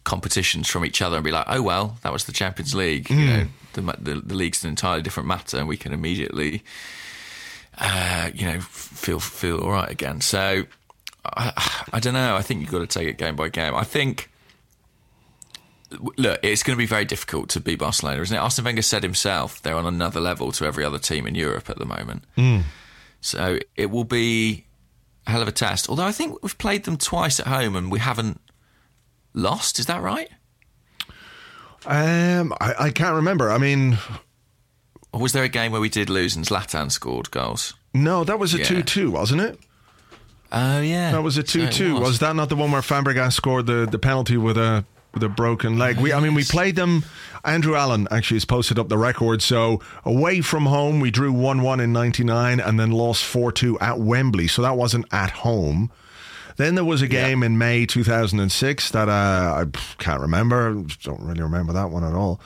competitions 0.05 0.69
from 0.69 0.85
each 0.85 1.01
other 1.01 1.17
and 1.17 1.25
be 1.25 1.31
like, 1.31 1.47
oh 1.49 1.61
well, 1.61 1.97
that 2.03 2.13
was 2.13 2.23
the 2.23 2.31
Champions 2.31 2.73
League. 2.73 3.09
You 3.09 3.25
know, 3.25 3.47
the, 3.75 3.81
the 3.99 4.21
the 4.21 4.35
league's 4.35 4.63
an 4.63 4.69
entirely 4.69 5.01
different 5.01 5.27
matter, 5.27 5.57
and 5.57 5.67
we 5.67 5.77
can 5.77 5.93
immediately, 5.93 6.63
uh, 7.77 8.31
you 8.33 8.45
know, 8.45 8.59
feel 8.61 9.19
feel 9.19 9.59
all 9.59 9.71
right 9.71 9.89
again. 9.89 10.21
So, 10.21 10.63
I, 11.25 11.85
I 11.93 11.99
don't 11.99 12.13
know. 12.13 12.35
I 12.35 12.41
think 12.41 12.61
you've 12.61 12.71
got 12.71 12.79
to 12.79 12.87
take 12.87 13.07
it 13.07 13.17
game 13.17 13.35
by 13.35 13.49
game. 13.49 13.75
I 13.75 13.83
think. 13.83 14.31
Look, 16.17 16.39
it's 16.43 16.63
going 16.63 16.75
to 16.75 16.81
be 16.81 16.87
very 16.87 17.05
difficult 17.05 17.47
to 17.49 17.59
beat 17.61 17.79
Barcelona, 17.79 18.21
isn't 18.21 18.35
it? 18.35 18.39
Arsene 18.39 18.65
Wenger 18.65 18.81
said 18.81 19.03
himself 19.03 19.61
they're 19.61 19.75
on 19.75 19.85
another 19.85 20.19
level 20.19 20.51
to 20.53 20.65
every 20.65 20.83
other 20.83 20.97
team 20.97 21.27
in 21.27 21.35
Europe 21.35 21.69
at 21.69 21.77
the 21.77 21.85
moment. 21.85 22.23
So 23.21 23.59
it 23.75 23.91
will 23.91 24.03
be 24.03 24.65
a 25.27 25.31
hell 25.31 25.41
of 25.41 25.47
a 25.47 25.51
test. 25.53 25.87
Although 25.87 26.05
I 26.05 26.11
think 26.11 26.41
we've 26.41 26.57
played 26.57 26.83
them 26.83 26.97
twice 26.97 27.39
at 27.39 27.47
home 27.47 27.75
and 27.75 27.91
we 27.91 27.99
haven't 27.99 28.41
lost. 29.33 29.79
Is 29.79 29.85
that 29.85 30.01
right? 30.01 30.29
Um, 31.87 32.53
I, 32.59 32.73
I 32.79 32.89
can't 32.91 33.15
remember. 33.15 33.51
I 33.51 33.57
mean, 33.57 33.97
Or 35.11 35.19
was 35.19 35.33
there 35.33 35.43
a 35.43 35.49
game 35.49 35.71
where 35.71 35.81
we 35.81 35.89
did 35.89 36.09
lose 36.09 36.35
and 36.35 36.45
Zlatan 36.45 36.91
scored 36.91 37.31
goals? 37.31 37.73
no, 37.93 38.23
that 38.25 38.39
was 38.39 38.53
a 38.53 38.57
Yeah. 38.59 38.63
2 38.65 38.83
2, 38.83 39.11
wasn't 39.11 39.41
it? 39.41 39.59
Oh 40.51 40.79
yeah, 40.81 41.11
That 41.11 41.23
was 41.23 41.37
a 41.37 41.45
So 41.45 41.59
2 41.59 41.63
it 41.65 41.71
2. 41.73 41.99
Was. 41.99 42.19
that 42.19 42.35
not 42.35 42.49
the 42.49 42.55
one 42.55 42.71
where 42.71 42.81
Fabregas 42.81 43.33
scored 43.33 43.65
the, 43.67 43.87
the 43.89 43.99
penalty 43.99 44.37
with 44.37 44.57
a 44.57 44.85
with 45.13 45.23
a 45.23 45.29
broken 45.29 45.77
leg? 45.79 45.97
We, 45.97 46.11
I 46.11 46.19
mean, 46.19 46.33
we 46.33 46.43
played 46.43 46.75
them. 46.75 47.05
Andrew 47.45 47.75
Allen 47.75 48.05
actually 48.11 48.35
has 48.35 48.43
posted 48.45 48.77
up 48.77 48.89
the 48.89 48.97
record. 48.97 49.41
So 49.41 49.79
away 50.03 50.41
from 50.41 50.65
home, 50.65 50.99
we 50.99 51.09
drew 51.09 51.31
1 51.31 51.61
1 51.61 51.79
in 51.79 51.93
99 51.93 52.59
and 52.59 52.77
then 52.79 52.91
lost 52.91 53.23
4 53.23 53.51
2 53.53 53.79
at 53.79 53.99
Wembley. 53.99 54.47
So 54.47 54.61
that 54.61 54.75
wasn't 54.75 55.05
at 55.13 55.29
home. 55.31 55.89
Then 56.57 56.75
there 56.75 56.85
was 56.85 57.01
a 57.01 57.07
game 57.07 57.43
in 57.43 57.57
May 57.57 57.85
2006 57.85 58.91
that 58.91 59.09
uh, 59.09 59.11
I 59.11 59.65
can't 59.97 60.21
remember. 60.21 60.73
Don't 61.03 61.21
really 61.21 61.41
remember 61.41 61.73
that 61.73 61.89
one 61.89 62.03
at 62.03 62.13
all. 62.13 62.39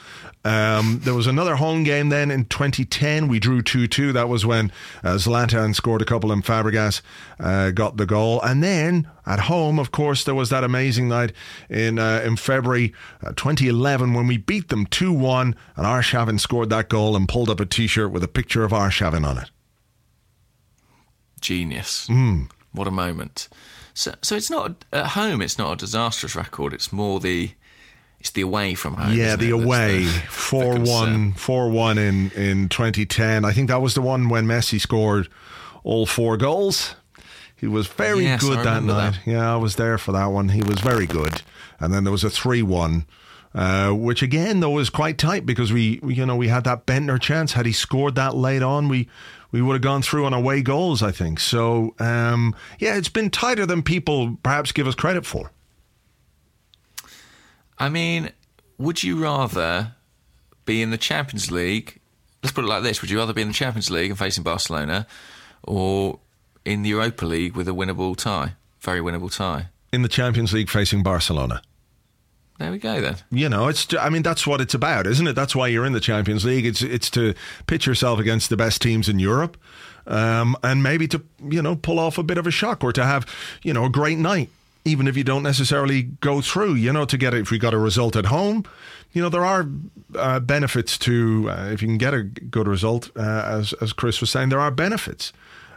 Um, 0.44 1.02
there 1.04 1.14
was 1.14 1.28
another 1.28 1.58
home 1.58 1.84
game 1.84 2.10
then 2.10 2.32
in 2.32 2.46
2010. 2.46 3.28
We 3.28 3.40
drew 3.40 3.62
2 3.62 3.88
2. 3.88 4.14
That 4.14 4.30
was 4.30 4.46
when 4.46 4.72
uh, 5.04 5.16
Zlatan 5.16 5.76
scored 5.76 6.02
a 6.02 6.06
couple 6.06 6.32
and 6.32 6.44
Fabregas 6.44 7.02
uh, 7.40 7.72
got 7.72 7.98
the 7.98 8.06
goal. 8.06 8.42
And 8.42 8.64
then 8.64 9.08
at 9.26 9.42
home, 9.42 9.78
of 9.78 9.92
course, 9.92 10.24
there 10.24 10.36
was 10.36 10.50
that 10.50 10.64
amazing 10.64 11.10
night 11.10 11.34
in 11.70 12.00
uh, 12.00 12.22
in 12.26 12.36
February 12.38 12.94
uh, 13.24 13.34
2011 13.36 14.14
when 14.14 14.28
we 14.28 14.38
beat 14.38 14.70
them 14.70 14.86
2 14.88 15.12
1 15.14 15.56
and 15.76 15.86
Arshavin 15.86 16.40
scored 16.40 16.70
that 16.70 16.90
goal 16.90 17.16
and 17.16 17.28
pulled 17.28 17.50
up 17.50 17.60
a 17.60 17.66
t 17.66 17.86
shirt 17.86 18.12
with 18.12 18.24
a 18.24 18.28
picture 18.28 18.64
of 18.64 18.72
Arshavin 18.72 19.26
on 19.26 19.38
it. 19.38 19.52
Genius. 21.42 22.08
Mm. 22.08 22.50
What 22.72 22.88
a 22.88 22.92
moment. 22.92 23.50
So, 24.00 24.16
so 24.22 24.36
it's 24.38 24.50
not 24.50 24.86
at 24.94 25.08
home. 25.08 25.42
It's 25.42 25.58
not 25.58 25.74
a 25.74 25.76
disastrous 25.76 26.34
record. 26.34 26.72
It's 26.74 26.94
more 26.94 27.20
the 27.20 27.52
it's 28.18 28.30
the 28.30 28.40
away 28.40 28.74
from 28.74 28.94
home. 28.94 29.12
Yeah, 29.14 29.36
the 29.36 29.50
away 29.50 30.06
four 30.30 30.80
one 30.80 31.34
four 31.34 31.70
one 31.70 31.98
in 31.98 32.32
in 32.32 32.70
2010. 32.70 33.44
I 33.44 33.52
think 33.52 33.68
that 33.68 33.82
was 33.82 33.96
the 33.96 34.02
one 34.02 34.30
when 34.30 34.46
Messi 34.46 34.80
scored 34.80 35.28
all 35.84 36.06
four 36.06 36.38
goals. 36.38 36.96
He 37.58 37.68
was 37.68 37.88
very 37.88 38.24
Yes, 38.24 38.42
I 38.42 38.48
good 38.48 38.66
that 38.66 38.84
night. 38.84 39.12
that. 39.26 39.30
Yeah, 39.30 39.54
I 39.54 39.58
was 39.58 39.76
there 39.76 39.98
for 39.98 40.14
that 40.14 40.28
one. 40.28 40.48
He 40.48 40.64
was 40.64 40.80
very 40.80 41.06
good. 41.06 41.42
And 41.82 41.94
then 41.94 42.06
there 42.06 42.14
was 42.14 42.24
a 42.24 42.30
three 42.30 42.62
one. 42.62 43.06
Uh, 43.54 43.90
which 43.92 44.22
again 44.22 44.60
though 44.62 44.70
was 44.70 44.92
quite 44.92 45.18
tight 45.18 45.44
because 45.44 45.74
we, 45.74 46.00
we 46.04 46.14
you 46.14 46.26
know 46.26 46.38
we 46.38 46.48
had 46.48 46.64
that 46.64 46.86
Bendtner 46.86 47.20
chance 47.20 47.54
had 47.54 47.66
he 47.66 47.74
scored 47.74 48.14
that 48.16 48.36
late 48.36 48.62
on 48.62 48.88
we 48.88 49.10
we 49.52 49.62
would 49.62 49.74
have 49.74 49.82
gone 49.82 50.02
through 50.02 50.26
on 50.26 50.34
away 50.34 50.62
goals 50.62 51.02
I 51.02 51.12
think 51.12 51.40
so 51.40 51.96
um, 52.00 52.56
yeah 52.80 52.96
it's 52.96 53.10
been 53.10 53.30
tighter 53.30 53.66
than 53.66 53.84
people 53.84 54.38
perhaps 54.44 54.72
give 54.72 54.88
us 54.88 54.96
credit 54.96 55.26
for 55.26 55.52
I 57.82 57.88
mean, 57.88 58.32
would 58.78 59.04
you 59.04 59.22
rather 59.22 59.96
be 60.66 60.82
in 60.82 60.90
the 60.90 60.98
Champions 60.98 61.50
League? 61.50 62.02
Let's 62.44 62.52
put 62.54 62.66
it 62.66 62.68
like 62.68 62.84
this: 62.84 63.02
Would 63.02 63.10
you 63.10 63.18
rather 63.18 63.32
be 63.32 63.42
in 63.42 63.48
the 63.48 63.54
Champions 63.54 63.90
League 63.90 64.10
and 64.10 64.20
facing 64.20 64.44
Barcelona, 64.44 65.08
or 65.64 66.20
in 66.66 66.82
the 66.82 66.90
Europa 66.90 67.26
League 67.26 67.56
with 67.56 67.70
a 67.70 67.72
winnable 67.72 68.18
tie, 68.18 68.56
very 68.82 69.00
winnable 69.00 69.34
tie? 69.34 69.70
in 69.92 70.02
the 70.02 70.08
Champions 70.08 70.54
League 70.54 70.70
facing 70.70 71.04
Barcelona 71.04 71.62
There 72.60 72.72
we 72.72 72.78
go 72.78 73.00
then. 73.00 73.16
you 73.32 73.48
know, 73.48 73.70
it's. 73.70 73.88
I 73.96 74.10
mean, 74.10 74.22
that's 74.22 74.46
what 74.46 74.60
it's 74.60 74.74
about, 74.74 75.08
isn't 75.08 75.26
it? 75.26 75.34
That's 75.34 75.56
why 75.56 75.68
you're 75.70 75.86
in 75.86 75.94
the 75.94 76.02
Champions 76.02 76.44
League. 76.44 76.66
It's 76.66 76.82
it's 76.82 77.10
to 77.12 77.34
pitch 77.68 77.88
yourself 77.88 78.20
against 78.20 78.50
the 78.50 78.58
best 78.58 78.82
teams 78.82 79.08
in 79.08 79.18
Europe, 79.18 79.56
um, 80.06 80.58
and 80.62 80.84
maybe 80.84 81.08
to 81.08 81.24
you 81.42 81.62
know 81.62 81.78
pull 81.78 81.98
off 82.00 82.18
a 82.18 82.24
bit 82.24 82.38
of 82.38 82.46
a 82.46 82.52
shock 82.52 82.84
or 82.84 82.92
to 82.92 83.06
have 83.06 83.26
you 83.64 83.72
know 83.74 83.86
a 83.86 83.90
great 83.90 84.18
night, 84.18 84.50
even 84.84 85.08
if 85.08 85.16
you 85.16 85.24
don't 85.24 85.42
necessarily 85.42 86.04
go 86.04 86.42
through. 86.42 86.74
You 86.74 86.92
know, 86.92 87.06
to 87.06 87.18
get 87.18 87.34
it 87.34 87.40
if 87.40 87.50
we 87.50 87.60
got 87.60 87.74
a 87.74 87.80
result 87.80 88.18
at 88.18 88.26
home. 88.26 88.66
You 89.14 89.22
know, 89.22 89.30
there 89.30 89.46
are 89.46 89.66
uh, 90.16 90.42
benefits 90.42 90.98
to 91.00 91.50
uh, 91.50 91.70
if 91.72 91.82
you 91.82 91.88
can 91.88 91.98
get 91.98 92.14
a 92.14 92.24
good 92.24 92.68
result, 92.68 93.10
uh, 93.16 93.22
as 93.22 93.72
as 93.80 93.94
Chris 93.94 94.20
was 94.20 94.32
saying, 94.32 94.50
there 94.50 94.60
are 94.60 94.70
benefits. 94.70 95.32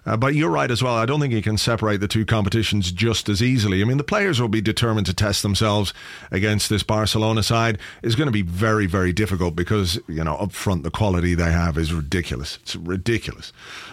Uh, 0.04 0.16
but 0.16 0.34
you're 0.34 0.50
right 0.50 0.70
as 0.70 0.82
well. 0.82 0.96
I 0.96 1.06
don't 1.06 1.20
think 1.20 1.32
you 1.32 1.42
can 1.42 1.56
separate 1.56 1.98
the 2.00 2.08
two 2.08 2.26
competitions 2.26 2.90
just 2.90 3.28
as 3.28 3.40
easily. 3.40 3.80
I 3.82 3.84
mean, 3.84 3.98
the 3.98 4.02
players 4.04 4.40
will 4.40 4.48
be 4.48 4.60
determined 4.60 5.06
to 5.06 5.14
test 5.14 5.42
themselves 5.42 5.94
against 6.32 6.68
this 6.68 6.82
Barcelona 6.82 7.44
side. 7.44 7.78
It's 8.02 8.16
going 8.16 8.26
to 8.26 8.32
be 8.32 8.42
very, 8.42 8.86
very 8.86 9.12
difficult 9.12 9.54
because 9.54 10.00
you 10.08 10.24
know 10.24 10.34
up 10.36 10.50
front 10.52 10.82
the 10.82 10.90
quality 10.90 11.34
they 11.36 11.52
have 11.52 11.78
is 11.78 11.92
ridiculous. 11.92 12.58
It's 12.62 12.74
ridiculous. 12.74 13.52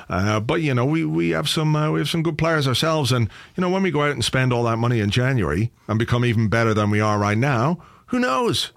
Uh, 0.09 0.39
but 0.39 0.61
you 0.61 0.73
know 0.73 0.85
we 0.85 1.05
we 1.05 1.29
have 1.29 1.47
some 1.47 1.75
uh, 1.75 1.91
we 1.91 1.99
have 1.99 2.09
some 2.09 2.23
good 2.23 2.39
players 2.39 2.67
ourselves, 2.67 3.11
and 3.11 3.29
you 3.55 3.61
know 3.61 3.69
when 3.69 3.83
we 3.83 3.91
go 3.91 4.03
out 4.03 4.11
and 4.11 4.25
spend 4.25 4.51
all 4.51 4.63
that 4.63 4.77
money 4.77 4.99
in 5.01 5.11
January 5.11 5.71
and 5.87 5.99
become 5.99 6.25
even 6.25 6.47
better 6.49 6.73
than 6.73 6.89
we 6.89 6.99
are 6.99 7.19
right 7.19 7.37
now, 7.37 7.77
who 8.07 8.17
knows? 8.19 8.71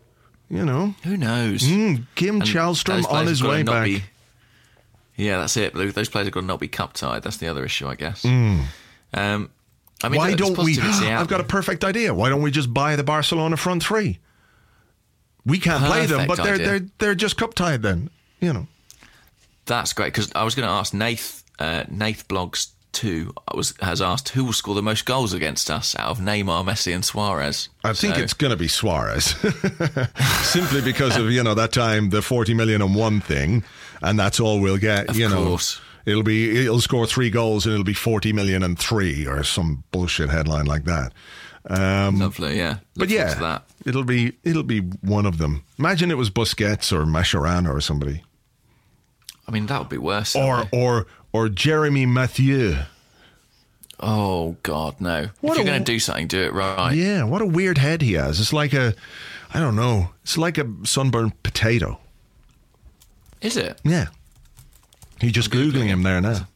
You 0.50 0.66
know, 0.66 0.94
Who 1.04 1.16
knows? 1.16 1.62
mm, 1.62 2.04
Kim 2.14 2.34
And 2.42 2.44
Källström 2.44 3.10
on 3.10 3.26
his 3.26 3.42
way 3.42 3.62
back. 3.62 3.86
be- 3.86 4.02
yeah, 5.22 5.38
that's 5.38 5.56
it. 5.56 5.74
Those 5.74 6.08
players 6.08 6.26
have 6.26 6.32
got 6.34 6.40
to 6.40 6.46
not 6.46 6.60
be 6.60 6.68
cup 6.68 6.92
tied. 6.94 7.22
That's 7.22 7.36
the 7.38 7.48
other 7.48 7.64
issue, 7.64 7.86
I 7.88 7.94
guess. 7.94 8.24
Um, 8.24 8.66
I 9.14 10.08
mean. 10.08 10.18
Why 10.18 10.30
look, 10.30 10.38
don't 10.38 10.58
we? 10.58 10.78
I've 10.80 11.28
got 11.28 11.40
a 11.40 11.44
perfect 11.44 11.84
idea. 11.84 12.12
Why 12.14 12.28
don't 12.28 12.42
we 12.42 12.50
just 12.50 12.72
buy 12.72 12.96
the 12.96 13.04
Barcelona 13.04 13.56
front 13.56 13.82
three? 13.82 14.18
We 15.44 15.58
can't 15.58 15.84
play 15.84 16.06
them, 16.06 16.26
but 16.26 16.36
they're 16.36 16.54
idea. 16.54 16.66
they're 16.66 16.80
they're 16.98 17.14
just 17.14 17.36
cup 17.36 17.54
tied. 17.54 17.82
Then 17.82 18.10
you 18.40 18.52
know. 18.52 18.66
That's 19.66 19.92
great 19.92 20.12
because 20.12 20.30
I 20.34 20.42
was 20.44 20.54
going 20.54 20.66
to 20.68 20.72
ask 20.72 20.92
Nath. 20.92 21.44
Uh, 21.58 21.84
Nath 21.88 22.26
blogs 22.28 22.70
two 22.92 23.32
was 23.54 23.74
has 23.80 24.02
asked 24.02 24.30
who 24.30 24.44
will 24.44 24.52
score 24.52 24.74
the 24.74 24.82
most 24.82 25.06
goals 25.06 25.32
against 25.32 25.70
us 25.70 25.96
out 25.98 26.10
of 26.10 26.18
Neymar, 26.18 26.64
Messi, 26.64 26.94
and 26.94 27.04
Suarez. 27.04 27.68
I 27.84 27.92
think 27.92 28.16
So- 28.16 28.22
it's 28.22 28.34
going 28.34 28.50
to 28.50 28.56
be 28.56 28.68
Suarez, 28.68 29.24
simply 30.42 30.80
because 30.82 31.16
of 31.16 31.30
you 31.30 31.42
know 31.42 31.54
that 31.54 31.72
time 31.72 32.10
the 32.10 32.22
forty 32.22 32.54
million 32.54 32.82
and 32.82 32.94
one 32.94 33.20
thing, 33.20 33.64
and 34.02 34.18
that's 34.18 34.40
all 34.40 34.60
we'll 34.60 34.78
get. 34.78 35.08
Of 35.08 35.16
you 35.16 35.28
know, 35.28 35.44
course. 35.44 35.80
it'll 36.04 36.22
be 36.22 36.64
it'll 36.64 36.80
score 36.80 37.06
three 37.06 37.30
goals 37.30 37.64
and 37.66 37.72
it'll 37.74 37.84
be 37.84 37.94
forty 37.94 38.32
million 38.32 38.62
and 38.62 38.78
three 38.78 39.26
or 39.26 39.42
some 39.44 39.84
bullshit 39.92 40.28
headline 40.30 40.66
like 40.66 40.84
that. 40.84 41.12
Um, 41.70 42.18
Lovely, 42.18 42.56
yeah. 42.58 42.78
but 42.96 43.08
Look 43.08 43.10
forward 43.10 43.28
yeah, 43.28 43.34
that. 43.40 43.64
it'll 43.86 44.04
be 44.04 44.32
it'll 44.42 44.64
be 44.64 44.80
one 44.80 45.26
of 45.26 45.38
them. 45.38 45.62
Imagine 45.78 46.10
it 46.10 46.16
was 46.18 46.28
Busquets 46.28 46.92
or 46.92 47.04
Mascherano 47.04 47.68
or 47.72 47.80
somebody. 47.80 48.22
I 49.46 49.52
mean, 49.52 49.66
that 49.66 49.78
would 49.78 49.88
be 49.88 49.98
worse. 49.98 50.34
or 50.34 50.64
or 50.72 51.06
or 51.32 51.48
Jeremy 51.48 52.04
Mathieu. 52.06 52.76
oh 54.00 54.56
God, 54.64 55.00
no! 55.00 55.28
What 55.40 55.52
if 55.52 55.58
you're 55.58 55.66
going 55.66 55.84
to 55.84 55.92
do 55.92 55.98
something, 56.00 56.26
do 56.26 56.42
it 56.42 56.52
right. 56.52 56.92
Yeah, 56.94 57.24
what 57.24 57.42
a 57.42 57.46
weird 57.46 57.78
head 57.78 58.02
he 58.02 58.14
has. 58.14 58.40
It's 58.40 58.52
like 58.52 58.72
a, 58.72 58.94
I 59.54 59.60
don't 59.60 59.76
know. 59.76 60.10
It's 60.24 60.36
like 60.36 60.58
a 60.58 60.68
sunburned 60.84 61.40
potato. 61.44 62.00
Is 63.42 63.56
it? 63.56 63.78
Yeah. 63.84 64.06
You're 65.20 65.30
just 65.32 65.50
googling 65.50 65.86
him 65.86 66.02
there 66.02 66.20
now. 66.20 66.46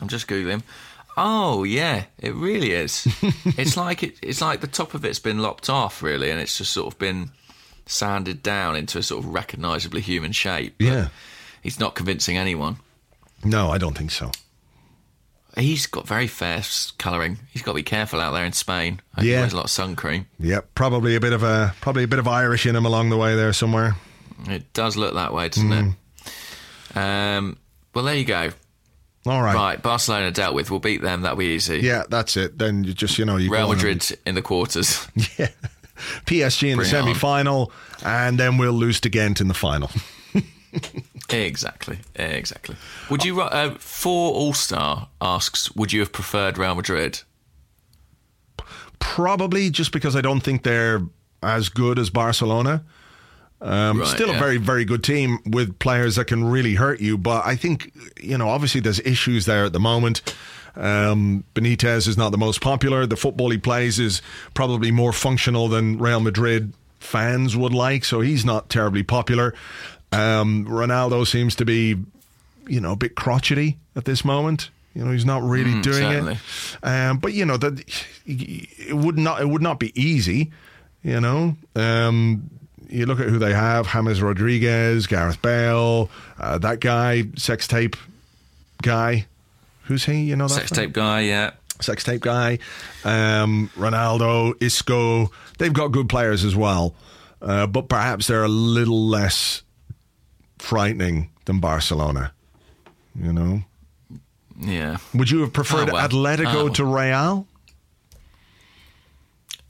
I'm 0.00 0.08
just 0.08 0.26
googling. 0.26 0.62
Oh 1.16 1.64
yeah, 1.64 2.04
it 2.18 2.34
really 2.34 2.72
is. 2.72 3.06
it's 3.56 3.76
like 3.76 4.02
it, 4.02 4.16
it's 4.22 4.40
like 4.40 4.60
the 4.60 4.66
top 4.66 4.94
of 4.94 5.04
it's 5.04 5.18
been 5.18 5.38
lopped 5.38 5.70
off, 5.70 6.02
really, 6.02 6.30
and 6.30 6.40
it's 6.40 6.58
just 6.58 6.72
sort 6.72 6.92
of 6.92 6.98
been 6.98 7.30
sanded 7.86 8.42
down 8.42 8.76
into 8.76 8.98
a 8.98 9.02
sort 9.02 9.24
of 9.24 9.30
recognisably 9.32 10.00
human 10.00 10.32
shape. 10.32 10.74
Yeah. 10.80 11.08
he's 11.62 11.80
not 11.80 11.94
convincing 11.94 12.36
anyone. 12.36 12.76
No, 13.44 13.70
I 13.70 13.78
don't 13.78 13.96
think 13.96 14.10
so. 14.10 14.30
He's 15.56 15.86
got 15.86 16.06
very 16.06 16.26
fair 16.26 16.62
colouring. 16.98 17.38
He's 17.50 17.62
got 17.62 17.72
to 17.72 17.76
be 17.76 17.82
careful 17.82 18.20
out 18.20 18.32
there 18.32 18.44
in 18.44 18.52
Spain. 18.52 19.00
Hope 19.14 19.24
He 19.24 19.32
Yeah. 19.32 19.40
wears 19.40 19.52
a 19.54 19.56
lot 19.56 19.64
of 19.66 19.70
sun 19.70 19.96
cream. 19.96 20.26
Yep, 20.38 20.74
probably 20.74 21.14
a 21.16 21.20
bit 21.20 21.32
of 21.32 21.42
a 21.42 21.74
probably 21.80 22.02
a 22.02 22.08
bit 22.08 22.18
of 22.18 22.28
Irish 22.28 22.66
in 22.66 22.76
him 22.76 22.84
along 22.84 23.08
the 23.08 23.16
way 23.16 23.34
there 23.36 23.52
somewhere. 23.54 23.96
It 24.48 24.72
does 24.72 24.96
look 24.96 25.14
that 25.14 25.32
way, 25.32 25.48
doesn't 25.48 25.68
Mm. 25.70 25.94
it? 26.94 26.96
Um, 26.98 27.56
well, 27.94 28.04
there 28.04 28.14
you 28.16 28.24
go. 28.24 28.50
All 29.26 29.42
right. 29.42 29.54
Right, 29.54 29.82
Barcelona 29.82 30.30
dealt 30.30 30.54
with. 30.54 30.70
We'll 30.70 30.78
beat 30.80 31.02
them. 31.02 31.22
That'll 31.22 31.36
be 31.38 31.46
easy. 31.46 31.78
Yeah, 31.80 32.04
that's 32.08 32.36
it. 32.36 32.58
Then 32.58 32.84
you 32.84 32.92
just 32.94 33.18
you 33.18 33.24
know 33.24 33.36
you 33.38 33.50
Real 33.50 33.70
and- 33.70 33.76
Madrid 33.78 34.06
in 34.24 34.34
the 34.34 34.42
quarters. 34.42 35.06
Yeah. 35.38 35.48
PSG 36.26 36.64
in 36.72 36.76
the 36.78 36.84
Bring 36.84 36.94
on. 36.94 37.02
semi 37.04 37.14
final, 37.14 37.72
and 38.04 38.38
then 38.38 38.58
we'll 38.58 38.72
lose 38.74 39.00
to 39.00 39.08
Ghent 39.08 39.40
in 39.40 39.48
the 39.48 39.54
final. 39.54 39.90
exactly, 41.30 41.98
exactly. 42.14 42.76
Would 43.08 43.24
you 43.24 43.40
uh, 43.40 43.74
for 43.78 44.30
All 44.34 44.52
Star 44.52 45.08
asks? 45.22 45.74
Would 45.74 45.94
you 45.94 46.00
have 46.00 46.12
preferred 46.12 46.58
Real 46.58 46.74
Madrid? 46.74 47.22
Probably 48.98 49.70
just 49.70 49.90
because 49.92 50.14
I 50.16 50.20
don't 50.20 50.40
think 50.40 50.62
they're 50.62 51.02
as 51.42 51.68
good 51.70 51.98
as 51.98 52.10
Barcelona. 52.10 52.84
Um, 53.60 54.00
Right, 54.00 54.08
still 54.08 54.30
a 54.30 54.38
very, 54.38 54.58
very 54.58 54.84
good 54.84 55.02
team 55.02 55.38
with 55.46 55.78
players 55.78 56.16
that 56.16 56.26
can 56.26 56.44
really 56.44 56.74
hurt 56.74 57.00
you. 57.00 57.16
But 57.16 57.46
I 57.46 57.56
think, 57.56 57.92
you 58.20 58.36
know, 58.36 58.48
obviously 58.48 58.80
there's 58.80 59.00
issues 59.00 59.46
there 59.46 59.64
at 59.64 59.72
the 59.72 59.80
moment. 59.80 60.22
Um, 60.76 61.44
Benitez 61.54 62.06
is 62.06 62.18
not 62.18 62.32
the 62.32 62.38
most 62.38 62.60
popular. 62.60 63.06
The 63.06 63.16
football 63.16 63.50
he 63.50 63.58
plays 63.58 63.98
is 63.98 64.20
probably 64.52 64.90
more 64.90 65.12
functional 65.12 65.68
than 65.68 65.98
Real 65.98 66.20
Madrid 66.20 66.74
fans 67.00 67.56
would 67.56 67.72
like. 67.72 68.04
So 68.04 68.20
he's 68.20 68.44
not 68.44 68.68
terribly 68.68 69.02
popular. 69.02 69.54
Um, 70.12 70.66
Ronaldo 70.66 71.26
seems 71.26 71.56
to 71.56 71.64
be, 71.64 71.96
you 72.66 72.80
know, 72.80 72.92
a 72.92 72.96
bit 72.96 73.14
crotchety 73.14 73.78
at 73.94 74.04
this 74.04 74.24
moment. 74.24 74.70
You 74.94 75.04
know, 75.04 75.12
he's 75.12 75.26
not 75.26 75.42
really 75.42 75.80
doing 75.82 75.94
certainly. 75.94 76.32
it. 76.34 76.38
Um, 76.82 77.18
but 77.18 77.34
you 77.34 77.44
know 77.44 77.58
that 77.58 77.84
it 78.26 78.96
would 78.96 79.18
not 79.18 79.42
it 79.42 79.48
would 79.48 79.60
not 79.60 79.78
be 79.78 79.92
easy. 80.00 80.52
You 81.02 81.20
know, 81.20 81.54
um, 81.74 82.48
you 82.88 83.06
look 83.06 83.20
at 83.20 83.28
who 83.28 83.38
they 83.38 83.52
have: 83.54 83.88
James 83.88 84.20
Rodriguez, 84.22 85.06
Gareth 85.06 85.40
Bale, 85.42 86.10
uh, 86.38 86.58
that 86.58 86.80
guy, 86.80 87.24
sex 87.36 87.66
tape 87.68 87.96
guy. 88.82 89.26
Who's 89.84 90.04
he? 90.04 90.22
You 90.24 90.36
know 90.36 90.48
that 90.48 90.54
Sex 90.54 90.68
fella? 90.70 90.86
tape 90.86 90.92
guy, 90.94 91.20
yeah. 91.20 91.50
sex 91.80 92.02
tape 92.04 92.22
guy, 92.22 92.58
um, 93.04 93.70
Ronaldo, 93.76 94.54
Isco. 94.60 95.30
They've 95.58 95.72
got 95.72 95.88
good 95.88 96.08
players 96.08 96.44
as 96.44 96.56
well, 96.56 96.94
uh, 97.40 97.66
but 97.66 97.88
perhaps 97.88 98.26
they're 98.26 98.44
a 98.44 98.48
little 98.48 99.06
less 99.06 99.62
frightening 100.58 101.30
than 101.44 101.60
Barcelona. 101.60 102.32
You 103.14 103.32
know, 103.32 103.62
Yeah. 104.60 104.98
would 105.14 105.30
you 105.30 105.40
have 105.40 105.52
preferred 105.52 105.90
Oh, 105.90 105.94
well. 105.94 106.08
Atletico 106.08 106.54
Oh. 106.54 106.68
to 106.70 106.84
Real? 106.84 107.46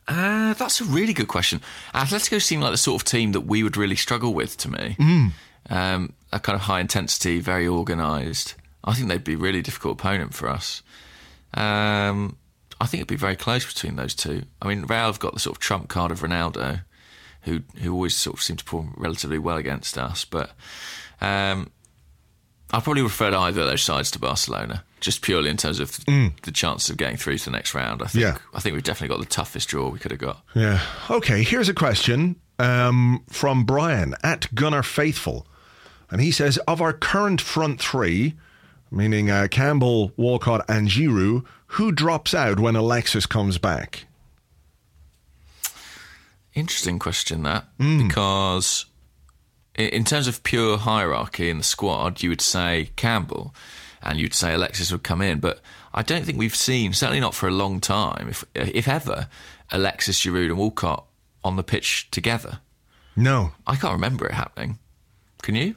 Uh, 0.09 0.55
that's 0.55 0.81
a 0.81 0.85
really 0.85 1.13
good 1.13 1.29
question. 1.29 1.61
Atletico 1.95 2.41
seem 2.41 2.61
like 2.61 2.71
the 2.71 2.77
sort 2.77 3.01
of 3.03 3.05
team 3.05 3.33
that 3.33 3.43
we 3.43 3.63
would 3.63 3.77
really 3.77 3.97
struggle 3.97 4.33
with 4.33 4.57
to 4.59 4.71
me. 4.71 4.97
Mm. 4.99 5.33
Um, 5.69 6.13
a 6.33 6.39
kind 6.39 6.55
of 6.55 6.63
high 6.63 6.81
intensity, 6.81 7.41
very 7.41 7.67
organised. 7.67 8.55
I 8.85 8.95
think 8.95 9.09
they'd 9.09 9.25
be 9.25 9.35
a 9.35 9.39
really 9.39 9.63
difficult 9.63 9.99
opponent 9.99 10.33
for 10.33 10.49
us. 10.49 10.83
Um, 11.55 12.37
I 12.81 12.87
think 12.87 13.01
it'd 13.01 13.09
be 13.09 13.17
very 13.17 13.37
close 13.37 13.67
between 13.67 13.97
those 13.97 14.15
two. 14.15 14.43
I 14.63 14.69
mean, 14.69 14.83
Real 14.83 15.07
have 15.07 15.19
got 15.19 15.35
the 15.35 15.41
sort 15.41 15.57
of 15.57 15.61
trump 15.61 15.89
card 15.89 16.13
of 16.13 16.21
Ronaldo, 16.21 16.83
who 17.43 17.63
who 17.79 17.93
always 17.93 18.15
sort 18.17 18.37
of 18.37 18.43
seem 18.43 18.57
to 18.57 18.65
perform 18.65 18.95
relatively 18.97 19.39
well 19.39 19.57
against 19.57 19.97
us. 19.99 20.25
But 20.25 20.51
um, 21.21 21.71
I 22.73 22.81
probably 22.81 23.03
preferred 23.03 23.33
either 23.35 23.61
of 23.63 23.67
those 23.69 23.83
sides 23.83 24.11
to 24.13 24.19
Barcelona, 24.19 24.83
just 25.01 25.23
purely 25.23 25.51
in 25.51 25.57
terms 25.57 25.79
of 25.81 26.05
the 26.07 26.51
chances 26.53 26.91
of 26.91 26.97
getting 26.97 27.17
through 27.17 27.39
to 27.39 27.45
the 27.47 27.51
next 27.53 27.75
round. 27.75 28.03
I 28.03 28.07
think 28.07 28.23
Yeah. 28.23 28.39
I 28.55 28.61
think 28.61 28.75
we've 28.75 28.83
definitely 28.83 29.15
got 29.17 29.21
the 29.23 29.31
toughest 29.31 29.69
draw 29.69 29.89
we 29.89 29.99
could 30.01 30.11
have 30.11 30.21
got. 30.21 30.43
Yeah. 30.55 30.81
Okay, 31.09 31.43
here's 31.45 31.69
a 31.69 31.75
question 31.75 32.37
um, 32.59 33.23
from 33.31 33.65
Brian 33.65 34.15
at 34.23 34.53
Gunnar 34.55 34.83
Faithful. 34.83 35.47
And 36.11 36.21
he 36.21 36.31
says 36.33 36.57
Of 36.69 36.81
our 36.81 36.93
current 36.93 37.41
front 37.41 37.81
three, 37.81 38.35
meaning 38.91 39.31
uh, 39.31 39.47
Campbell, 39.51 40.13
Walcott, 40.17 40.65
and 40.69 40.89
Giroud, 40.89 41.45
who 41.69 41.93
drops 41.93 42.35
out 42.35 42.59
when 42.61 42.75
Alexis 42.77 43.27
comes 43.27 43.59
back? 43.59 44.07
Interesting 46.55 46.99
question 46.99 47.43
that 47.43 47.65
Hmm. 47.79 48.07
because 48.07 48.87
in 49.77 50.05
terms 50.05 50.27
of 50.29 50.43
pure 50.43 50.79
hierarchy 50.79 51.51
in 51.51 51.59
the 51.59 51.65
squad, 51.65 52.23
you 52.23 52.29
would 52.31 52.41
say 52.41 52.91
Campbell, 52.97 53.55
and 54.03 54.19
you'd 54.19 54.35
say 54.35 54.55
Alexis 54.55 54.91
would 54.93 55.03
come 55.03 55.21
in. 55.23 55.39
But 55.41 55.61
I 55.95 56.03
don't 56.03 56.25
think 56.25 56.39
we've 56.39 56.55
seen, 56.57 56.93
certainly 56.93 57.21
not 57.21 57.35
for 57.35 57.47
a 57.49 57.53
long 57.53 57.81
time, 57.81 58.29
if 58.29 58.45
if 58.55 58.89
ever, 58.89 59.29
Alexis, 59.71 60.21
Giroud, 60.21 60.47
and 60.47 60.59
Walcott 60.59 61.05
on 61.45 61.57
the 61.57 61.63
pitch 61.63 62.11
together. 62.11 62.61
No, 63.17 63.53
I 63.67 63.77
can't 63.77 63.93
remember 63.95 64.27
it 64.27 64.33
happening. 64.35 64.79
Can 65.43 65.55
you? 65.55 65.77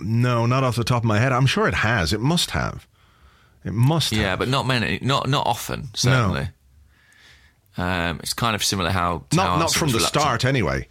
no, 0.00 0.46
not 0.46 0.64
off 0.64 0.74
the 0.76 0.84
top 0.84 1.02
of 1.02 1.06
my 1.06 1.18
head. 1.18 1.32
I'm 1.32 1.46
sure 1.46 1.68
it 1.68 1.74
has. 1.74 2.12
It 2.12 2.20
must 2.20 2.52
have. 2.52 2.86
It 3.64 3.72
must 3.72 4.10
have. 4.10 4.20
Yeah, 4.20 4.36
but 4.36 4.48
not 4.48 4.66
many, 4.66 4.98
not 5.02 5.28
not 5.28 5.46
often. 5.46 5.90
Certainly. 5.94 6.48
Um, 7.76 8.18
it's 8.22 8.34
kind 8.34 8.54
of 8.54 8.62
similar 8.64 8.90
how 8.90 9.24
to 9.30 9.36
how 9.36 9.44
Not, 9.44 9.58
not 9.58 9.72
from 9.72 9.88
the 9.88 9.98
reluctant- 9.98 10.22
start, 10.22 10.44
anyway. 10.44 10.88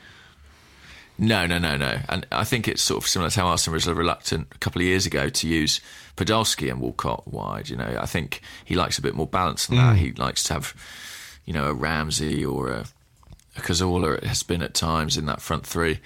No, 1.22 1.46
no, 1.46 1.60
no, 1.60 1.78
no. 1.78 2.00
And 2.10 2.26
I 2.32 2.44
think 2.44 2.68
it's 2.68 2.82
sort 2.82 3.04
of 3.04 3.08
similar 3.08 3.30
to 3.30 3.40
how 3.42 3.46
Arsenal 3.46 3.76
was 3.76 3.86
reluctant 3.86 4.48
a 4.56 4.58
couple 4.58 4.82
of 4.82 4.88
years 4.88 5.06
ago 5.06 5.30
to 5.30 5.48
use 5.48 5.80
Podolski 6.18 6.72
and 6.72 6.82
Walcott 6.82 7.28
wide. 7.28 7.70
You 7.70 7.78
know, 7.78 7.96
I 8.02 8.08
think 8.08 8.42
he 8.66 8.74
likes 8.74 8.98
a 8.98 9.04
bit 9.04 9.14
more 9.14 9.28
balance 9.28 9.68
than 9.68 9.78
that. 9.78 9.98
He 9.98 10.14
likes 10.14 10.42
to 10.46 10.54
have, 10.54 10.74
you 11.46 11.54
know, 11.54 11.68
a 11.68 11.76
Ramsey 11.76 12.44
or 12.44 12.70
a, 12.70 12.86
a 13.56 13.62
Cazorla 13.62 14.18
it 14.18 14.24
has 14.24 14.42
been 14.42 14.64
at 14.64 14.74
times 14.74 15.16
in 15.16 15.28
that 15.28 15.42
front 15.44 15.64
three. 15.64 16.00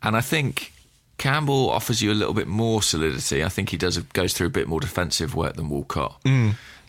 And 0.00 0.16
I 0.16 0.20
think 0.20 0.72
Campbell 1.18 1.68
offers 1.68 2.00
you 2.00 2.12
a 2.12 2.14
little 2.14 2.34
bit 2.34 2.46
more 2.46 2.82
solidity. 2.84 3.42
I 3.42 3.48
think 3.48 3.70
he 3.70 3.76
does 3.76 3.98
goes 3.98 4.32
through 4.32 4.46
a 4.46 4.50
bit 4.50 4.68
more 4.68 4.78
defensive 4.78 5.34
work 5.34 5.56
than 5.56 5.70
Walcott. 5.70 6.20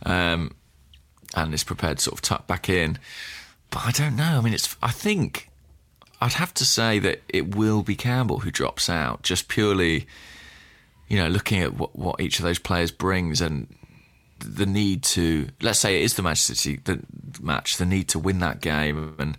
Um, 0.05 0.55
and 1.36 1.53
is 1.55 1.63
prepared 1.63 1.97
to 1.97 2.03
sort 2.03 2.13
of 2.19 2.21
tuck 2.21 2.45
back 2.45 2.69
in. 2.69 2.99
But 3.71 3.84
I 3.88 3.91
don't 3.91 4.15
know. 4.15 4.38
I 4.38 4.41
mean, 4.41 4.53
it's. 4.53 4.76
I 4.84 4.91
think 4.91 5.49
I'd 6.24 6.34
have 6.34 6.53
to 6.55 6.65
say 6.65 6.99
that 6.99 7.21
it 7.28 7.55
will 7.55 7.84
be 7.84 7.95
Campbell 7.95 8.39
who 8.39 8.51
drops 8.51 8.89
out, 8.89 9.24
just 9.24 9.47
purely, 9.47 10.07
you 11.07 11.17
know, 11.17 11.28
looking 11.28 11.61
at 11.61 11.74
what, 11.74 11.95
what 11.95 12.21
each 12.21 12.39
of 12.39 12.45
those 12.45 12.59
players 12.59 12.91
brings 12.91 13.41
and 13.41 13.67
the 14.39 14.65
need 14.65 15.03
to, 15.03 15.49
let's 15.61 15.80
say 15.80 15.97
it 15.99 16.03
is 16.03 16.13
the 16.13 16.21
Manchester 16.21 16.55
City 16.55 16.80
the 16.84 17.03
match, 17.41 17.78
the 17.78 17.86
need 17.86 18.07
to 18.09 18.19
win 18.19 18.39
that 18.39 18.61
game, 18.61 19.15
and 19.19 19.38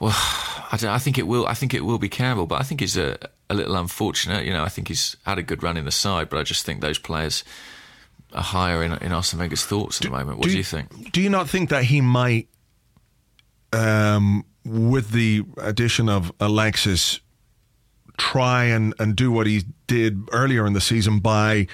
well, 0.00 0.12
I, 0.12 0.76
don't, 0.78 0.90
I 0.90 0.98
think 0.98 1.18
it 1.18 1.26
will. 1.26 1.46
I 1.46 1.54
think 1.54 1.72
it 1.72 1.84
will 1.84 1.98
be 1.98 2.08
Campbell, 2.08 2.46
but 2.46 2.60
I 2.60 2.64
think 2.64 2.80
he's 2.80 2.96
a, 2.96 3.16
a 3.48 3.54
little 3.54 3.76
unfortunate. 3.76 4.44
You 4.44 4.52
know, 4.52 4.64
I 4.64 4.68
think 4.68 4.88
he's 4.88 5.16
had 5.24 5.38
a 5.38 5.42
good 5.42 5.62
run 5.62 5.76
in 5.76 5.84
the 5.84 5.92
side, 5.92 6.28
but 6.28 6.38
I 6.38 6.42
just 6.42 6.66
think 6.66 6.80
those 6.80 6.98
players 6.98 7.44
are 8.32 8.42
higher 8.42 8.82
in, 8.82 8.92
in 8.94 9.12
Arsene 9.12 9.38
Wenger's 9.38 9.64
thoughts 9.64 10.00
at 10.00 10.04
the 10.04 10.10
moment. 10.10 10.38
What 10.38 10.48
do 10.48 10.56
you 10.56 10.64
think? 10.64 11.12
Do 11.12 11.20
you 11.20 11.30
not 11.30 11.48
think 11.48 11.70
that 11.70 11.84
he 11.84 12.00
might, 12.00 12.48
um, 13.74 14.44
with 14.64 15.10
the 15.10 15.44
addition 15.58 16.08
of 16.08 16.32
Alexis, 16.40 17.20
try 18.16 18.64
and, 18.64 18.94
and 18.98 19.16
do 19.16 19.30
what 19.30 19.46
he 19.46 19.64
did 19.86 20.28
earlier 20.32 20.66
in 20.66 20.72
the 20.72 20.80
season 20.80 21.18
by 21.20 21.66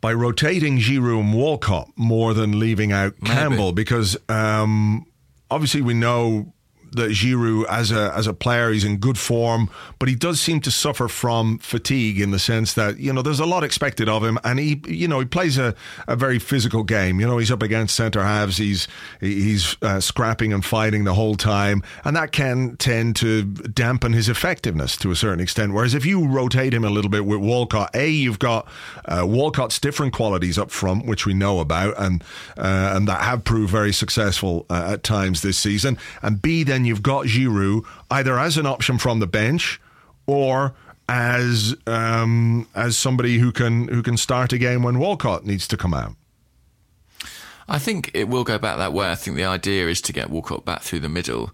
by 0.00 0.12
rotating 0.12 0.78
Giroud 0.78 1.20
and 1.20 1.34
Walcott 1.34 1.90
more 1.96 2.34
than 2.34 2.60
leaving 2.60 2.92
out 2.92 3.14
Maybe. 3.20 3.34
Campbell? 3.34 3.72
Because 3.72 4.16
um, 4.28 5.06
obviously 5.50 5.80
we 5.80 5.94
know 5.94 6.52
that 6.96 7.10
Giroud 7.10 7.66
as 7.68 7.90
a 7.90 8.12
as 8.14 8.26
a 8.26 8.34
player 8.34 8.70
he's 8.72 8.84
in 8.84 8.96
good 8.98 9.18
form, 9.18 9.70
but 9.98 10.08
he 10.08 10.14
does 10.14 10.40
seem 10.40 10.60
to 10.62 10.70
suffer 10.70 11.08
from 11.08 11.58
fatigue 11.58 12.20
in 12.20 12.30
the 12.30 12.38
sense 12.38 12.74
that 12.74 12.98
you 12.98 13.12
know 13.12 13.22
there's 13.22 13.40
a 13.40 13.46
lot 13.46 13.64
expected 13.64 14.08
of 14.08 14.24
him, 14.24 14.38
and 14.44 14.58
he 14.58 14.80
you 14.86 15.08
know 15.08 15.20
he 15.20 15.26
plays 15.26 15.58
a, 15.58 15.74
a 16.08 16.16
very 16.16 16.38
physical 16.38 16.82
game. 16.82 17.20
You 17.20 17.26
know 17.26 17.38
he's 17.38 17.50
up 17.50 17.62
against 17.62 17.94
centre 17.94 18.22
halves, 18.22 18.56
he's 18.56 18.88
he's 19.20 19.76
uh, 19.82 20.00
scrapping 20.00 20.52
and 20.52 20.64
fighting 20.64 21.04
the 21.04 21.14
whole 21.14 21.36
time, 21.36 21.82
and 22.04 22.16
that 22.16 22.32
can 22.32 22.76
tend 22.76 23.16
to 23.16 23.44
dampen 23.44 24.12
his 24.12 24.28
effectiveness 24.28 24.96
to 24.98 25.10
a 25.10 25.16
certain 25.16 25.40
extent. 25.40 25.72
Whereas 25.72 25.94
if 25.94 26.06
you 26.06 26.26
rotate 26.26 26.72
him 26.72 26.84
a 26.84 26.90
little 26.90 27.10
bit 27.10 27.24
with 27.26 27.40
Walcott, 27.40 27.94
a 27.94 28.08
you've 28.08 28.38
got 28.38 28.66
uh, 29.04 29.24
Walcott's 29.26 29.78
different 29.78 30.12
qualities 30.12 30.58
up 30.58 30.70
front, 30.70 31.06
which 31.06 31.26
we 31.26 31.34
know 31.34 31.60
about, 31.60 31.94
and 31.98 32.22
uh, 32.56 32.92
and 32.94 33.06
that 33.08 33.22
have 33.22 33.44
proved 33.44 33.70
very 33.70 33.92
successful 33.92 34.66
uh, 34.70 34.92
at 34.92 35.02
times 35.02 35.42
this 35.42 35.58
season, 35.58 35.98
and 36.22 36.40
b 36.40 36.62
then 36.62 36.84
you've 36.86 37.02
got 37.02 37.26
Giroud 37.26 37.84
either 38.10 38.38
as 38.38 38.56
an 38.56 38.66
option 38.66 38.98
from 38.98 39.20
the 39.20 39.26
bench 39.26 39.80
or 40.26 40.74
as 41.08 41.76
um, 41.86 42.66
as 42.74 42.96
somebody 42.96 43.38
who 43.38 43.52
can 43.52 43.88
who 43.88 44.02
can 44.02 44.16
start 44.16 44.52
a 44.52 44.58
game 44.58 44.82
when 44.82 44.98
Walcott 44.98 45.44
needs 45.44 45.68
to 45.68 45.76
come 45.76 45.94
out. 45.94 46.14
I 47.68 47.78
think 47.78 48.12
it 48.14 48.28
will 48.28 48.44
go 48.44 48.58
back 48.58 48.78
that 48.78 48.92
way. 48.92 49.10
I 49.10 49.16
think 49.16 49.36
the 49.36 49.44
idea 49.44 49.88
is 49.88 50.00
to 50.02 50.12
get 50.12 50.30
Walcott 50.30 50.64
back 50.64 50.82
through 50.82 51.00
the 51.00 51.08
middle. 51.08 51.50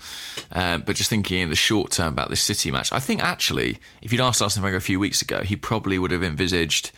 Um, 0.51 0.83
but 0.83 0.97
just 0.97 1.09
thinking 1.09 1.41
in 1.41 1.49
the 1.49 1.57
short 1.57 1.91
term 1.91 2.12
about 2.12 2.28
this 2.28 2.43
City 2.43 2.70
match, 2.70 2.93
I 2.93 2.99
think 2.99 3.22
actually, 3.22 3.78
if 4.03 4.12
you'd 4.12 4.20
asked 4.20 4.43
Arsene 4.43 4.62
Wenger 4.62 4.76
a 4.76 4.83
few 4.83 5.01
weeks 5.01 5.22
ago, 5.22 5.41
he 5.43 5.57
probably 5.57 5.99
would 5.99 6.11
have 6.11 6.22
envisaged 6.22 6.93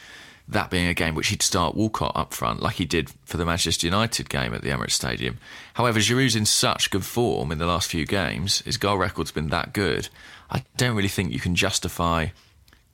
that 0.47 0.71
being 0.71 0.87
a 0.87 0.95
game 0.95 1.15
which 1.15 1.29
he'd 1.29 1.43
start 1.43 1.75
Walcott 1.75 2.13
up 2.15 2.35
front, 2.35 2.63
like 2.63 2.77
he 2.77 2.85
did 2.85 3.11
for 3.25 3.37
the 3.39 3.47
Manchester 3.47 3.87
United 3.87 4.29
game 4.29 4.53
at 4.53 4.63
the 4.63 4.69
Emirates 4.69 4.93
Stadium. 4.93 5.39
However, 5.75 6.01
Giroud's 6.01 6.37
in 6.37 6.45
such 6.45 6.91
good 6.91 7.05
form 7.05 7.51
in 7.51 7.59
the 7.59 7.67
last 7.67 7.91
few 7.91 8.05
games, 8.07 8.61
his 8.61 8.77
goal 8.77 8.99
record's 8.99 9.33
been 9.33 9.49
that 9.49 9.73
good. 9.73 10.09
I 10.51 10.65
don't 10.77 10.95
really 10.95 11.09
think 11.09 11.33
you 11.33 11.41
can 11.41 11.55
justify 11.55 12.29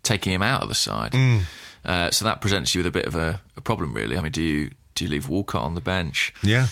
taking 0.03 0.33
him 0.33 0.43
out 0.43 0.63
of 0.63 0.69
the 0.69 0.75
side. 0.75 1.13
Uh, 1.85 2.11
so 2.11 2.25
that 2.25 2.41
presents 2.41 2.75
you 2.75 2.81
with 2.81 2.87
a 2.87 2.91
bit 2.91 3.07
of 3.07 3.15
a, 3.17 3.41
a 3.57 3.61
problem, 3.61 3.95
really. 3.95 4.17
I 4.17 4.21
mean, 4.21 4.33
do 4.33 4.43
you 4.43 4.71
do 4.95 5.05
you 5.05 5.11
leave 5.11 5.29
Walcott 5.29 5.63
on 5.63 5.75
the 5.75 5.81
bench? 5.81 6.33
Yeah. 6.43 6.69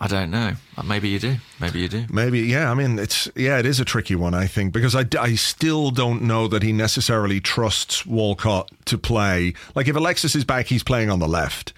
I 0.00 0.06
don't 0.06 0.30
know. 0.30 0.52
Uh, 0.76 0.82
Maybe 0.84 1.08
you 1.08 1.18
do. 1.18 1.36
Maybe 1.60 1.80
you 1.80 1.88
do. 1.88 2.06
Maybe, 2.08 2.40
yeah. 2.42 2.70
I 2.70 2.74
mean, 2.74 3.00
it's 3.00 3.28
yeah, 3.34 3.58
it 3.58 3.66
is 3.66 3.80
a 3.80 3.84
tricky 3.84 4.14
one. 4.14 4.32
I 4.32 4.46
think 4.46 4.72
because 4.72 4.94
I, 4.94 5.04
I 5.18 5.34
still 5.34 5.90
don't 5.90 6.22
know 6.22 6.46
that 6.48 6.62
he 6.62 6.72
necessarily 6.72 7.40
trusts 7.40 8.06
Walcott 8.06 8.70
to 8.84 8.96
play. 8.96 9.54
Like 9.74 9.88
if 9.88 9.96
Alexis 9.96 10.36
is 10.36 10.44
back, 10.44 10.66
he's 10.66 10.84
playing 10.84 11.10
on 11.10 11.18
the 11.18 11.26
left. 11.26 11.72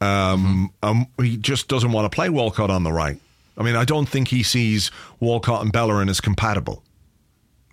Um, 0.00 0.72
um, 0.82 1.06
he 1.20 1.36
just 1.36 1.68
doesn't 1.68 1.90
want 1.90 2.10
to 2.10 2.14
play 2.14 2.28
Walcott 2.28 2.70
on 2.70 2.84
the 2.84 2.92
right. 2.92 3.18
I 3.58 3.62
mean, 3.62 3.74
I 3.74 3.84
don't 3.84 4.08
think 4.08 4.28
he 4.28 4.42
sees 4.42 4.90
Walcott 5.18 5.62
and 5.62 5.72
Bellerin 5.72 6.08
as 6.08 6.20
compatible. 6.20 6.82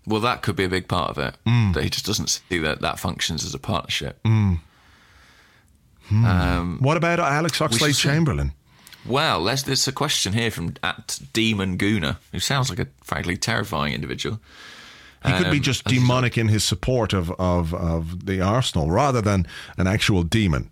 Well, 0.07 0.21
that 0.21 0.41
could 0.41 0.55
be 0.55 0.63
a 0.63 0.69
big 0.69 0.87
part 0.87 1.11
of 1.11 1.17
it. 1.17 1.35
That 1.45 1.83
he 1.83 1.89
just 1.89 2.05
doesn't 2.05 2.29
see 2.29 2.57
that 2.59 2.81
that 2.81 2.99
functions 2.99 3.45
as 3.45 3.53
a 3.53 3.59
partnership. 3.59 4.19
Um, 4.25 4.61
What 6.81 6.97
about 6.97 7.19
Alex 7.19 7.59
Oxlade. 7.59 7.99
Chamberlain? 7.99 8.53
Well, 9.05 9.43
there's, 9.43 9.63
there's 9.63 9.87
a 9.87 9.91
question 9.91 10.33
here 10.33 10.51
from 10.51 10.75
at 10.83 11.19
Demon 11.33 11.77
Gooner, 11.77 12.17
who 12.31 12.39
sounds 12.39 12.69
like 12.69 12.79
a 12.79 12.87
frankly 13.03 13.37
terrifying 13.37 13.93
individual. 13.93 14.39
He 15.25 15.31
could 15.31 15.51
be 15.51 15.57
Um, 15.57 15.63
just 15.63 15.85
just- 15.85 15.95
demonic 15.95 16.37
in 16.37 16.49
his 16.49 16.63
support 16.63 17.13
of, 17.13 17.31
of, 17.39 17.73
of 17.73 18.25
the 18.25 18.41
Arsenal 18.41 18.91
rather 18.91 19.21
than 19.21 19.47
an 19.77 19.87
actual 19.87 20.23
demon. 20.23 20.71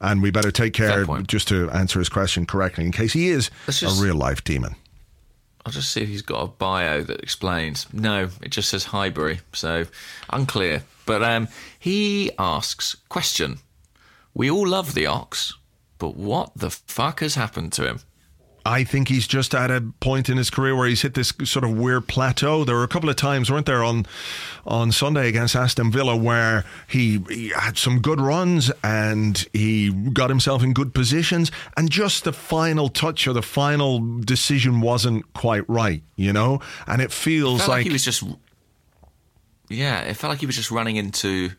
And 0.00 0.20
we 0.20 0.30
better 0.30 0.50
take 0.50 0.74
care 0.74 1.06
just 1.26 1.48
to 1.48 1.70
answer 1.70 1.98
his 1.98 2.10
question 2.10 2.44
correctly 2.44 2.84
in 2.84 2.92
case 2.92 3.14
he 3.14 3.28
is 3.28 3.50
just- 3.66 3.98
a 3.98 4.02
real 4.02 4.14
life 4.16 4.44
demon. 4.44 4.76
I'll 5.64 5.72
just 5.72 5.90
see 5.90 6.02
if 6.02 6.08
he's 6.08 6.22
got 6.22 6.42
a 6.42 6.46
bio 6.46 7.02
that 7.02 7.20
explains. 7.22 7.86
No, 7.92 8.28
it 8.40 8.50
just 8.50 8.68
says 8.68 8.84
Highbury, 8.84 9.40
so 9.52 9.86
unclear. 10.30 10.84
But 11.06 11.24
um, 11.24 11.48
he 11.78 12.30
asks, 12.38 12.94
question: 13.08 13.58
We 14.32 14.48
all 14.48 14.68
love 14.68 14.94
the 14.94 15.06
ox, 15.06 15.54
but 15.98 16.16
what 16.16 16.52
the 16.56 16.70
fuck 16.70 17.20
has 17.20 17.34
happened 17.34 17.72
to 17.74 17.86
him? 17.86 18.00
I 18.66 18.82
think 18.82 19.06
he's 19.06 19.28
just 19.28 19.54
at 19.54 19.70
a 19.70 19.80
point 20.00 20.28
in 20.28 20.36
his 20.36 20.50
career 20.50 20.74
where 20.74 20.88
he's 20.88 21.02
hit 21.02 21.14
this 21.14 21.32
sort 21.44 21.64
of 21.64 21.78
weird 21.78 22.08
plateau. 22.08 22.64
There 22.64 22.74
were 22.74 22.82
a 22.82 22.88
couple 22.88 23.08
of 23.08 23.14
times, 23.14 23.48
weren't 23.48 23.64
there, 23.66 23.84
on 23.84 24.06
on 24.66 24.90
Sunday 24.90 25.28
against 25.28 25.54
Aston 25.54 25.92
Villa 25.92 26.16
where 26.16 26.64
he, 26.88 27.20
he 27.28 27.50
had 27.50 27.78
some 27.78 28.00
good 28.00 28.20
runs 28.20 28.72
and 28.82 29.46
he 29.52 29.90
got 29.90 30.30
himself 30.30 30.64
in 30.64 30.72
good 30.72 30.92
positions, 30.94 31.52
and 31.76 31.88
just 31.88 32.24
the 32.24 32.32
final 32.32 32.88
touch 32.88 33.28
or 33.28 33.32
the 33.32 33.42
final 33.42 34.00
decision 34.18 34.80
wasn't 34.80 35.32
quite 35.32 35.68
right, 35.68 36.02
you 36.16 36.32
know. 36.32 36.60
And 36.88 37.00
it 37.00 37.12
feels 37.12 37.60
Felt 37.60 37.68
like, 37.68 37.76
like 37.78 37.86
he 37.86 37.92
was 37.92 38.04
just. 38.04 38.24
Yeah, 39.68 40.00
it 40.00 40.14
felt 40.14 40.30
like 40.30 40.40
he 40.40 40.46
was 40.46 40.56
just 40.56 40.72
running 40.72 40.96
into 40.96 41.50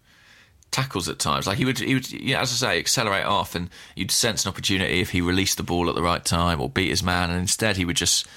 tackles 0.72 1.07
at 1.09 1.20
times. 1.20 1.47
Like 1.47 1.57
he 1.57 1.65
would, 1.65 1.80
he 1.80 1.93
would, 1.93 2.11
yeah, 2.11 2.41
as 2.41 2.51
I 2.63 2.74
say, 2.74 2.80
accelerate 2.80 3.26
off, 3.26 3.55
and 3.55 3.70
you'd 3.95 4.11
sense 4.11 4.45
an 4.45 4.49
opportunity 4.49 4.99
if 5.01 5.11
he 5.11 5.22
released 5.22 5.57
the 5.57 5.63
ball 5.63 5.89
at 5.89 5.95
the 5.95 6.01
right 6.03 6.24
time 6.24 6.61
or 6.61 6.70
beat 6.70 6.89
his 6.89 7.03
man, 7.03 7.30
and 7.30 7.39
instead 7.39 7.78
he 7.78 7.86
would 7.86 7.95
just 7.95 8.28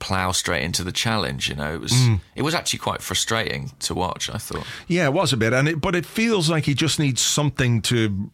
plough 0.00 0.32
straight 0.32 0.62
into 0.62 0.82
the 0.82 0.92
challenge. 0.92 1.48
You 1.48 1.54
know, 1.54 1.74
it 1.74 1.80
was 1.80 1.92
Mm. 1.92 2.20
it 2.34 2.42
was 2.42 2.54
actually 2.54 2.80
quite 2.80 3.00
frustrating 3.02 3.72
to 3.80 3.94
watch. 3.94 4.28
I 4.28 4.38
thought. 4.38 4.66
Yeah, 4.88 5.04
it 5.06 5.12
was 5.12 5.32
a 5.32 5.36
bit, 5.36 5.52
and 5.52 5.68
it, 5.68 5.80
but 5.80 5.94
it 5.94 6.04
feels 6.06 6.50
like 6.50 6.64
he 6.64 6.74
just 6.74 6.98
needs 6.98 7.20
something 7.20 7.80
to 7.82 8.30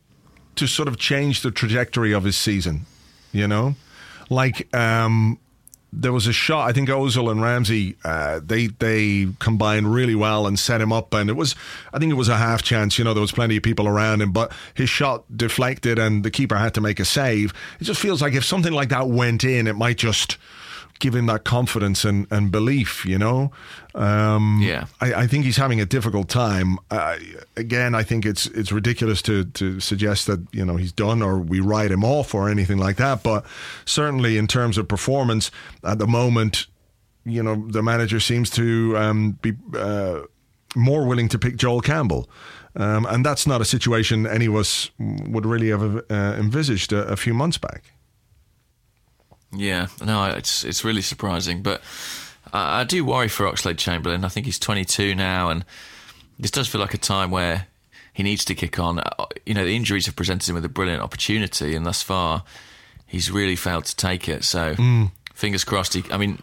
to 0.57 0.66
sort 0.66 0.88
of 0.88 0.96
change 0.98 1.42
the 1.42 1.51
trajectory 1.51 2.12
of 2.12 2.24
his 2.24 2.36
season. 2.36 2.86
You 3.32 3.46
know, 3.46 3.76
like 4.30 4.74
um, 4.74 5.38
there 5.93 6.12
was 6.12 6.26
a 6.26 6.32
shot. 6.32 6.68
I 6.68 6.72
think 6.72 6.88
Ozil 6.88 7.30
and 7.30 7.43
Ramsey 7.43 7.97
uh, 8.05 8.41
they 8.45 8.68
they 8.68 9.28
combined 9.38 9.93
really 9.93 10.14
well 10.14 10.47
and 10.47 10.59
set 10.59 10.80
him 10.80 10.93
up, 10.93 11.12
and 11.14 11.28
it 11.28 11.34
was 11.34 11.55
I 11.93 11.99
think 11.99 12.12
it 12.12 12.16
was 12.16 12.28
a 12.28 12.36
half 12.36 12.62
chance. 12.62 12.99
You 12.99 13.05
know, 13.05 13.14
there 13.14 13.20
was 13.20 13.32
plenty 13.32 13.57
of 13.57 13.62
people 13.62 13.88
around 13.88 14.22
him, 14.22 14.32
but 14.32 14.53
his 14.74 14.88
shot 14.88 15.24
deflected, 15.36 15.99
and 15.99 16.24
the 16.24 16.30
keeper 16.30 16.57
had 16.57 16.74
to 16.74 16.80
make 16.80 17.01
a 17.01 17.05
save. 17.05 17.53
It 17.80 17.84
just 17.84 18.01
feels 18.01 18.22
like 18.22 18.34
if 18.34 18.45
something 18.45 18.72
like 18.72 18.91
that 18.91 19.09
went 19.09 19.45
in, 19.45 19.66
it 19.66 19.76
might 19.76 19.99
just 19.99 20.36
give 21.01 21.14
him 21.14 21.26
that 21.26 21.44
confidence 21.44 22.05
and, 22.05 22.26
and 22.30 22.53
belief, 22.53 23.05
you 23.05 23.18
know. 23.18 23.51
Um, 23.94 24.61
Yeah. 24.62 24.84
I, 25.01 25.14
I 25.22 25.26
think 25.26 25.44
he's 25.44 25.57
having 25.57 25.80
a 25.80 25.86
difficult 25.86 26.28
time. 26.28 26.78
Uh, 26.90 27.16
again, 27.57 27.94
I 27.94 28.05
think 28.05 28.24
it's 28.24 28.46
it's 28.46 28.70
ridiculous 28.70 29.22
to 29.22 29.44
to 29.44 29.80
suggest 29.80 30.26
that 30.26 30.40
you 30.53 30.64
know 30.64 30.76
he's 30.76 30.92
done 30.92 31.22
or 31.22 31.38
we 31.38 31.61
write 31.61 31.90
him 31.90 32.05
off 32.05 32.34
or 32.34 32.48
anything 32.48 32.78
like 32.78 32.96
that. 32.96 33.22
But 33.22 33.44
certainly 33.84 34.36
in 34.36 34.46
terms 34.46 34.78
of 34.78 34.86
performance 34.86 35.51
at 35.82 35.98
the 35.98 36.07
moment, 36.07 36.66
you 37.24 37.42
know 37.42 37.66
the 37.72 37.82
manager 37.82 38.20
seems 38.20 38.51
to 38.51 38.96
um, 38.96 39.38
be 39.42 39.53
uh, 39.76 40.20
more 40.76 41.07
willing 41.07 41.28
to 41.30 41.38
pick 41.38 41.57
Joel 41.57 41.80
Campbell. 41.80 42.28
Um, 42.76 43.05
and 43.07 43.26
that's 43.26 43.46
not 43.46 43.61
a 43.61 43.64
situation 43.64 44.26
any 44.26 44.46
of 44.46 44.55
us 44.55 44.90
would 44.98 45.44
really 45.44 45.70
have 45.70 45.82
uh, 46.09 46.36
envisaged 46.38 46.92
a, 46.92 47.05
a 47.09 47.16
few 47.16 47.34
months 47.34 47.59
back. 47.59 47.82
Yeah, 49.53 49.88
no, 50.05 50.24
it's 50.30 50.64
it's 50.64 50.84
really 50.84 51.03
surprising, 51.03 51.62
but 51.62 51.82
I, 52.53 52.80
I 52.80 52.84
do 52.84 53.05
worry 53.05 53.28
for 53.28 53.46
Oxlade 53.46 53.78
Chamberlain. 53.78 54.24
I 54.24 54.28
think 54.28 54.46
he's 54.46 54.59
22 54.59 55.14
now, 55.14 55.51
and 55.51 55.64
this 56.38 56.51
does 56.51 56.68
feel 56.68 56.80
like 56.80 56.94
a 56.94 56.98
time 56.98 57.30
where 57.30 57.66
he 58.12 58.22
needs 58.22 58.44
to 58.46 58.55
kick 58.55 58.78
on. 58.78 58.98
Uh, 59.01 59.26
You 59.46 59.55
know, 59.55 59.64
the 59.64 59.74
injuries 59.76 60.07
have 60.07 60.16
presented 60.16 60.48
him 60.48 60.55
with 60.55 60.64
a 60.64 60.68
brilliant 60.68 61.03
opportunity, 61.03 61.74
and 61.74 61.84
thus 61.84 62.03
far, 62.03 62.44
he's 63.07 63.30
really 63.30 63.57
failed 63.57 63.84
to 63.86 63.96
take 63.96 64.28
it. 64.28 64.44
So, 64.44 64.74
fingers 65.34 65.64
crossed. 65.64 65.94
He, 65.94 66.05
I 66.12 66.16
mean, 66.16 66.42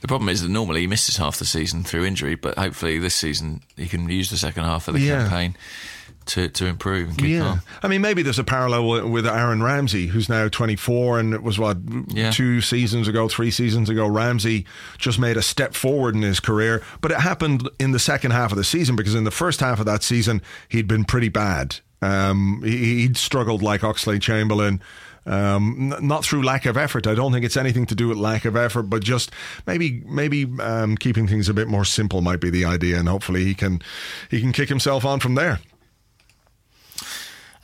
the 0.00 0.08
problem 0.08 0.28
is 0.28 0.42
that 0.42 0.48
normally 0.48 0.80
he 0.80 0.86
misses 0.88 1.16
half 1.18 1.38
the 1.38 1.44
season 1.44 1.84
through 1.84 2.04
injury, 2.06 2.34
but 2.34 2.58
hopefully 2.58 2.98
this 2.98 3.14
season 3.14 3.60
he 3.76 3.86
can 3.86 4.08
use 4.08 4.30
the 4.30 4.36
second 4.36 4.64
half 4.64 4.88
of 4.88 4.94
the 4.94 5.00
Yeah. 5.00 5.22
campaign 5.28 5.56
to 6.26 6.48
to 6.48 6.66
improve 6.66 7.08
and 7.08 7.18
kick 7.18 7.40
on. 7.42 7.60
I 7.82 7.88
mean, 7.88 8.00
maybe 8.00 8.22
there's 8.22 8.38
a 8.38 8.44
parallel 8.44 9.10
with, 9.10 9.26
Aaron 9.26 9.62
Ramsey, 9.62 10.06
who's 10.08 10.28
now 10.28 10.48
24, 10.48 11.18
and 11.20 11.34
it 11.34 11.42
was 11.42 11.58
what 11.58 11.78
Yeah. 12.08 12.30
two 12.30 12.60
seasons 12.60 13.08
ago, 13.08 13.28
three 13.28 13.50
seasons 13.50 13.88
ago. 13.88 14.06
Ramsey 14.06 14.64
just 14.98 15.18
made 15.18 15.36
a 15.36 15.42
step 15.42 15.74
forward 15.74 16.14
in 16.14 16.22
his 16.22 16.40
career, 16.40 16.82
but 17.00 17.10
it 17.10 17.20
happened 17.20 17.68
in 17.78 17.92
the 17.92 17.98
second 17.98 18.30
half 18.32 18.52
of 18.52 18.58
the 18.58 18.64
season 18.64 18.96
because 18.96 19.14
in 19.14 19.24
the 19.24 19.30
first 19.30 19.60
half 19.60 19.80
of 19.80 19.86
that 19.86 20.02
season 20.02 20.42
he'd 20.68 20.86
been 20.88 21.04
pretty 21.04 21.28
bad. 21.28 21.76
Um, 22.00 22.62
he, 22.64 23.02
he'd 23.02 23.16
struggled 23.16 23.62
like 23.62 23.82
Oxlade 23.82 24.22
Chamberlain. 24.22 24.80
Um, 25.24 25.92
n- 25.92 26.04
not 26.08 26.24
through 26.24 26.42
lack 26.42 26.66
of 26.66 26.76
effort. 26.76 27.06
I 27.06 27.14
don't 27.14 27.30
think 27.32 27.44
it's 27.44 27.56
anything 27.56 27.86
to 27.86 27.94
do 27.94 28.08
with 28.08 28.18
lack 28.18 28.44
of 28.44 28.56
effort, 28.56 28.84
but 28.84 29.04
just 29.04 29.30
maybe 29.68 30.02
maybe 30.04 30.48
um, 30.60 30.96
keeping 30.96 31.28
things 31.28 31.48
a 31.48 31.54
bit 31.54 31.68
more 31.68 31.84
simple 31.84 32.20
might 32.22 32.40
be 32.40 32.50
the 32.50 32.64
idea, 32.64 32.98
and 32.98 33.08
hopefully 33.08 33.44
he 33.44 33.54
can 33.54 33.80
he 34.28 34.40
can 34.40 34.50
kick 34.52 34.68
himself 34.68 35.04
on 35.04 35.20
from 35.20 35.36
there. 35.36 35.60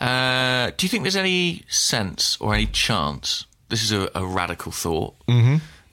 Uh, 0.00 0.70
do 0.76 0.86
you 0.86 0.88
think 0.88 1.02
there's 1.02 1.16
any 1.16 1.62
sense 1.68 2.36
or 2.40 2.54
any 2.54 2.66
chance? 2.66 3.46
This 3.68 3.82
is 3.82 3.92
a, 3.92 4.10
a 4.14 4.24
radical 4.24 4.72
thought 4.72 5.14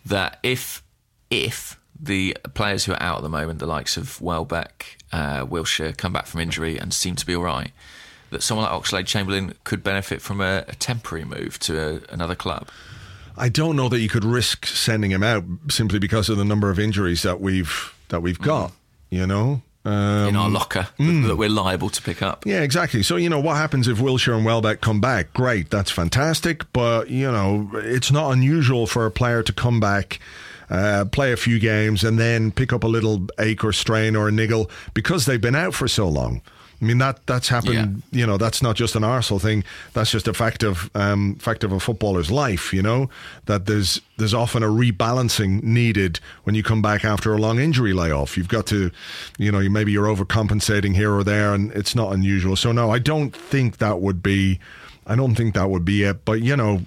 that 0.06 0.40
if 0.44 0.84
if 1.30 1.80
the 2.00 2.38
players 2.54 2.86
who 2.86 2.94
are 2.94 3.02
out 3.02 3.18
at 3.18 3.24
the 3.24 3.30
moment, 3.30 3.60
the 3.60 3.66
likes 3.66 3.98
of 3.98 4.22
Welbeck, 4.22 4.98
uh, 5.12 5.46
Wilshere, 5.46 5.98
come 5.98 6.14
back 6.14 6.28
from 6.28 6.42
injury 6.42 6.78
and 6.78 6.94
seem 6.94 7.16
to 7.16 7.26
be 7.26 7.36
all 7.36 7.44
right, 7.44 7.72
that 8.30 8.44
someone 8.44 8.70
like 8.70 8.84
Oxlade 8.84 9.06
Chamberlain 9.08 9.54
could 9.64 9.84
benefit 9.84 10.22
from 10.22 10.42
a, 10.42 10.66
a 10.68 10.76
temporary 10.76 11.26
move 11.26 11.58
to 11.60 11.80
a, 11.80 12.14
another 12.14 12.36
club. 12.36 12.70
I 13.38 13.50
don't 13.50 13.76
know 13.76 13.90
that 13.90 14.00
you 14.00 14.10
could 14.10 14.24
risk 14.24 14.66
sending 14.66 15.12
him 15.12 15.24
out 15.24 15.44
simply 15.70 16.00
because 16.00 16.30
of 16.30 16.38
the 16.38 16.46
number 16.46 16.70
of 16.70 16.80
injuries 16.80 17.24
that 17.24 17.42
we've 17.42 17.94
that 18.10 18.22
we've 18.22 18.40
got. 18.40 18.72
You 19.10 19.26
know. 19.26 19.62
Um, 19.86 20.30
in 20.30 20.36
our 20.36 20.50
locker 20.50 20.88
that, 20.98 21.24
that 21.28 21.36
we're 21.36 21.48
liable 21.48 21.90
to 21.90 22.02
pick 22.02 22.24
up. 22.24 22.44
yeah, 22.46 22.62
exactly. 22.62 23.04
So 23.04 23.18
you 23.18 23.30
know 23.30 23.40
what 23.40 23.58
happens 23.58 23.88
if 23.88 24.00
Wilshere 24.00 24.36
and 24.36 24.44
Welbeck 24.44 24.82
come 24.82 25.00
back? 25.00 25.32
Great, 25.34 25.70
that's 25.70 25.92
fantastic. 25.92 26.64
But 26.74 27.12
you 27.12 27.32
know, 27.32 27.70
it's 27.76 28.12
not 28.12 28.32
unusual 28.32 28.88
for 28.88 29.06
a 29.06 29.12
player 29.12 29.44
to 29.44 29.54
come 29.54 29.80
back. 29.80 30.20
Uh, 30.68 31.06
play 31.06 31.32
a 31.32 31.38
few 31.38 31.60
games 31.60 32.04
and 32.04 32.18
then 32.18 32.52
pick 32.52 32.74
up 32.74 32.84
a 32.84 32.88
little 32.88 33.28
ache 33.38 33.64
or 33.64 33.72
strain 33.72 34.16
or 34.16 34.28
a 34.28 34.32
niggle 34.32 34.68
because 34.96 35.28
they've 35.28 35.40
been 35.42 35.54
out 35.56 35.76
for 35.76 35.88
so 35.88 36.10
long. 36.10 36.42
I 36.86 36.88
mean 36.88 37.00
that 37.00 37.26
that's 37.26 37.48
happened. 37.48 38.04
You 38.12 38.28
know, 38.28 38.38
that's 38.38 38.62
not 38.62 38.76
just 38.76 38.96
an 38.96 39.04
Arsenal 39.04 39.40
thing. 39.40 39.64
That's 39.94 40.12
just 40.12 40.28
a 40.28 40.36
fact 40.36 40.62
of 40.62 40.92
um, 40.94 41.34
fact 41.38 41.64
of 41.64 41.72
a 41.72 41.80
footballer's 41.80 42.30
life. 42.30 42.72
You 42.72 42.84
know 42.84 43.10
that 43.46 43.66
there's 43.66 44.02
there's 44.18 44.36
often 44.36 44.62
a 44.62 44.68
rebalancing 44.68 45.64
needed 45.64 46.20
when 46.44 46.54
you 46.54 46.62
come 46.62 46.84
back 46.84 47.04
after 47.04 47.34
a 47.34 47.38
long 47.38 47.58
injury 47.58 47.92
layoff. 47.92 48.38
You've 48.38 48.50
got 48.50 48.68
to, 48.68 48.92
you 49.40 49.52
know, 49.52 49.58
you 49.58 49.72
maybe 49.72 49.94
you're 49.94 50.06
overcompensating 50.06 50.94
here 50.94 51.12
or 51.12 51.24
there, 51.24 51.56
and 51.56 51.72
it's 51.72 51.96
not 51.96 52.14
unusual. 52.14 52.56
So 52.56 52.72
no, 52.72 52.92
I 52.92 53.00
don't 53.00 53.36
think 53.36 53.78
that 53.80 54.00
would 54.00 54.22
be. 54.22 54.60
I 55.08 55.16
don't 55.16 55.34
think 55.34 55.56
that 55.56 55.72
would 55.72 55.86
be 55.86 56.04
it. 56.04 56.24
But 56.24 56.44
you 56.44 56.56
know. 56.56 56.82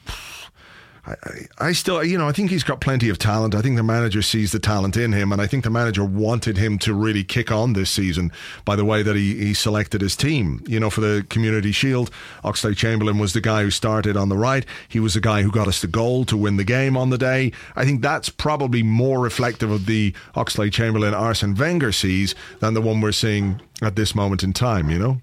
I, 1.09 1.69
I 1.69 1.73
still, 1.73 2.03
you 2.05 2.19
know, 2.19 2.29
I 2.29 2.33
think 2.33 2.51
he's 2.51 2.65
got 2.65 2.81
plenty 2.81 3.09
of 3.09 3.19
talent. 3.19 3.55
I 3.55 3.63
think 3.63 3.77
the 3.77 3.83
manager 3.83 4.23
sees 4.23 4.53
the 4.53 4.59
talent 4.59 4.97
in 4.97 5.13
him, 5.13 5.33
and 5.33 5.41
I 5.41 5.47
think 5.47 5.65
the 5.65 5.71
manager 5.71 6.05
wanted 6.05 6.59
him 6.59 6.79
to 6.81 6.93
really 6.93 7.25
kick 7.25 7.51
on 7.51 7.73
this 7.73 7.91
season 7.91 8.33
by 8.65 8.77
the 8.77 8.85
way 8.85 9.03
that 9.03 9.17
he, 9.17 9.35
he 9.37 9.55
selected 9.55 10.01
his 10.01 10.17
team. 10.17 10.63
You 10.67 10.81
know, 10.81 10.91
for 10.91 11.01
the 11.01 11.27
Community 11.31 11.73
Shield, 11.73 12.11
Oxlade 12.45 12.77
Chamberlain 12.77 13.19
was 13.19 13.33
the 13.33 13.41
guy 13.41 13.63
who 13.63 13.71
started 13.71 14.17
on 14.17 14.29
the 14.29 14.37
right. 14.37 14.67
He 14.89 15.01
was 15.01 15.15
the 15.15 15.21
guy 15.21 15.43
who 15.43 15.51
got 15.51 15.69
us 15.69 15.81
the 15.81 15.87
goal 15.87 16.25
to 16.27 16.37
win 16.37 16.57
the 16.57 16.65
game 16.65 16.97
on 16.97 17.11
the 17.11 17.19
day. 17.19 17.53
I 17.75 17.85
think 17.85 18.03
that's 18.03 18.29
probably 18.29 18.83
more 18.83 19.21
reflective 19.21 19.71
of 19.71 19.87
the 19.87 20.15
Oxlade 20.35 20.73
Chamberlain 20.73 21.15
Arsene 21.15 21.55
Wenger 21.55 21.93
sees 21.93 22.35
than 22.61 22.75
the 22.75 22.83
one 22.83 23.01
we're 23.01 23.13
seeing 23.13 23.61
at 23.83 23.97
this 23.97 24.15
moment 24.15 24.43
in 24.43 24.53
time, 24.53 24.91
you 24.91 24.99
know? 24.99 25.23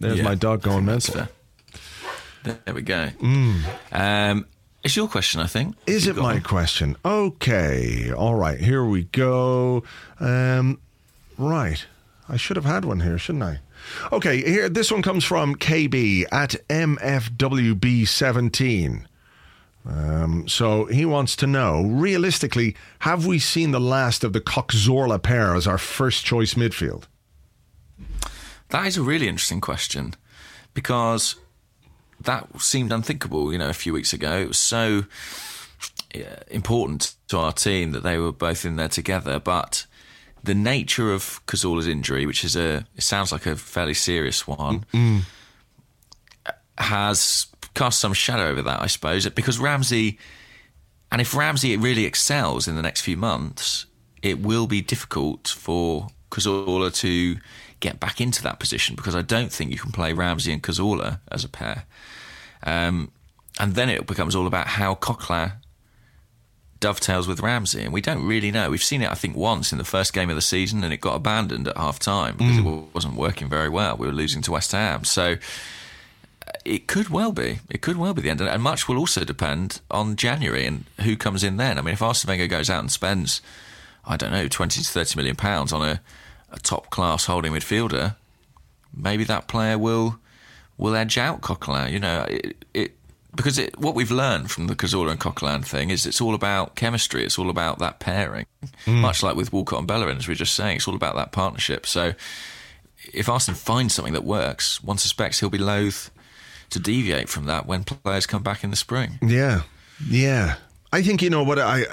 There's 0.00 0.18
Yeah, 0.18 0.24
my 0.24 0.34
dog 0.34 0.62
going 0.62 0.84
mental. 0.84 1.28
There 2.64 2.74
we 2.74 2.82
go. 2.82 3.08
Um, 3.92 4.46
it's 4.84 4.96
your 4.96 5.08
question, 5.08 5.40
I 5.40 5.46
think. 5.46 5.74
Is 5.86 6.06
You've 6.06 6.18
it 6.18 6.22
my 6.22 6.34
one. 6.34 6.42
question? 6.42 6.96
Okay. 7.04 8.12
All 8.12 8.34
right. 8.36 8.60
Here 8.60 8.84
we 8.84 9.04
go. 9.04 9.82
Um, 10.20 10.78
right. 11.36 11.84
I 12.28 12.36
should 12.36 12.56
have 12.56 12.64
had 12.64 12.84
one 12.84 13.00
here, 13.00 13.18
shouldn't 13.18 13.44
I? 13.44 13.58
Okay. 14.12 14.42
Here, 14.42 14.68
this 14.68 14.90
one 14.92 15.02
comes 15.02 15.24
from 15.24 15.56
KB 15.56 16.24
at 16.32 16.54
MFWB17. 16.68 19.04
Um, 19.88 20.48
so 20.48 20.86
he 20.86 21.04
wants 21.04 21.36
to 21.36 21.46
know, 21.46 21.82
realistically, 21.82 22.74
have 23.00 23.24
we 23.26 23.38
seen 23.38 23.70
the 23.70 23.78
last 23.80 24.24
of 24.24 24.32
the 24.32 24.40
Coxorla 24.40 25.22
pair 25.22 25.54
as 25.54 25.66
our 25.68 25.78
first 25.78 26.24
choice 26.24 26.54
midfield? 26.54 27.04
That 28.70 28.86
is 28.86 28.96
a 28.96 29.02
really 29.02 29.28
interesting 29.28 29.60
question 29.60 30.14
because 30.74 31.36
that 32.20 32.60
seemed 32.60 32.92
unthinkable, 32.92 33.52
you 33.52 33.58
know, 33.58 33.68
a 33.68 33.74
few 33.74 33.92
weeks 33.92 34.12
ago. 34.12 34.38
It 34.38 34.48
was 34.48 34.58
so 34.58 35.04
important 36.50 37.14
to 37.28 37.38
our 37.38 37.52
team 37.52 37.92
that 37.92 38.02
they 38.02 38.18
were 38.18 38.32
both 38.32 38.64
in 38.64 38.76
there 38.76 38.88
together, 38.88 39.38
but 39.38 39.86
the 40.42 40.54
nature 40.54 41.12
of 41.12 41.44
Cazorla's 41.46 41.88
injury, 41.88 42.24
which 42.24 42.44
is 42.44 42.56
a, 42.56 42.86
it 42.96 43.02
sounds 43.02 43.32
like 43.32 43.46
a 43.46 43.56
fairly 43.56 43.94
serious 43.94 44.46
one, 44.46 44.86
mm-hmm. 44.92 45.18
has 46.78 47.46
cast 47.74 48.00
some 48.00 48.12
shadow 48.12 48.46
over 48.46 48.62
that, 48.62 48.80
I 48.80 48.86
suppose, 48.86 49.28
because 49.28 49.58
Ramsey, 49.58 50.18
and 51.12 51.20
if 51.20 51.34
Ramsey 51.34 51.76
really 51.76 52.04
excels 52.04 52.66
in 52.68 52.76
the 52.76 52.82
next 52.82 53.02
few 53.02 53.16
months, 53.16 53.86
it 54.22 54.40
will 54.40 54.66
be 54.66 54.80
difficult 54.80 55.48
for 55.48 56.08
Cazorla 56.30 56.94
to 57.00 57.36
get 57.80 58.00
back 58.00 58.20
into 58.20 58.42
that 58.42 58.58
position 58.58 58.96
because 58.96 59.14
I 59.14 59.22
don't 59.22 59.52
think 59.52 59.70
you 59.70 59.78
can 59.78 59.92
play 59.92 60.12
Ramsey 60.12 60.52
and 60.52 60.62
Cazorla 60.62 61.20
as 61.30 61.44
a 61.44 61.48
pair. 61.48 61.84
Um, 62.62 63.10
and 63.60 63.74
then 63.74 63.88
it 63.88 64.06
becomes 64.06 64.34
all 64.34 64.46
about 64.46 64.66
how 64.66 64.94
Coquelin 64.94 65.52
dovetails 66.80 67.26
with 67.26 67.40
Ramsey, 67.40 67.82
and 67.82 67.92
we 67.92 68.00
don't 68.02 68.26
really 68.26 68.50
know. 68.50 68.70
We've 68.70 68.82
seen 68.82 69.00
it, 69.02 69.10
I 69.10 69.14
think, 69.14 69.34
once 69.36 69.72
in 69.72 69.78
the 69.78 69.84
first 69.84 70.12
game 70.12 70.28
of 70.28 70.36
the 70.36 70.42
season, 70.42 70.84
and 70.84 70.92
it 70.92 71.00
got 71.00 71.14
abandoned 71.14 71.68
at 71.68 71.76
half 71.76 71.98
time 71.98 72.36
because 72.36 72.56
Mm. 72.58 72.88
it 72.88 72.94
wasn't 72.94 73.14
working 73.14 73.48
very 73.48 73.68
well. 73.70 73.96
We 73.96 74.06
were 74.06 74.12
losing 74.12 74.42
to 74.42 74.52
West 74.52 74.72
Ham, 74.72 75.04
so 75.04 75.36
uh, 76.46 76.52
it 76.66 76.86
could 76.86 77.08
well 77.08 77.32
be. 77.32 77.60
It 77.70 77.80
could 77.80 77.96
well 77.96 78.12
be 78.12 78.20
the 78.22 78.30
end, 78.30 78.40
and 78.42 78.62
much 78.62 78.88
will 78.88 78.98
also 78.98 79.24
depend 79.24 79.80
on 79.90 80.16
January 80.16 80.66
and 80.66 80.84
who 81.00 81.16
comes 81.16 81.42
in 81.42 81.56
then. 81.56 81.78
I 81.78 81.82
mean, 81.82 81.94
if 81.94 82.02
Arsene 82.02 82.28
Wenger 82.28 82.46
goes 82.46 82.68
out 82.68 82.80
and 82.80 82.92
spends, 82.92 83.40
I 84.04 84.16
don't 84.18 84.30
know, 84.32 84.46
twenty 84.46 84.82
to 84.82 84.88
thirty 84.88 85.16
million 85.16 85.34
pounds 85.36 85.72
on 85.72 85.82
a, 85.82 86.00
a 86.50 86.58
top 86.58 86.90
class 86.90 87.26
holding 87.26 87.52
midfielder, 87.52 88.16
maybe 88.94 89.24
that 89.24 89.48
player 89.48 89.78
will 89.78 90.18
will 90.78 90.94
edge 90.94 91.18
out 91.18 91.40
Coquelin. 91.40 91.92
You 91.92 92.00
know, 92.00 92.26
it, 92.28 92.64
it 92.74 92.96
because 93.34 93.58
it, 93.58 93.78
what 93.78 93.94
we've 93.94 94.10
learned 94.10 94.50
from 94.50 94.66
the 94.66 94.74
Cazorla 94.74 95.12
and 95.12 95.20
Coquelin 95.20 95.64
thing 95.64 95.90
is 95.90 96.06
it's 96.06 96.20
all 96.20 96.34
about 96.34 96.74
chemistry. 96.74 97.24
It's 97.24 97.38
all 97.38 97.50
about 97.50 97.78
that 97.80 98.00
pairing, 98.00 98.46
hmm. 98.84 99.00
much 99.00 99.22
like 99.22 99.36
with 99.36 99.52
Walcott 99.52 99.80
and 99.80 99.88
Bellerin, 99.88 100.16
as 100.16 100.26
we 100.26 100.32
are 100.32 100.36
just 100.36 100.54
saying. 100.54 100.76
It's 100.76 100.88
all 100.88 100.94
about 100.94 101.14
that 101.16 101.32
partnership. 101.32 101.86
So 101.86 102.14
if 103.12 103.28
Arsene 103.28 103.54
finds 103.54 103.94
something 103.94 104.14
that 104.14 104.24
works, 104.24 104.82
one 104.82 104.98
suspects 104.98 105.40
he'll 105.40 105.50
be 105.50 105.58
loath 105.58 106.10
to 106.70 106.78
deviate 106.78 107.28
from 107.28 107.44
that 107.44 107.66
when 107.66 107.84
players 107.84 108.26
come 108.26 108.42
back 108.42 108.64
in 108.64 108.70
the 108.70 108.76
spring. 108.76 109.18
Yeah, 109.22 109.62
yeah. 110.08 110.56
I 110.92 111.02
think 111.02 111.22
you 111.22 111.30
know 111.30 111.44
what 111.44 111.58
I. 111.58 111.84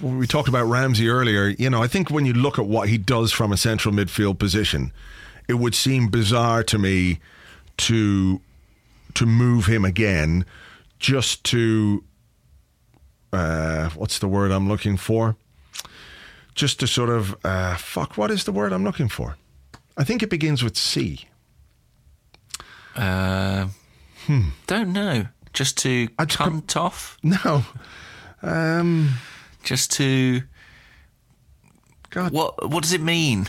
We 0.00 0.26
talked 0.26 0.48
about 0.48 0.64
Ramsey 0.64 1.08
earlier. 1.08 1.48
You 1.48 1.70
know, 1.70 1.82
I 1.82 1.86
think 1.86 2.10
when 2.10 2.26
you 2.26 2.32
look 2.32 2.58
at 2.58 2.66
what 2.66 2.88
he 2.88 2.98
does 2.98 3.32
from 3.32 3.52
a 3.52 3.56
central 3.56 3.94
midfield 3.94 4.38
position, 4.38 4.92
it 5.48 5.54
would 5.54 5.74
seem 5.74 6.08
bizarre 6.08 6.62
to 6.64 6.78
me 6.78 7.20
to 7.78 8.40
to 9.14 9.26
move 9.26 9.66
him 9.66 9.84
again, 9.84 10.44
just 10.98 11.44
to 11.44 12.02
uh, 13.32 13.90
what's 13.90 14.18
the 14.18 14.28
word 14.28 14.50
I'm 14.50 14.68
looking 14.68 14.96
for? 14.96 15.36
Just 16.54 16.80
to 16.80 16.86
sort 16.86 17.08
of 17.10 17.36
uh, 17.44 17.76
fuck. 17.76 18.16
What 18.16 18.30
is 18.30 18.44
the 18.44 18.52
word 18.52 18.72
I'm 18.72 18.84
looking 18.84 19.08
for? 19.08 19.36
I 19.96 20.04
think 20.04 20.22
it 20.22 20.30
begins 20.30 20.62
with 20.62 20.76
C. 20.76 21.26
Uh, 22.96 23.68
Don't 24.66 24.92
know. 24.92 25.26
Just 25.52 25.78
to 25.78 26.08
I 26.18 26.24
just 26.24 26.38
come 26.38 26.64
off? 26.76 27.18
No. 27.22 27.64
Um, 28.42 29.14
Just 29.62 29.92
to. 29.92 30.42
God. 32.10 32.32
What, 32.32 32.68
what 32.70 32.82
does 32.82 32.92
it 32.92 33.00
mean? 33.00 33.48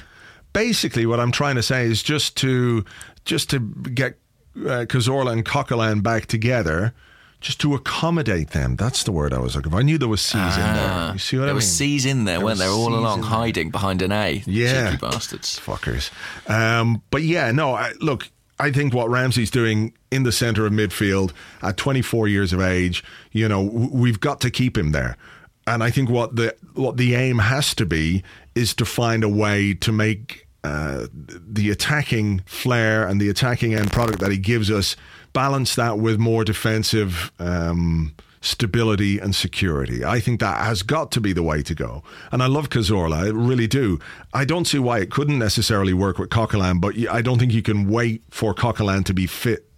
basically 0.53 1.03
what 1.07 1.19
I'm 1.19 1.31
trying 1.31 1.55
to 1.55 1.63
say 1.63 1.85
is 1.87 2.03
just 2.03 2.37
to 2.37 2.85
just 3.25 3.49
to 3.49 3.59
get 3.59 4.19
uh, 4.55 4.85
Cazorla 4.87 5.31
and 5.31 5.43
Coquelin 5.43 6.03
back 6.03 6.27
together, 6.27 6.93
just 7.41 7.59
to 7.61 7.73
accommodate 7.73 8.51
them. 8.51 8.75
That's 8.75 9.01
the 9.03 9.11
word 9.11 9.33
I 9.33 9.39
was 9.39 9.55
looking 9.55 9.71
for. 9.71 9.79
I 9.79 9.81
knew 9.81 9.97
there 9.97 10.07
was 10.07 10.21
C's 10.21 10.35
in 10.55 10.61
there. 10.75 11.09
You 11.13 11.17
see 11.19 11.37
what 11.39 11.45
Ah. 11.45 11.45
I 11.45 11.47
mean? 11.47 11.55
were 11.55 11.61
C's 11.61 12.05
in 12.05 12.25
there, 12.25 12.37
There 12.37 12.45
weren't 12.45 12.59
there? 12.59 12.69
All 12.69 12.85
Cs 12.89 12.97
along, 12.99 13.15
in 13.15 13.21
there. 13.21 13.29
hiding 13.31 13.71
behind 13.71 14.03
an 14.03 14.11
A. 14.11 14.43
Yeah. 14.45 14.91
Cheeky 14.91 15.01
bastards. 15.01 15.59
fuckers. 15.59 16.11
Um, 16.47 17.01
but 17.09 17.23
yeah, 17.23 17.51
no. 17.51 17.73
I, 17.73 17.93
look, 17.99 18.29
I 18.59 18.69
think 18.71 18.93
what 18.93 19.09
Ramsey's 19.09 19.49
doing 19.49 19.93
in 20.11 20.21
the 20.21 20.31
centre 20.31 20.67
of 20.67 20.71
midfield 20.71 21.31
at 21.63 21.77
24 21.77 22.27
years 22.27 22.53
of 22.53 22.61
age, 22.61 23.03
you 23.31 23.49
know, 23.49 23.65
w- 23.65 23.89
we've 23.91 24.19
got 24.19 24.39
to 24.41 24.51
keep 24.51 24.77
him 24.77 24.91
there. 24.91 25.17
And 25.65 25.83
I 25.83 25.91
think 25.91 26.09
what 26.09 26.35
the 26.35 26.55
what 26.73 26.97
the 26.97 27.15
aim 27.15 27.39
has 27.39 27.73
to 27.75 27.85
be 27.85 28.23
is 28.55 28.73
to 28.75 28.85
find 28.85 29.23
a 29.23 29.29
way 29.29 29.73
to 29.75 29.91
make 29.91 30.47
uh, 30.63 31.07
the 31.11 31.69
attacking 31.69 32.41
flair 32.45 33.07
and 33.07 33.19
the 33.19 33.29
attacking 33.29 33.73
end 33.73 33.91
product 33.91 34.19
that 34.19 34.31
he 34.31 34.37
gives 34.37 34.69
us 34.71 34.95
balance 35.33 35.75
that 35.75 35.99
with 35.99 36.19
more 36.19 36.43
defensive. 36.43 37.31
Um, 37.39 38.13
stability 38.43 39.19
and 39.19 39.33
security. 39.33 40.03
I 40.03 40.19
think 40.19 40.41
that 40.41 40.65
has 40.65 40.83
got 40.83 41.11
to 41.13 41.21
be 41.21 41.31
the 41.31 41.41
way 41.41 41.63
to 41.63 41.73
go. 41.73 42.03
And 42.29 42.43
I 42.43 42.47
love 42.47 42.69
Cazorla, 42.69 43.13
I 43.15 43.27
really 43.29 43.67
do. 43.67 43.99
I 44.33 44.43
don't 44.43 44.65
see 44.65 44.79
why 44.79 44.99
it 44.99 45.09
couldn't 45.09 45.39
necessarily 45.39 45.93
work 45.93 46.19
with 46.19 46.29
Coquelin, 46.29 46.81
but 46.81 46.93
I 47.09 47.21
don't 47.21 47.39
think 47.39 47.53
you 47.53 47.61
can 47.61 47.89
wait 47.89 48.21
for 48.29 48.53
Coquelin 48.53 49.05
to 49.05 49.13
be 49.13 49.27
fit 49.27 49.69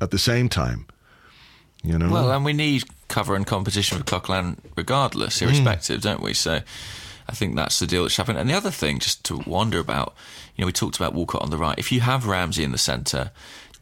at 0.00 0.10
the 0.10 0.18
same 0.18 0.48
time. 0.48 0.86
You 1.84 1.98
know? 1.98 2.10
Well, 2.10 2.32
and 2.32 2.44
we 2.44 2.52
need 2.52 2.82
cover 3.10 3.34
and 3.34 3.46
competition 3.46 3.98
for 3.98 4.04
Coquelin 4.04 4.56
regardless, 4.76 5.40
hmm. 5.40 5.46
irrespective, 5.46 6.00
don't 6.00 6.22
we? 6.22 6.32
So 6.32 6.60
I 7.28 7.32
think 7.32 7.54
that's 7.54 7.78
the 7.78 7.86
deal 7.86 8.02
that's 8.02 8.16
happened. 8.16 8.38
And 8.38 8.48
the 8.48 8.54
other 8.54 8.70
thing, 8.70 8.98
just 8.98 9.24
to 9.24 9.36
wonder 9.46 9.78
about, 9.78 10.14
you 10.56 10.62
know, 10.62 10.66
we 10.66 10.72
talked 10.72 10.96
about 10.96 11.12
Walcott 11.12 11.42
on 11.42 11.50
the 11.50 11.58
right. 11.58 11.78
If 11.78 11.92
you 11.92 12.00
have 12.00 12.26
Ramsey 12.26 12.64
in 12.64 12.72
the 12.72 12.78
centre, 12.78 13.30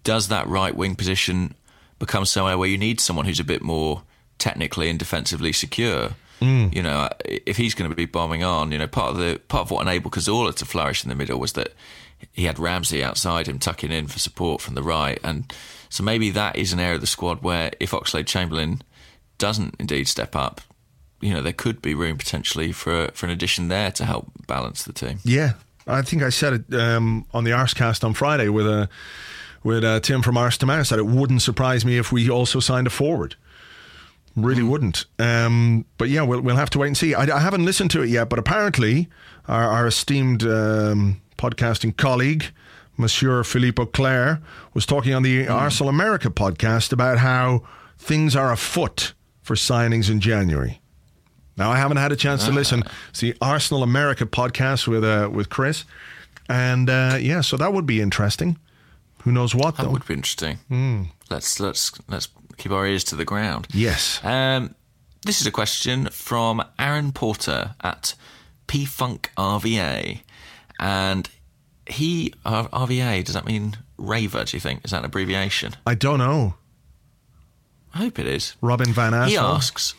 does 0.03 0.29
that 0.29 0.47
right 0.49 0.75
wing 0.75 0.97
position 0.97 1.55
become 1.99 2.25
somewhere 2.25 2.59
where 2.59 2.69
you 2.69 2.79
need 2.79 3.01
someone 3.01 3.27
who's 3.27 3.41
a 3.41 3.45
bit 3.45 3.63
more 3.63 4.03
technically 4.39 4.89
and 4.89 4.99
defensively 4.99 5.53
secure? 5.53 6.11
Hmm. 6.41 6.69
You 6.73 6.83
know, 6.83 7.09
if 7.25 7.57
he's 7.57 7.75
going 7.75 7.91
to 7.91 7.97
be 7.97 8.07
bombing 8.07 8.45
on, 8.45 8.73
you 8.73 8.79
know, 8.79 8.87
part 8.87 9.11
of 9.11 9.17
the 9.17 9.41
part 9.49 9.63
of 9.63 9.71
what 9.71 9.83
enabled 9.83 10.15
Cazorla 10.15 10.55
to 10.57 10.65
flourish 10.65 11.03
in 11.03 11.09
the 11.09 11.17
middle 11.17 11.39
was 11.39 11.55
that 11.55 11.73
he 12.33 12.45
had 12.45 12.59
Ramsey 12.59 13.03
outside 13.03 13.49
him 13.49 13.59
tucking 13.59 13.91
in 13.91 14.07
for 14.07 14.19
support 14.19 14.61
from 14.61 14.75
the 14.75 14.83
right, 14.83 15.19
and 15.25 15.53
so 15.89 16.03
maybe 16.05 16.31
that 16.31 16.57
is 16.57 16.73
an 16.73 16.81
area 16.81 16.97
of 16.97 17.01
the 17.01 17.07
squad 17.07 17.43
where 17.43 17.71
if 17.81 17.93
Oxlade 17.93 18.27
Chamberlain 18.27 18.83
doesn't 19.39 19.75
indeed 19.79 20.09
step 20.09 20.37
up, 20.37 20.61
you 21.21 21.33
know, 21.33 21.43
there 21.43 21.53
could 21.53 21.81
be 21.81 21.95
room 21.95 22.19
potentially 22.19 22.73
for 22.73 23.09
for 23.15 23.27
an 23.27 23.33
addition 23.33 23.69
there 23.69 23.91
to 23.93 24.05
help 24.05 24.31
balance 24.47 24.85
the 24.85 24.93
team. 24.93 25.21
yeah. 25.25 25.53
I 25.89 26.03
think 26.03 26.23
I 26.23 26.29
said 26.29 26.53
it 26.53 26.75
um, 26.75 27.25
on 27.33 27.45
the 27.45 27.51
Arsecast 27.53 28.05
on 28.05 28.13
Friday 28.13 28.51
with 28.51 28.67
a 28.67 28.91
with 29.65 29.85
uh, 29.85 30.01
Tim 30.01 30.23
from 30.23 30.37
Arse2Mouse 30.37 30.91
that 30.91 30.99
it 30.99 31.07
wouldn't 31.07 31.43
surprise 31.43 31.85
me 31.85 31.97
if 31.97 32.13
we 32.13 32.29
also 32.31 32.61
signed 32.61 32.87
a 32.87 32.91
forward. 32.91 33.37
Really 34.37 34.63
wouldn't. 34.63 35.07
Um, 35.19 35.85
but 35.97 36.11
yeah, 36.11 36.23
we'll, 36.23 36.43
we'll 36.43 36.57
have 36.57 36.71
to 36.71 36.79
wait 36.79 36.89
and 36.89 36.97
see. 36.97 37.15
I, 37.15 37.23
I 37.35 37.41
haven't 37.41 37.65
listened 37.65 37.91
to 37.93 38.03
it 38.03 38.11
yet, 38.11 38.29
but 38.29 38.39
apparently 38.39 39.09
our, 39.49 39.65
our 39.65 39.87
esteemed 39.87 40.45
um, 40.45 41.21
podcasting 41.39 41.97
colleague, 41.97 42.45
Monsieur 42.97 43.43
Philippe 43.43 43.83
Auclair, 43.83 44.41
was 44.75 44.87
talking 44.87 45.15
on 45.15 45.23
the 45.23 45.49
Arsenal 45.49 45.89
America 45.89 46.29
podcast 46.29 46.93
about 46.93 47.19
how 47.19 47.63
things 47.99 48.37
are 48.37 48.53
afoot 48.53 49.15
for 49.49 49.55
signings 49.55 50.11
in 50.11 50.21
January. 50.21 50.79
Now, 51.57 51.71
I 51.73 51.79
haven't 51.79 51.97
had 51.97 52.13
a 52.13 52.17
chance 52.17 52.45
to 52.45 52.53
listen. 52.53 52.85
It's 53.11 53.21
the 53.21 53.35
Arsenal 53.41 53.83
America 53.83 54.27
podcast 54.27 54.87
with 54.87 55.03
uh, 55.03 55.29
with 55.33 55.49
Chris, 55.49 55.85
and 56.49 56.89
uh, 56.89 57.17
yeah, 57.19 57.41
so 57.41 57.57
that 57.57 57.73
would 57.73 57.87
be 57.87 58.01
interesting. 58.01 58.59
Who 59.25 59.33
knows 59.33 59.55
what 59.55 59.77
though? 59.77 59.83
That 59.83 59.89
though? 59.89 59.93
would 59.95 60.07
be 60.07 60.15
interesting. 60.15 60.59
Let's 61.31 61.59
let's 61.59 61.91
let's 62.09 62.29
keep 62.59 62.71
our 62.73 62.87
ears 62.87 63.03
to 63.05 63.17
the 63.17 63.25
ground. 63.25 63.67
yes. 63.75 64.21
Um, 64.23 64.75
this 65.25 65.41
is 65.41 65.47
a 65.49 65.51
question 65.51 66.07
from 66.13 66.63
Aaron 66.79 67.11
Porter 67.13 67.75
at 67.81 68.15
P 68.69 68.85
Funk 68.85 69.33
RVA, 69.37 70.21
and 70.79 71.29
he 71.87 72.33
R- 72.45 72.69
RVA. 72.69 73.25
Does 73.25 73.35
that 73.35 73.47
mean 73.47 73.79
raver? 73.97 74.45
Do 74.45 74.57
you 74.57 74.61
think 74.61 74.85
is 74.85 74.91
that 74.93 74.99
an 74.99 75.07
abbreviation? 75.07 75.75
I 75.87 75.95
don't 75.97 76.19
know. 76.19 76.55
I 77.95 77.99
hope 77.99 78.19
it 78.19 78.27
is. 78.27 78.55
Robin 78.61 78.93
Van 78.93 79.13
Assel. 79.13 79.29
He 79.29 79.37
asks, 79.37 79.95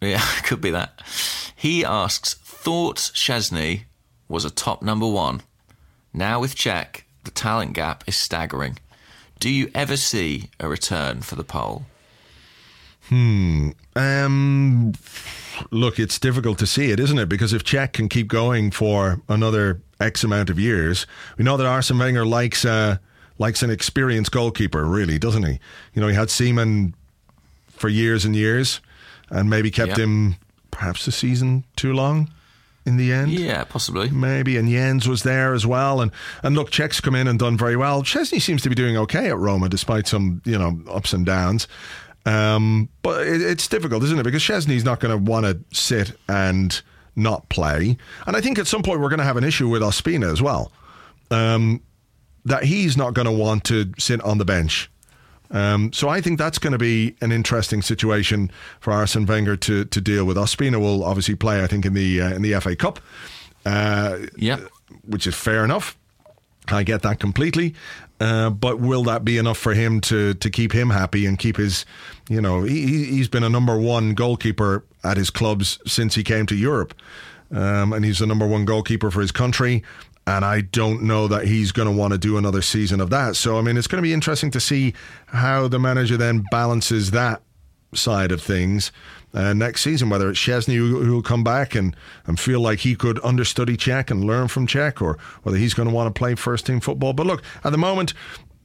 yeah, 0.00 0.24
could 0.44 0.60
be 0.60 0.70
that. 0.70 1.02
He 1.54 1.84
asks, 1.84 2.34
thought 2.34 2.96
Szczesny 2.96 3.84
was 4.28 4.44
a 4.44 4.50
top 4.50 4.82
number 4.82 5.06
one. 5.06 5.42
Now 6.12 6.40
with 6.40 6.54
Cech, 6.54 7.02
the 7.24 7.30
talent 7.30 7.74
gap 7.74 8.04
is 8.06 8.16
staggering. 8.16 8.78
Do 9.38 9.50
you 9.50 9.70
ever 9.74 9.96
see 9.96 10.50
a 10.58 10.68
return 10.68 11.20
for 11.20 11.34
the 11.36 11.44
pole? 11.44 11.84
Hmm. 13.08 13.70
Um, 13.94 14.94
look, 15.70 15.98
it's 15.98 16.18
difficult 16.18 16.58
to 16.58 16.66
see 16.66 16.90
it, 16.90 16.98
isn't 16.98 17.18
it? 17.18 17.28
Because 17.28 17.52
if 17.52 17.62
Cech 17.64 17.92
can 17.92 18.08
keep 18.08 18.28
going 18.28 18.70
for 18.70 19.20
another 19.28 19.80
X 20.00 20.24
amount 20.24 20.50
of 20.50 20.58
years, 20.58 21.06
we 21.38 21.44
know 21.44 21.56
that 21.56 21.66
Arsene 21.66 21.98
Wenger 21.98 22.26
likes 22.26 22.64
uh, 22.64 22.96
likes 23.38 23.62
an 23.62 23.70
experienced 23.70 24.32
goalkeeper, 24.32 24.84
really, 24.84 25.18
doesn't 25.18 25.44
he? 25.44 25.60
You 25.94 26.02
know, 26.02 26.08
he 26.08 26.14
had 26.14 26.30
Seaman 26.30 26.94
for 27.76 27.88
years 27.88 28.24
and 28.24 28.34
years, 28.34 28.80
and 29.30 29.48
maybe 29.50 29.70
kept 29.70 29.90
Yep. 29.90 29.98
him 29.98 30.36
perhaps 30.70 31.06
a 31.06 31.12
season 31.12 31.64
too 31.76 31.92
long 31.92 32.30
in 32.84 32.96
the 32.96 33.12
end. 33.12 33.32
Yeah, 33.32 33.64
possibly. 33.64 34.10
Maybe, 34.10 34.56
and 34.56 34.68
Jens 34.68 35.08
was 35.08 35.22
there 35.22 35.54
as 35.54 35.66
well. 35.66 36.00
And 36.00 36.10
and 36.42 36.54
look, 36.56 36.70
Cech's 36.70 37.00
come 37.00 37.14
in 37.14 37.26
and 37.28 37.38
done 37.38 37.56
very 37.56 37.76
well. 37.76 38.02
Szczesny 38.02 38.40
seems 38.40 38.62
to 38.62 38.68
be 38.68 38.74
doing 38.74 38.96
okay 38.96 39.28
at 39.28 39.38
Roma, 39.38 39.68
despite 39.68 40.06
some 40.06 40.42
you 40.44 40.58
know 40.58 40.78
ups 40.90 41.12
and 41.12 41.24
downs. 41.26 41.66
Um, 42.24 42.88
but 43.02 43.26
it, 43.26 43.40
it's 43.40 43.68
difficult, 43.68 44.02
isn't 44.02 44.18
it? 44.18 44.24
Because 44.24 44.42
Szczesny's 44.42 44.84
not 44.84 44.98
going 45.00 45.12
to 45.16 45.30
want 45.30 45.46
to 45.46 45.58
sit 45.76 46.12
and 46.28 46.80
not 47.14 47.48
play. 47.48 47.96
And 48.26 48.36
I 48.36 48.40
think 48.40 48.58
at 48.58 48.66
some 48.66 48.82
point 48.82 49.00
we're 49.00 49.08
going 49.08 49.20
to 49.20 49.24
have 49.24 49.36
an 49.36 49.44
issue 49.44 49.68
with 49.68 49.80
Ospina 49.82 50.30
as 50.32 50.42
well. 50.42 50.72
Um, 51.30 51.80
that 52.44 52.64
he's 52.64 52.96
not 52.96 53.14
going 53.14 53.26
to 53.26 53.32
want 53.32 53.64
to 53.64 53.92
sit 53.98 54.20
on 54.22 54.38
the 54.38 54.44
bench. 54.44 54.90
Um, 55.50 55.92
so 55.92 56.08
I 56.08 56.20
think 56.20 56.38
that's 56.38 56.58
going 56.58 56.72
to 56.72 56.78
be 56.78 57.14
an 57.20 57.30
interesting 57.32 57.82
situation 57.82 58.50
for 58.80 58.92
Arsene 58.92 59.26
Wenger 59.26 59.56
to 59.58 59.84
to 59.84 60.00
deal 60.00 60.24
with. 60.24 60.36
Ospina 60.36 60.78
will 60.80 61.04
obviously 61.04 61.34
play, 61.36 61.62
I 61.62 61.66
think, 61.66 61.84
in 61.86 61.94
the 61.94 62.20
uh, 62.20 62.34
in 62.34 62.42
the 62.42 62.58
FA 62.60 62.74
Cup, 62.76 62.98
uh, 63.64 64.18
Yeah. 64.36 64.58
which 65.04 65.26
is 65.26 65.34
fair 65.34 65.64
enough. 65.64 65.96
I 66.68 66.82
get 66.82 67.02
that 67.02 67.20
completely. 67.20 67.74
Uh, 68.18 68.48
but 68.50 68.80
will 68.80 69.02
that 69.04 69.24
be 69.24 69.36
enough 69.36 69.58
for 69.58 69.74
him 69.74 70.00
to 70.00 70.34
to 70.34 70.50
keep 70.50 70.72
him 70.72 70.90
happy 70.90 71.26
and 71.26 71.38
keep 71.38 71.56
his, 71.58 71.84
you 72.28 72.40
know, 72.40 72.62
he, 72.62 72.86
he- 72.86 73.04
he's 73.04 73.28
been 73.28 73.44
a 73.44 73.48
number 73.50 73.78
one 73.78 74.14
goalkeeper 74.14 74.84
at 75.04 75.16
his 75.16 75.30
clubs 75.30 75.78
since 75.86 76.14
he 76.14 76.22
came 76.24 76.46
to 76.46 76.54
Europe. 76.56 76.94
Um, 77.54 77.92
and 77.92 78.04
he's 78.04 78.18
the 78.18 78.26
number 78.26 78.46
one 78.46 78.64
goalkeeper 78.64 79.08
for 79.12 79.20
his 79.20 79.30
country. 79.30 79.84
And 80.26 80.44
I 80.44 80.60
don't 80.60 81.02
know 81.02 81.28
that 81.28 81.46
he's 81.46 81.70
going 81.70 81.86
to 81.86 81.94
want 81.94 82.12
to 82.12 82.18
do 82.18 82.36
another 82.36 82.60
season 82.60 83.00
of 83.00 83.10
that. 83.10 83.36
So, 83.36 83.58
I 83.58 83.62
mean, 83.62 83.76
it's 83.76 83.86
going 83.86 84.02
to 84.02 84.06
be 84.06 84.12
interesting 84.12 84.50
to 84.50 84.60
see 84.60 84.92
how 85.26 85.68
the 85.68 85.78
manager 85.78 86.16
then 86.16 86.44
balances 86.50 87.12
that 87.12 87.42
side 87.94 88.32
of 88.32 88.42
things 88.42 88.90
uh, 89.34 89.52
next 89.52 89.82
season, 89.82 90.08
whether 90.08 90.30
it's 90.30 90.38
Szczesny 90.38 90.74
who, 90.74 91.14
will 91.14 91.22
come 91.22 91.44
back 91.44 91.74
and, 91.74 91.94
and 92.26 92.40
feel 92.40 92.60
like 92.60 92.80
he 92.80 92.96
could 92.96 93.22
understudy 93.24 93.76
Cech 93.76 94.10
and 94.10 94.24
learn 94.24 94.48
from 94.48 94.66
Cech, 94.66 95.00
or 95.02 95.18
whether 95.42 95.58
he's 95.58 95.74
going 95.74 95.88
to 95.88 95.94
want 95.94 96.12
to 96.12 96.18
play 96.18 96.34
first 96.34 96.66
team 96.66 96.80
football. 96.80 97.12
But 97.12 97.26
look, 97.26 97.42
at 97.62 97.70
the 97.70 97.78
moment, 97.78 98.14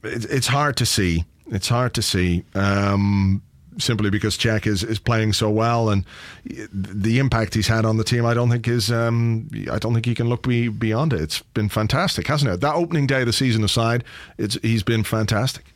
it, 0.02 0.24
it's 0.30 0.46
hard 0.46 0.76
to 0.78 0.86
see. 0.86 1.24
It's 1.46 1.68
hard 1.68 1.94
to 1.94 2.02
see. 2.02 2.44
Um, 2.54 3.42
simply 3.78 4.10
because 4.10 4.36
Cech 4.36 4.66
is, 4.66 4.82
is 4.82 4.98
playing 4.98 5.32
so 5.32 5.50
well 5.50 5.88
and 5.88 6.04
the 6.44 7.18
impact 7.18 7.54
he's 7.54 7.68
had 7.68 7.84
on 7.84 7.96
the 7.96 8.04
team, 8.04 8.26
I 8.26 8.34
don't 8.34 8.50
think 8.50 8.68
is 8.68 8.90
um, 8.90 9.48
I 9.70 9.78
don't 9.78 9.94
think 9.94 10.06
he 10.06 10.14
can 10.14 10.28
look 10.28 10.46
be, 10.46 10.68
beyond 10.68 11.12
it. 11.12 11.20
It's 11.20 11.42
been 11.42 11.68
fantastic, 11.68 12.26
hasn't 12.26 12.52
it? 12.52 12.60
That 12.60 12.74
opening 12.74 13.06
day 13.06 13.20
of 13.20 13.26
the 13.26 13.32
season 13.32 13.64
aside, 13.64 14.04
it's 14.38 14.58
he's 14.62 14.82
been 14.82 15.04
fantastic. 15.04 15.66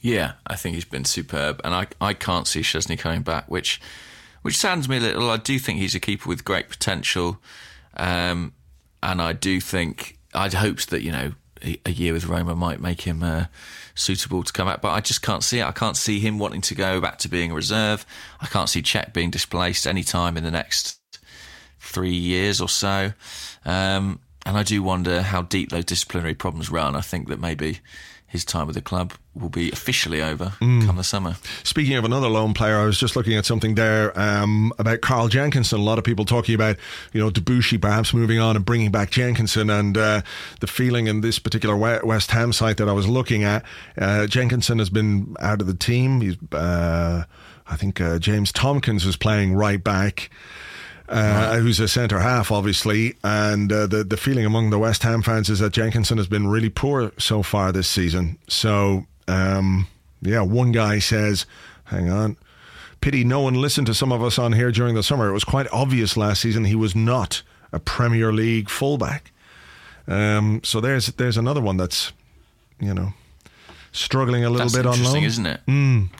Yeah, 0.00 0.32
I 0.46 0.56
think 0.56 0.74
he's 0.74 0.84
been 0.84 1.04
superb, 1.04 1.60
and 1.64 1.74
I 1.74 1.86
I 2.00 2.14
can't 2.14 2.46
see 2.46 2.60
Szczesny 2.60 2.98
coming 2.98 3.22
back, 3.22 3.48
which 3.48 3.80
which 4.42 4.56
saddens 4.56 4.88
me 4.88 4.96
a 4.96 5.00
little. 5.00 5.30
I 5.30 5.36
do 5.36 5.58
think 5.58 5.78
he's 5.78 5.94
a 5.94 6.00
keeper 6.00 6.28
with 6.28 6.44
great 6.44 6.68
potential, 6.68 7.38
um, 7.96 8.52
and 9.02 9.22
I 9.22 9.32
do 9.32 9.60
think 9.60 10.18
I'd 10.34 10.54
hoped 10.54 10.90
that 10.90 11.02
you 11.02 11.12
know 11.12 11.32
a 11.62 11.90
year 11.90 12.12
with 12.12 12.26
Roma 12.26 12.54
might 12.54 12.80
make 12.80 13.02
him. 13.02 13.22
Uh, 13.22 13.46
suitable 13.94 14.42
to 14.42 14.52
come 14.52 14.66
back. 14.66 14.80
But 14.80 14.92
I 14.92 15.00
just 15.00 15.22
can't 15.22 15.42
see 15.42 15.60
it. 15.60 15.66
I 15.66 15.72
can't 15.72 15.96
see 15.96 16.20
him 16.20 16.38
wanting 16.38 16.60
to 16.62 16.74
go 16.74 17.00
back 17.00 17.18
to 17.18 17.28
being 17.28 17.52
a 17.52 17.54
reserve. 17.54 18.06
I 18.40 18.46
can't 18.46 18.68
see 18.68 18.82
Cech 18.82 19.12
being 19.12 19.30
displaced 19.30 19.86
any 19.86 20.02
time 20.02 20.36
in 20.36 20.44
the 20.44 20.50
next 20.50 20.98
three 21.80 22.14
years 22.14 22.60
or 22.60 22.68
so. 22.68 23.12
Um, 23.64 24.20
and 24.44 24.56
I 24.56 24.62
do 24.62 24.82
wonder 24.82 25.22
how 25.22 25.42
deep 25.42 25.70
those 25.70 25.84
disciplinary 25.84 26.34
problems 26.34 26.70
run. 26.70 26.96
I 26.96 27.00
think 27.00 27.28
that 27.28 27.40
maybe 27.40 27.78
his 28.32 28.46
time 28.46 28.66
with 28.66 28.74
the 28.74 28.80
club 28.80 29.12
will 29.34 29.50
be 29.50 29.70
officially 29.70 30.22
over 30.22 30.54
mm. 30.58 30.86
come 30.86 30.96
the 30.96 31.04
summer. 31.04 31.36
Speaking 31.64 31.96
of 31.96 32.04
another 32.06 32.28
lone 32.28 32.54
player, 32.54 32.78
I 32.78 32.86
was 32.86 32.98
just 32.98 33.14
looking 33.14 33.34
at 33.34 33.44
something 33.44 33.74
there 33.74 34.18
um, 34.18 34.72
about 34.78 35.02
Carl 35.02 35.28
Jenkinson. 35.28 35.78
A 35.78 35.82
lot 35.82 35.98
of 35.98 36.04
people 36.04 36.24
talking 36.24 36.54
about, 36.54 36.78
you 37.12 37.20
know, 37.20 37.28
Debuchy 37.28 37.78
perhaps 37.78 38.14
moving 38.14 38.38
on 38.38 38.56
and 38.56 38.64
bringing 38.64 38.90
back 38.90 39.10
Jenkinson, 39.10 39.68
and 39.68 39.98
uh, 39.98 40.22
the 40.60 40.66
feeling 40.66 41.08
in 41.08 41.20
this 41.20 41.38
particular 41.38 41.76
West 41.76 42.30
Ham 42.30 42.54
site 42.54 42.78
that 42.78 42.88
I 42.88 42.92
was 42.92 43.06
looking 43.06 43.44
at, 43.44 43.66
uh, 43.98 44.26
Jenkinson 44.26 44.78
has 44.78 44.88
been 44.88 45.36
out 45.38 45.60
of 45.60 45.66
the 45.66 45.74
team. 45.74 46.22
He's, 46.22 46.36
uh, 46.52 47.24
I 47.66 47.76
think, 47.76 48.00
uh, 48.00 48.18
James 48.18 48.50
Tomkins 48.50 49.04
was 49.04 49.18
playing 49.18 49.52
right 49.54 49.84
back 49.84 50.30
uh, 51.08 51.58
who's 51.58 51.80
a 51.80 51.88
centre 51.88 52.20
half, 52.20 52.50
obviously. 52.50 53.16
And 53.22 53.72
uh, 53.72 53.86
the 53.86 54.04
the 54.04 54.16
feeling 54.16 54.44
among 54.44 54.70
the 54.70 54.78
West 54.78 55.02
Ham 55.02 55.22
fans 55.22 55.50
is 55.50 55.58
that 55.58 55.72
Jenkinson 55.72 56.18
has 56.18 56.26
been 56.26 56.48
really 56.48 56.70
poor 56.70 57.12
so 57.18 57.42
far 57.42 57.72
this 57.72 57.88
season. 57.88 58.38
So 58.48 59.06
um, 59.28 59.86
yeah, 60.20 60.42
one 60.42 60.72
guy 60.72 60.98
says, 60.98 61.46
"Hang 61.84 62.10
on." 62.10 62.36
Pity 63.00 63.24
no 63.24 63.40
one 63.40 63.54
listened 63.54 63.88
to 63.88 63.94
some 63.94 64.12
of 64.12 64.22
us 64.22 64.38
on 64.38 64.52
here 64.52 64.70
during 64.70 64.94
the 64.94 65.02
summer. 65.02 65.28
It 65.28 65.32
was 65.32 65.42
quite 65.42 65.66
obvious 65.72 66.16
last 66.16 66.40
season 66.40 66.64
he 66.64 66.76
was 66.76 66.94
not 66.94 67.42
a 67.72 67.80
Premier 67.80 68.32
League 68.32 68.70
fullback. 68.70 69.32
Um, 70.06 70.60
so 70.62 70.80
there's 70.80 71.06
there's 71.08 71.36
another 71.36 71.60
one 71.60 71.76
that's, 71.76 72.12
you 72.78 72.94
know, 72.94 73.12
struggling 73.90 74.44
a 74.44 74.50
little 74.50 74.66
that's 74.66 74.76
bit 74.76 74.86
on 74.86 75.02
loan, 75.02 75.24
isn't 75.24 75.46
it? 75.46 75.60
Mm. 75.66 76.10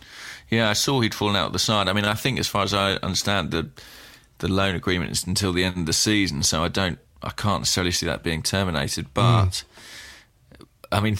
Yeah, 0.51 0.69
I 0.69 0.73
saw 0.73 1.01
he'd 1.01 1.15
fallen 1.15 1.37
out 1.37 1.47
of 1.47 1.53
the 1.53 1.59
side. 1.59 1.89
I 1.89 1.93
mean, 1.93 2.05
I 2.05 2.15
think 2.15 2.39
as 2.39 2.49
far 2.49 2.65
as 2.65 2.75
I 2.75 2.95
understand, 2.95 3.53
the 3.53 3.71
the 4.43 4.53
loan 4.53 4.75
agreement 4.75 5.13
is 5.13 5.25
until 5.25 5.53
the 5.53 5.65
end 5.65 5.79
of 5.79 5.87
the 5.87 5.93
season, 5.93 6.43
so 6.43 6.65
I 6.65 6.69
don't, 6.69 6.99
I 7.23 7.31
can't 7.31 7.61
necessarily 7.61 7.93
see 7.93 8.07
that 8.07 8.25
being 8.25 8.43
terminated. 8.43 9.07
But 9.15 9.47
mm. 9.47 9.65
I 10.91 11.01
mean, 11.01 11.17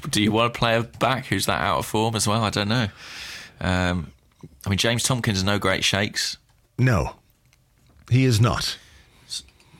do 0.10 0.22
you 0.22 0.30
want 0.30 0.52
to 0.52 0.58
play 0.58 0.76
a 0.76 0.82
back 0.82 1.26
who's 1.26 1.46
that 1.46 1.60
out 1.62 1.78
of 1.78 1.86
form 1.86 2.14
as 2.14 2.28
well? 2.28 2.44
I 2.44 2.50
don't 2.50 2.68
know. 2.68 2.88
Um, 3.60 4.12
I 4.64 4.68
mean, 4.68 4.78
James 4.78 5.02
Tomkins 5.02 5.38
is 5.38 5.44
no 5.44 5.58
great 5.58 5.82
shakes. 5.82 6.36
No, 6.78 7.16
he 8.10 8.26
is 8.26 8.38
not. 8.38 8.78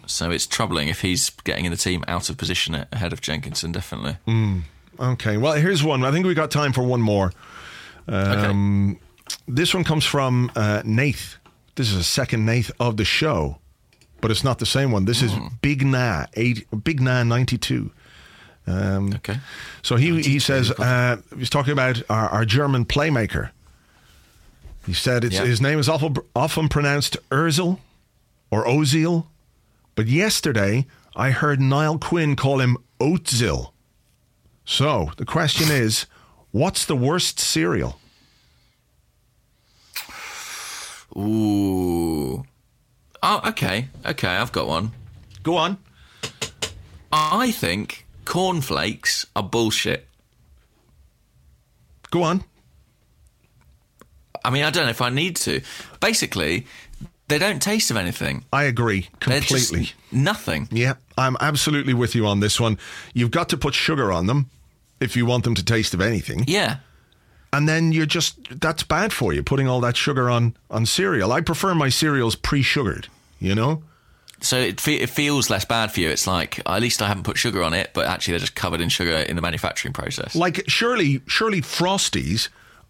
So 0.07 0.31
it's 0.31 0.47
troubling 0.47 0.89
if 0.89 1.03
he's 1.03 1.31
getting 1.31 1.67
in 1.67 1.73
the 1.73 1.77
team 1.77 2.05
out 2.09 2.31
of 2.31 2.39
position 2.39 2.87
ahead 2.91 3.13
of 3.13 3.21
Jenkinson, 3.21 3.73
definitely. 3.73 4.17
Mm. 4.27 4.63
Okay, 4.99 5.37
well, 5.37 5.53
here's 5.55 5.85
one. 5.85 6.05
I 6.05 6.11
think 6.11 6.25
we 6.25 6.33
got 6.33 6.51
time 6.51 6.73
for 6.73 6.83
one 6.83 7.03
more. 7.03 7.33
Um, 8.09 8.93
okay. 8.93 9.01
This 9.47 9.75
one 9.75 9.85
comes 9.85 10.05
from 10.07 10.51
uh, 10.57 10.81
Nath. 10.87 11.39
This 11.77 11.91
is 11.91 11.97
a 11.97 12.05
second 12.05 12.47
Nath 12.47 12.71
of 12.81 12.97
the 12.97 13.05
show, 13.05 13.59
but 14.21 14.31
it's 14.31 14.43
not 14.43 14.59
the 14.59 14.67
same 14.67 14.91
one. 14.91 15.05
This 15.05 15.23
is 15.23 15.33
hmm. 15.33 15.49
Big 15.61 15.87
Na, 15.87 16.27
eight, 16.35 16.67
Big 16.85 17.01
Na 17.01 17.23
92. 17.23 17.91
Um, 18.67 19.13
okay. 19.15 19.37
So 19.83 19.97
he, 19.97 20.23
he 20.23 20.39
says, 20.39 20.73
uh, 20.73 21.19
he's 21.39 21.51
talking 21.51 21.73
about 21.73 22.03
our, 22.11 22.29
our, 22.31 22.45
German 22.45 22.85
playmaker. 22.85 23.51
He 24.87 24.93
said 24.93 25.25
yeah. 25.25 25.45
his 25.45 25.61
name 25.61 25.79
is 25.79 25.89
often, 25.89 26.17
often 26.35 26.69
pronounced 26.69 27.17
Ozil 27.31 27.79
or 28.51 28.65
Ozil, 28.65 29.27
but 29.95 30.07
yesterday 30.07 30.87
I 31.15 31.31
heard 31.31 31.61
Niall 31.61 31.99
Quinn 31.99 32.35
call 32.35 32.61
him 32.61 32.79
Oatzil. 32.99 33.71
So 34.65 35.11
the 35.17 35.25
question 35.25 35.71
is, 35.71 36.07
what's 36.51 36.87
the 36.87 36.97
worst 36.97 37.39
cereal? 37.39 38.01
Ooh. 41.17 42.45
Oh, 43.23 43.41
okay. 43.47 43.89
Okay, 44.05 44.29
I've 44.29 44.53
got 44.53 44.69
one. 44.69 44.93
Go 45.43 45.57
on. 45.57 45.79
I 47.13 47.51
think 47.51 48.07
cornflakes 48.25 49.27
are 49.35 49.43
bullshit. 49.43 50.07
Go 52.11 52.23
on. 52.23 52.45
I 54.45 54.51
mean, 54.51 54.65
I 54.65 54.71
don't 54.71 54.85
know 54.85 54.91
if 54.91 55.03
I 55.03 55.11
need 55.11 55.37
to. 55.37 55.61
Basically, 56.01 56.67
they 57.29 57.39
don't 57.39 57.61
taste 57.61 57.91
of 57.91 57.97
anything. 57.97 58.45
I 58.53 58.65
agree 58.65 59.09
completely. 59.19 59.93
nothing. 60.13 60.69
Yeah, 60.71 60.95
I'm 61.17 61.37
absolutely 61.41 61.95
with 61.95 62.15
you 62.15 62.27
on 62.27 62.41
this 62.41 62.61
one. 62.61 62.79
You've 63.15 63.33
got 63.33 63.49
to 63.49 63.57
put 63.57 63.75
sugar 63.75 64.13
on 64.13 64.27
them 64.27 64.51
if 65.01 65.17
you 65.17 65.27
want 65.27 65.45
them 65.45 65.55
to 65.55 65.65
taste 65.65 65.95
of 65.95 66.01
anything. 66.01 66.45
Yeah 66.47 66.77
and 67.53 67.69
then 67.69 67.93
you're 67.93 68.07
just 68.07 68.61
that's 68.61 68.83
bad 68.83 69.13
for 69.13 69.33
you 69.33 69.43
putting 69.43 69.69
all 69.69 69.81
that 69.81 69.97
sugar 69.97 70.29
on 70.31 70.57
on 70.71 70.87
cereal. 70.87 71.33
I 71.33 71.41
prefer 71.41 71.75
my 71.75 71.89
cereals 71.89 72.35
pre-sugared, 72.37 73.09
you 73.39 73.55
know? 73.55 73.83
So 74.41 74.59
it, 74.59 74.81
fe- 74.81 74.97
it 75.01 75.09
feels 75.09 75.49
less 75.49 75.65
bad 75.65 75.91
for 75.93 76.01
you. 76.01 76.11
It's 76.11 76.27
like 76.27 76.61
at 76.67 76.83
least 76.83 77.01
I 77.01 77.09
haven't 77.09 77.23
put 77.25 77.39
sugar 77.39 77.63
on 77.63 77.73
it, 77.73 77.91
but 77.95 78.07
actually 78.07 78.33
they're 78.33 78.41
just 78.41 78.55
covered 78.55 78.81
in 78.83 78.91
sugar 78.91 79.13
in 79.17 79.35
the 79.37 79.43
manufacturing 79.43 79.95
process. 79.95 80.35
Like 80.37 80.65
surely 80.69 81.23
surely 81.27 81.63
frosties 81.63 82.49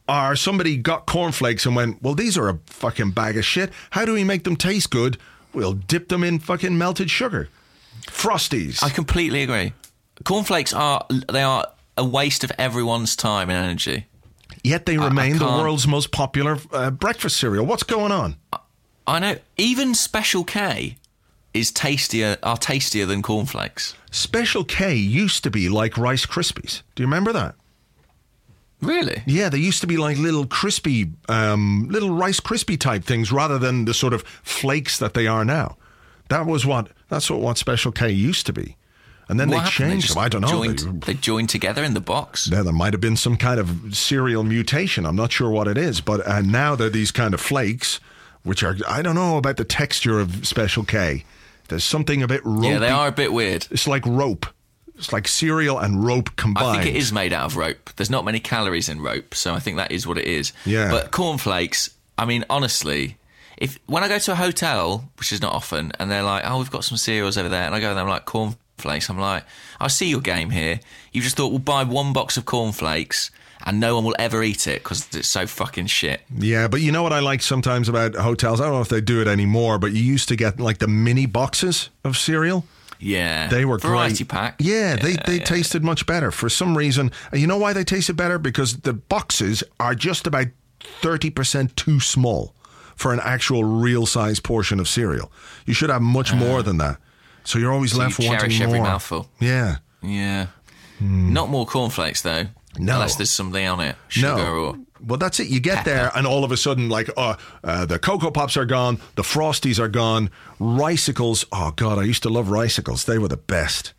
are 0.09 0.35
somebody 0.37 0.77
got 0.77 1.07
cornflakes 1.07 1.65
and 1.67 1.77
went, 1.77 2.03
"Well, 2.03 2.15
these 2.15 2.37
are 2.37 2.49
a 2.49 2.59
fucking 2.67 3.13
bag 3.13 3.37
of 3.37 3.45
shit. 3.45 3.73
How 3.91 4.05
do 4.05 4.13
we 4.13 4.25
make 4.25 4.45
them 4.45 4.57
taste 4.57 4.91
good? 4.91 5.19
We'll 5.53 5.75
dip 5.75 6.09
them 6.09 6.25
in 6.25 6.39
fucking 6.41 6.77
melted 6.77 7.11
sugar." 7.11 7.49
Frosties. 8.07 8.83
I 8.83 8.91
completely 8.91 9.43
agree. 9.43 9.73
Cornflakes 10.25 10.73
are 10.73 11.07
they 11.31 11.43
are 11.43 11.67
a 11.97 12.05
waste 12.05 12.45
of 12.45 12.53
everyone's 12.59 13.17
time 13.17 13.51
and 13.51 13.59
energy. 13.65 14.07
Yet 14.67 14.85
they 14.85 14.99
remain 14.99 15.39
the 15.39 15.45
world's 15.45 15.87
most 15.87 16.11
popular 16.11 16.59
uh, 16.73 16.91
breakfast 16.91 17.37
cereal. 17.37 17.65
What's 17.65 17.85
going 17.85 18.11
on? 18.11 18.37
I 19.07 19.21
know. 19.21 19.37
Even 19.57 19.95
Special 19.95 20.43
K 20.43 20.97
is 21.55 21.71
tastier 21.71 22.37
are 22.43 22.57
tastier 22.57 23.07
than 23.07 23.23
cornflakes. 23.23 23.95
Special 24.11 24.65
K 24.65 24.97
used 24.97 25.45
to 25.45 25.53
be 25.53 25.69
like 25.69 25.97
Rice 25.97 26.27
Krispies. 26.27 26.83
Do 26.97 27.05
you 27.05 27.07
remember 27.07 27.33
that? 27.33 27.55
Really? 28.81 29.23
Yeah, 29.25 29.51
they 29.51 29.59
used 29.59 29.83
to 29.83 29.87
be 29.87 29.99
like 29.99 30.19
little 30.19 30.47
crispy, 30.47 31.13
um, 31.29 31.87
little 31.89 32.11
Rice 32.11 32.41
Krispie 32.41 32.79
type 32.79 33.05
things 33.05 33.31
rather 33.31 33.61
than 33.61 33.85
the 33.85 33.95
sort 33.95 34.15
of 34.15 34.23
flakes 34.43 34.99
that 34.99 35.15
they 35.15 35.29
are 35.29 35.45
now. 35.45 35.77
That 36.29 36.45
was 36.45 36.67
what 36.67 36.89
that's 37.09 37.31
what, 37.31 37.39
what 37.39 37.57
Special 37.57 37.93
K 37.93 38.11
used 38.11 38.47
to 38.47 38.53
be. 38.53 38.77
And 39.29 39.41
then 39.41 39.49
what 39.49 39.55
they 39.55 39.59
happened? 39.71 39.91
changed 39.91 40.11
they 40.11 40.15
them. 40.15 40.23
I 40.23 40.29
don't 40.29 40.41
know. 40.43 40.49
Joined, 40.49 40.79
they, 40.79 41.13
they, 41.13 41.19
joined 41.19 41.49
together 41.49 41.83
in 41.83 41.95
the 41.95 42.01
box. 42.01 42.49
Yeah, 42.49 42.63
there 42.63 42.73
might 42.73 42.93
have 42.93 43.01
been 43.01 43.17
some 43.17 43.37
kind 43.37 43.59
of 43.59 43.97
cereal 43.97 44.45
mutation. 44.45 45.05
I'm 45.05 45.17
not 45.17 45.33
sure 45.33 45.51
what 45.51 45.67
it 45.67 45.77
is, 45.77 46.01
but 46.01 46.27
uh, 46.27 46.43
now 46.43 46.77
they're 46.77 46.91
these 46.91 47.11
kind 47.11 47.35
of 47.35 47.41
flakes, 47.41 47.99
which 48.45 48.63
are 48.63 48.77
I 48.89 49.03
don't 49.03 49.17
know 49.17 49.37
about 49.37 49.57
the 49.57 49.65
texture 49.65 50.21
of 50.21 50.47
Special 50.47 50.85
K. 50.85 51.25
There's 51.69 51.85
something 51.85 52.23
a 52.23 52.29
bit 52.29 52.45
ropey. 52.45 52.69
Yeah, 52.69 52.79
they 52.79 52.91
are 52.91 53.09
a 53.09 53.13
bit 53.13 53.33
weird. 53.33 53.67
It's 53.71 53.89
like 53.89 54.07
rope. 54.07 54.47
It's 54.97 55.13
like 55.13 55.29
cereal 55.29 55.79
and 55.79 56.05
rope 56.05 56.37
combined. 56.37 56.69
I 56.69 56.83
think 56.83 56.95
it 56.95 56.99
is 56.99 57.13
made 57.13 57.33
out 57.33 57.47
of 57.47 57.57
rope. 57.57 57.91
There's 57.97 58.09
not 58.09 58.25
many 58.25 58.41
calories 58.41 58.89
in 58.89 59.01
rope, 59.01 59.35
so 59.35 59.53
I 59.53 59.59
think 59.59 59.77
that 59.77 59.93
is 59.93 60.07
what 60.07 60.17
it 60.17 60.25
is. 60.25 60.53
Yeah. 60.65 60.91
But 60.91 61.11
cornflakes, 61.11 61.91
I 62.17 62.25
mean, 62.25 62.45
honestly, 62.49 63.19
if 63.59 63.79
when 63.87 64.05
I 64.05 64.09
go 64.09 64.19
to 64.19 64.33
a 64.33 64.37
hotel, 64.37 65.11
which 65.19 65.33
is 65.33 65.43
not 65.43 65.53
often, 65.53 65.93
and 65.99 66.11
they're 66.11 66.23
like, 66.23 66.45
"Oh, 66.47 66.59
we've 66.59 66.71
got 66.71 66.85
some 66.85 66.97
cereals 66.97 67.37
over 67.37 67.49
there," 67.49 67.65
and 67.65 67.75
I 67.75 67.81
go 67.81 67.93
there, 67.93 68.05
I'm 68.05 68.09
like, 68.09 68.25
"Corn." 68.25 68.57
Cornflakes. 68.77 69.09
I'm 69.09 69.19
like, 69.19 69.45
I 69.81 69.89
see 69.89 70.09
your 70.09 70.21
game 70.21 70.51
here. 70.51 70.81
You 71.13 71.23
just 71.23 71.37
thought 71.37 71.49
we'll 71.49 71.59
buy 71.59 71.85
one 71.85 72.13
box 72.13 72.37
of 72.37 72.45
cornflakes 72.45 73.31
and 73.65 73.81
no 73.81 73.97
one 73.97 74.05
will 74.05 74.17
ever 74.19 74.43
eat 74.43 74.67
it 74.67 74.83
because 74.83 75.09
it's 75.15 75.29
so 75.29 75.47
fucking 75.47 75.87
shit. 75.87 76.21
Yeah, 76.37 76.69
but 76.69 76.81
you 76.81 76.93
know 76.93 77.03
what 77.03 77.13
I 77.13 77.21
like 77.21 77.43
sometimes 77.43 77.89
about 77.89 78.15
hotels? 78.15 78.61
I 78.61 78.65
don't 78.65 78.75
know 78.75 78.81
if 78.81 78.89
they 78.89 79.01
do 79.01 79.21
it 79.21 79.29
anymore, 79.29 79.79
but 79.79 79.93
you 79.93 80.03
used 80.03 80.29
to 80.29 80.37
get 80.37 80.61
like 80.61 80.79
the 80.79 80.89
mini 80.89 81.27
boxes 81.27 81.91
of 82.05 82.17
cereal. 82.17 82.65
Yeah, 82.99 83.49
They 83.49 83.67
were 83.67 83.79
variety 83.79 84.25
great. 84.25 84.29
pack. 84.29 84.57
Yeah, 84.59 84.97
they, 84.97 85.17
they 85.27 85.37
yeah. 85.37 85.45
tasted 85.45 85.85
much 85.85 86.07
better 86.07 86.31
for 86.31 86.49
some 86.49 86.79
reason. 86.79 87.13
You 87.31 87.47
know 87.47 87.59
why 87.59 87.75
they 87.75 87.85
tasted 87.85 88.17
better? 88.17 88.39
Because 88.39 88.79
the 88.79 88.95
boxes 88.95 89.63
are 89.79 89.95
just 89.95 90.27
about 90.27 90.47
30% 91.03 91.77
too 91.77 92.01
small 92.01 92.55
for 92.95 93.13
an 93.13 93.21
actual 93.23 93.65
real 93.65 94.07
size 94.07 94.41
portion 94.41 94.81
of 94.81 94.89
cereal. 94.89 95.31
You 95.67 95.75
should 95.75 95.91
have 95.91 96.01
much 96.01 96.33
uh. 96.33 96.37
more 96.37 96.63
than 96.63 96.79
that. 96.79 96.97
So 97.47 97.59
you're 97.59 97.73
always. 97.73 97.93
So 97.93 97.99
left 97.99 98.19
you 98.19 98.27
wanting 98.29 98.51
cherish 98.51 98.59
more. 98.59 98.69
every 98.69 98.81
mouthful. 98.81 99.31
Yeah. 99.41 99.77
Yeah, 100.03 100.47
not 101.01 101.49
more 101.49 101.67
cornflakes 101.67 102.21
though. 102.23 102.47
No. 102.79 102.95
unless 102.97 103.17
there's 103.17 103.31
something 103.31 103.67
on 103.67 103.81
it, 103.81 103.97
sugar 104.09 104.27
No. 104.37 104.55
or 104.67 104.79
Well, 105.05 105.17
that's 105.19 105.41
it. 105.41 105.49
You 105.49 105.61
get 105.61 105.87
there, 105.87 106.11
and 106.15 106.27
all 106.27 106.45
of 106.45 106.53
a 106.53 106.57
sudden, 106.59 106.91
like, 106.91 107.09
uh, 107.17 107.37
uh, 107.65 107.87
the 107.87 107.99
Cocoa 107.99 108.31
Pops 108.31 108.55
are 108.59 108.67
gone, 108.67 108.99
the 109.15 109.23
Frosties 109.23 109.79
are 109.79 109.89
gone, 109.89 110.29
Ricicles. 110.61 111.47
Oh, 111.51 111.71
God, 111.71 111.99
I 111.99 112.03
used 112.03 112.23
to 112.25 112.29
love 112.29 112.51
Ricicles. 112.51 113.05
They 113.07 113.17
were 113.19 113.29
the 113.29 113.39
best. 113.39 113.95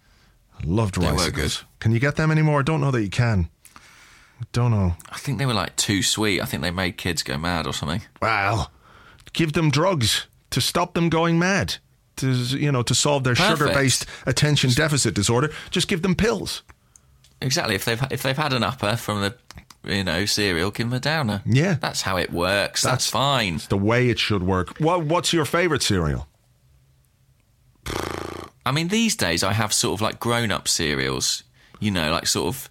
I 0.59 0.63
loved 0.67 1.01
They 1.01 1.07
were 1.07 1.13
Ricicles. 1.13 1.57
good. 1.57 1.67
Can 1.79 1.91
you 1.91 1.99
get 1.99 2.17
them 2.17 2.29
anymore? 2.31 2.59
I 2.59 2.63
don't 2.63 2.79
know 2.81 2.91
that 2.91 3.01
you 3.01 3.09
can. 3.09 3.49
I 3.75 4.45
don't 4.51 4.69
know. 4.71 4.95
I 5.09 5.17
think 5.17 5.39
they 5.39 5.47
were 5.47 5.53
like 5.55 5.75
too 5.75 6.03
sweet. 6.03 6.39
I 6.41 6.45
think 6.45 6.61
they 6.61 6.69
made 6.71 6.97
kids 6.97 7.23
go 7.23 7.35
mad 7.37 7.65
or 7.65 7.73
something. 7.73 8.03
Well, 8.21 8.71
give 9.33 9.53
them 9.53 9.71
drugs 9.71 10.27
to 10.51 10.61
stop 10.61 10.93
them 10.93 11.09
going 11.09 11.39
mad. 11.39 11.77
To 12.17 12.31
you 12.31 12.71
know, 12.71 12.81
to 12.83 12.95
solve 12.95 13.23
their 13.23 13.35
Perfect. 13.35 13.59
sugar-based 13.59 14.05
attention 14.25 14.71
deficit 14.71 15.13
disorder, 15.13 15.51
just 15.69 15.87
give 15.87 16.01
them 16.01 16.15
pills. 16.15 16.63
Exactly. 17.41 17.75
If 17.75 17.85
they've 17.85 18.01
if 18.11 18.23
they've 18.23 18.37
had 18.37 18.53
an 18.53 18.63
upper 18.63 18.95
from 18.95 19.21
the 19.21 19.35
you 19.83 20.03
know 20.03 20.25
cereal, 20.25 20.71
give 20.71 20.87
them 20.89 20.97
a 20.97 20.99
downer. 20.99 21.41
Yeah. 21.45 21.75
that's 21.75 22.01
how 22.01 22.17
it 22.17 22.31
works. 22.31 22.81
That's, 22.81 23.05
That's- 23.05 23.09
fine. 23.09 23.61
The 23.69 23.77
way 23.77 24.09
it 24.09 24.17
should 24.19 24.43
work. 24.43 24.79
What 24.79 25.03
What's 25.05 25.31
your 25.33 25.45
favorite 25.45 25.83
cereal? 25.83 26.27
I 28.65 28.71
mean, 28.71 28.89
these 28.89 29.15
days 29.15 29.43
I 29.43 29.53
have 29.53 29.71
sort 29.73 29.97
of 29.97 30.01
like 30.01 30.19
grown 30.19 30.51
up 30.51 30.67
cereals. 30.67 31.43
You 31.79 31.91
know, 31.91 32.11
like 32.11 32.25
sort 32.27 32.47
of 32.47 32.69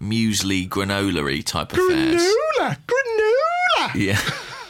muesli 0.00 0.68
granola 0.68 1.44
type 1.44 1.72
affairs. 1.72 2.22
Granola, 2.60 2.76
granola, 2.86 3.94
Yeah, 3.94 4.20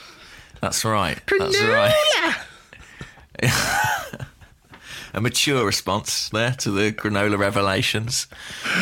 that's 0.60 0.84
right. 0.84 1.18
That's 1.38 1.60
right. 1.60 2.34
A 5.14 5.20
mature 5.20 5.66
response 5.66 6.30
there 6.30 6.52
to 6.60 6.70
the 6.70 6.90
granola 6.90 7.36
revelations. 7.38 8.26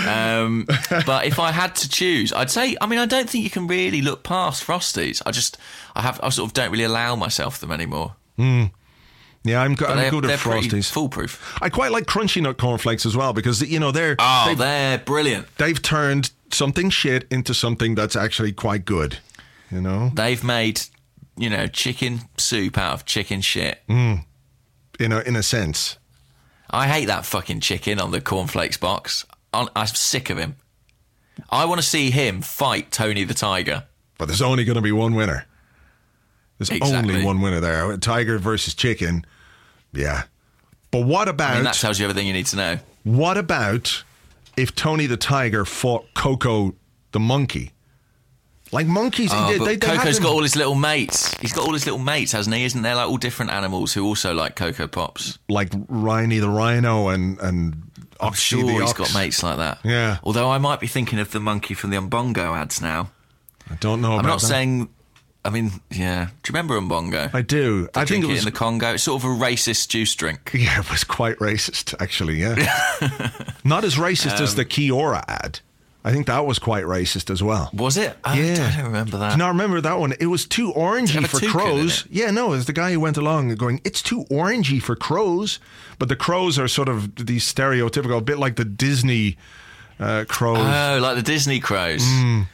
Um, 0.06 0.64
but 1.04 1.26
if 1.26 1.40
I 1.40 1.50
had 1.50 1.74
to 1.76 1.88
choose, 1.88 2.32
I'd 2.32 2.52
say. 2.52 2.76
I 2.80 2.86
mean, 2.86 3.00
I 3.00 3.06
don't 3.06 3.28
think 3.28 3.42
you 3.42 3.50
can 3.50 3.66
really 3.66 4.00
look 4.00 4.22
past 4.22 4.64
Frosties. 4.64 5.20
I 5.26 5.32
just, 5.32 5.58
I 5.96 6.02
have, 6.02 6.20
I 6.22 6.28
sort 6.28 6.48
of 6.48 6.54
don't 6.54 6.70
really 6.70 6.84
allow 6.84 7.16
myself 7.16 7.58
them 7.58 7.72
anymore. 7.72 8.14
Yeah, 8.38 9.60
I'm, 9.62 9.74
go- 9.74 9.86
I'm 9.86 9.96
they're, 9.96 10.10
good 10.12 10.24
at 10.26 10.38
Frosties. 10.38 10.88
foolproof. 10.88 11.58
I 11.60 11.68
quite 11.68 11.90
like 11.90 12.04
crunchy 12.04 12.40
nut 12.40 12.58
cornflakes 12.58 13.04
as 13.06 13.16
well 13.16 13.32
because 13.32 13.60
you 13.68 13.80
know 13.80 13.90
they're 13.90 14.14
Oh, 14.20 14.54
they're 14.56 14.98
brilliant. 14.98 15.48
they've 15.56 15.82
turned 15.82 16.30
something 16.52 16.90
shit 16.90 17.26
into 17.32 17.54
something 17.54 17.96
that's 17.96 18.14
actually 18.14 18.52
quite 18.52 18.84
good. 18.84 19.18
You 19.72 19.80
know, 19.80 20.12
They've 20.14 20.44
made, 20.44 20.82
you 21.36 21.50
know, 21.50 21.66
chicken 21.66 22.20
soup 22.36 22.78
out 22.78 22.92
of 22.92 23.04
chicken 23.04 23.40
shit. 23.40 23.80
In 25.00 25.12
a 25.12 25.20
in 25.20 25.36
a 25.36 25.42
sense. 25.42 25.96
I 26.70 26.86
hate 26.86 27.06
that 27.06 27.24
fucking 27.26 27.60
chicken 27.60 27.98
on 27.98 28.12
the 28.12 28.20
cornflakes 28.20 28.76
box. 28.76 29.26
I'm, 29.52 29.68
I'm 29.74 29.88
sick 29.88 30.30
of 30.30 30.38
him. 30.38 30.54
I 31.50 31.64
want 31.64 31.80
to 31.80 31.86
see 31.86 32.10
him 32.10 32.42
fight 32.42 32.92
Tony 32.92 33.24
the 33.24 33.34
Tiger. 33.34 33.84
But 34.18 34.26
there's 34.26 34.42
only 34.42 34.64
going 34.64 34.76
to 34.76 34.82
be 34.82 34.92
one 34.92 35.14
winner. 35.14 35.46
There's 36.58 36.70
Exactly. 36.70 37.14
only 37.14 37.24
one 37.24 37.40
winner 37.40 37.58
there. 37.58 37.96
Tiger 37.96 38.38
versus 38.38 38.74
chicken. 38.74 39.24
Yeah. 39.92 40.24
But 40.92 41.06
what 41.06 41.26
about 41.28 41.52
I 41.52 41.54
mean, 41.54 41.64
that 41.64 41.74
tells 41.74 41.98
you 41.98 42.04
everything 42.04 42.26
you 42.26 42.32
need 42.34 42.46
to 42.46 42.56
know. 42.56 42.78
what 43.02 43.36
about 43.38 44.04
if 44.56 44.74
Tony 44.74 45.06
the 45.06 45.16
Tiger 45.16 45.64
fought 45.64 46.04
Coco 46.14 46.74
the 47.12 47.20
monkey? 47.20 47.72
Like 48.72 48.86
monkeys, 48.86 49.30
Oh, 49.32 49.50
they, 49.52 49.58
but 49.58 49.64
they, 49.64 49.76
Coco's 49.76 50.18
got 50.20 50.30
all 50.32 50.42
his 50.42 50.54
little 50.54 50.74
mates. 50.76 51.34
He's 51.40 51.52
got 51.52 51.66
all 51.66 51.72
his 51.72 51.86
little 51.86 51.98
mates, 51.98 52.32
hasn't 52.32 52.54
he? 52.54 52.64
Isn't 52.64 52.82
there 52.82 52.94
like 52.94 53.08
all 53.08 53.16
different 53.16 53.50
animals 53.50 53.92
who 53.92 54.04
also 54.04 54.32
like 54.32 54.54
Coco 54.56 54.86
Pops? 54.86 55.38
like 55.48 55.70
Rhiny 55.88 56.40
the 56.40 56.48
rhino 56.48 57.08
and 57.08 57.38
and 57.40 57.82
I'm 58.20 58.28
Oxy 58.28 58.56
sure 58.56 58.64
the 58.66 58.72
he's 58.72 58.90
ox. 58.90 58.92
got 58.98 59.14
mates 59.14 59.42
like 59.42 59.56
that. 59.56 59.78
Yeah. 59.82 60.18
Although 60.22 60.50
I 60.50 60.58
might 60.58 60.78
be 60.78 60.86
thinking 60.86 61.18
of 61.18 61.32
the 61.32 61.40
monkey 61.40 61.74
from 61.74 61.90
the 61.90 61.96
Umbongo 61.96 62.54
ads 62.56 62.80
now. 62.80 63.10
I 63.70 63.74
don't 63.76 64.00
know. 64.00 64.12
I'm 64.16 64.26
not 64.26 64.40
that. 64.40 64.46
saying. 64.46 64.88
I 65.42 65.48
mean, 65.48 65.70
yeah. 65.90 66.26
Do 66.42 66.52
you 66.52 66.54
remember 66.58 66.78
Umbongo? 66.78 67.34
I 67.34 67.40
do. 67.40 67.88
They 67.94 68.00
I 68.02 68.04
think 68.04 68.24
it 68.24 68.28
was 68.28 68.40
in 68.40 68.44
the 68.44 68.50
Congo. 68.52 68.92
It's 68.92 69.04
sort 69.04 69.22
of 69.24 69.30
a 69.30 69.32
racist 69.32 69.88
juice 69.88 70.14
drink. 70.14 70.50
Yeah, 70.54 70.80
it 70.80 70.90
was 70.90 71.02
quite 71.02 71.38
racist, 71.38 71.94
actually. 71.98 72.34
Yeah, 72.40 72.56
not 73.64 73.84
as 73.84 73.94
racist 73.96 74.36
Um, 74.36 74.42
as 74.44 74.54
the 74.54 74.66
Kia-Ora 74.66 75.24
ad. 75.26 75.60
I 76.02 76.12
think 76.12 76.26
that 76.28 76.46
was 76.46 76.58
quite 76.58 76.84
racist 76.84 77.30
as 77.30 77.42
well. 77.42 77.70
Was 77.74 77.98
it? 77.98 78.16
I, 78.24 78.40
Yeah. 78.40 78.70
I 78.72 78.76
don't 78.76 78.86
remember 78.86 79.18
that. 79.18 79.32
you 79.32 79.36
not 79.36 79.48
remember 79.48 79.80
that 79.82 79.98
one? 79.98 80.14
It 80.18 80.26
was 80.26 80.46
too 80.46 80.72
orangey 80.72 81.26
for 81.26 81.40
toucan 81.40 81.50
crows. 81.50 82.06
Yeah, 82.10 82.30
no, 82.30 82.46
it 82.48 82.56
was 82.56 82.66
the 82.66 82.72
guy 82.72 82.92
who 82.92 83.00
went 83.00 83.18
along 83.18 83.54
going, 83.56 83.80
"It's 83.84 84.00
too 84.00 84.24
orangey 84.30 84.82
for 84.82 84.96
crows," 84.96 85.58
but 85.98 86.08
the 86.08 86.16
crows 86.16 86.58
are 86.58 86.68
sort 86.68 86.88
of 86.88 87.26
these 87.26 87.44
stereotypical, 87.44 88.16
a 88.16 88.22
bit 88.22 88.38
like 88.38 88.56
the 88.56 88.64
Disney 88.64 89.36
uh, 89.98 90.24
crows. 90.26 90.58
Oh, 90.58 90.98
like 91.02 91.16
the 91.16 91.22
Disney 91.22 91.60
crows. 91.60 92.02
I 92.02 92.46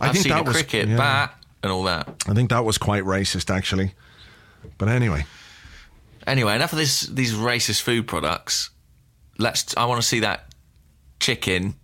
I've 0.00 0.12
think 0.12 0.26
that 0.28 0.44
was 0.44 0.56
cricket 0.56 0.88
yeah. 0.88 0.96
bat 0.96 1.34
and 1.62 1.70
all 1.70 1.84
that. 1.84 2.08
I 2.28 2.34
think 2.34 2.50
that 2.50 2.64
was 2.64 2.78
quite 2.78 3.04
racist, 3.04 3.54
actually. 3.54 3.94
But 4.78 4.88
anyway, 4.88 5.24
Anyway, 6.28 6.54
enough 6.54 6.72
of 6.72 6.78
this. 6.78 7.02
These 7.02 7.32
racist 7.32 7.80
food 7.80 8.06
products. 8.06 8.70
Let's. 9.38 9.74
I 9.76 9.86
want 9.86 10.00
to 10.00 10.06
see 10.06 10.20
that 10.20 10.52
chicken 11.20 11.74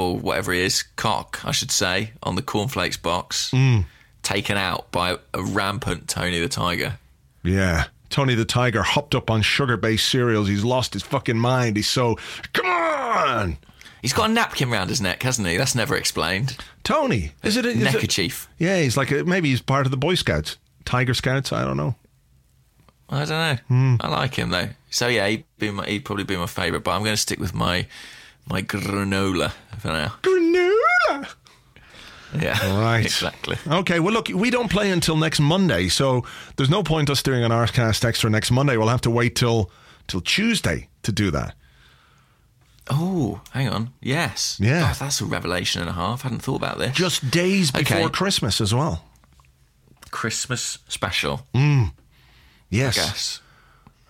or 0.00 0.16
whatever 0.18 0.52
it 0.52 0.60
is, 0.60 0.82
cock, 0.96 1.40
I 1.44 1.52
should 1.52 1.70
say, 1.70 2.12
on 2.22 2.34
the 2.34 2.42
cornflakes 2.42 2.96
box, 2.96 3.50
Mm. 3.52 3.84
taken 4.22 4.56
out 4.56 4.90
by 4.92 5.18
a 5.34 5.42
rampant 5.42 6.08
Tony 6.08 6.40
the 6.40 6.48
Tiger. 6.48 6.98
yeah. 7.42 7.84
Tony 8.10 8.34
the 8.34 8.44
Tiger 8.44 8.82
hopped 8.82 9.14
up 9.14 9.30
on 9.30 9.40
sugar-based 9.40 10.08
cereals. 10.08 10.48
He's 10.48 10.64
lost 10.64 10.94
his 10.94 11.02
fucking 11.04 11.38
mind. 11.38 11.76
He's 11.76 11.88
so 11.88 12.16
come 12.52 12.66
on, 12.66 13.56
He's 14.02 14.12
got 14.12 14.30
a 14.30 14.32
napkin 14.32 14.68
round 14.68 14.90
his 14.90 15.00
neck, 15.00 15.22
hasn't 15.22 15.46
he? 15.46 15.56
That's 15.56 15.76
never 15.76 15.94
explained. 15.94 16.56
Tony. 16.82 17.30
Is 17.44 17.56
it? 17.56 17.64
A, 17.64 17.68
is 17.68 17.76
it 17.76 17.84
Neckerchief. 17.84 18.48
yeah, 18.58 18.80
he's 18.80 18.96
like 18.96 19.12
a, 19.12 19.22
maybe 19.24 19.50
he's 19.50 19.60
part 19.62 19.86
of 19.86 19.92
the 19.92 19.96
Boy 19.96 20.16
Scouts, 20.16 20.56
Tiger 20.84 21.14
Scouts. 21.14 21.52
I 21.52 21.64
don't 21.64 21.76
know. 21.76 21.94
I 23.08 23.18
don't 23.24 23.28
know. 23.28 23.56
Hmm. 23.68 23.96
I 24.00 24.08
like 24.08 24.34
him 24.34 24.50
though. 24.50 24.70
So 24.90 25.06
yeah, 25.06 25.28
he'd, 25.28 25.44
be 25.58 25.70
my, 25.70 25.84
he'd 25.86 26.04
probably 26.04 26.24
be 26.24 26.36
my 26.36 26.46
favourite. 26.46 26.82
But 26.82 26.92
I'm 26.92 27.02
going 27.02 27.12
to 27.14 27.16
stick 27.20 27.38
with 27.38 27.54
my 27.54 27.86
my 28.46 28.62
granola 28.62 29.52
for 29.78 29.88
now. 29.88 30.14
Granola. 30.22 31.28
Yeah, 32.40 32.80
Right. 32.80 33.04
exactly. 33.04 33.56
Okay, 33.66 33.98
well, 33.98 34.12
look, 34.14 34.28
we 34.28 34.50
don't 34.50 34.70
play 34.70 34.90
until 34.92 35.16
next 35.16 35.40
Monday, 35.40 35.88
so 35.88 36.24
there's 36.56 36.70
no 36.70 36.82
point 36.84 37.10
us 37.10 37.22
doing 37.24 37.42
an 37.42 37.50
Arsecast 37.50 38.04
Extra 38.04 38.30
next 38.30 38.52
Monday. 38.52 38.76
We'll 38.76 38.86
have 38.88 39.00
to 39.02 39.10
wait 39.10 39.34
till 39.34 39.70
till 40.06 40.20
Tuesday 40.20 40.88
to 41.02 41.10
do 41.12 41.30
that. 41.32 41.54
Oh, 42.88 43.40
hang 43.50 43.68
on. 43.68 43.90
Yes. 44.00 44.56
Yeah. 44.60 44.80
God, 44.80 44.96
that's 44.96 45.20
a 45.20 45.24
revelation 45.24 45.80
and 45.80 45.90
a 45.90 45.92
half. 45.92 46.24
I 46.24 46.28
hadn't 46.28 46.40
thought 46.42 46.56
about 46.56 46.78
this. 46.78 46.96
Just 46.96 47.30
days 47.30 47.70
before 47.70 47.98
Okay. 47.98 48.08
Christmas 48.10 48.60
as 48.60 48.74
well. 48.74 49.04
Christmas 50.10 50.78
special, 50.88 51.46
Mm. 51.54 51.92
Yes. 52.68 52.98
I 52.98 53.00
guess. 53.02 53.40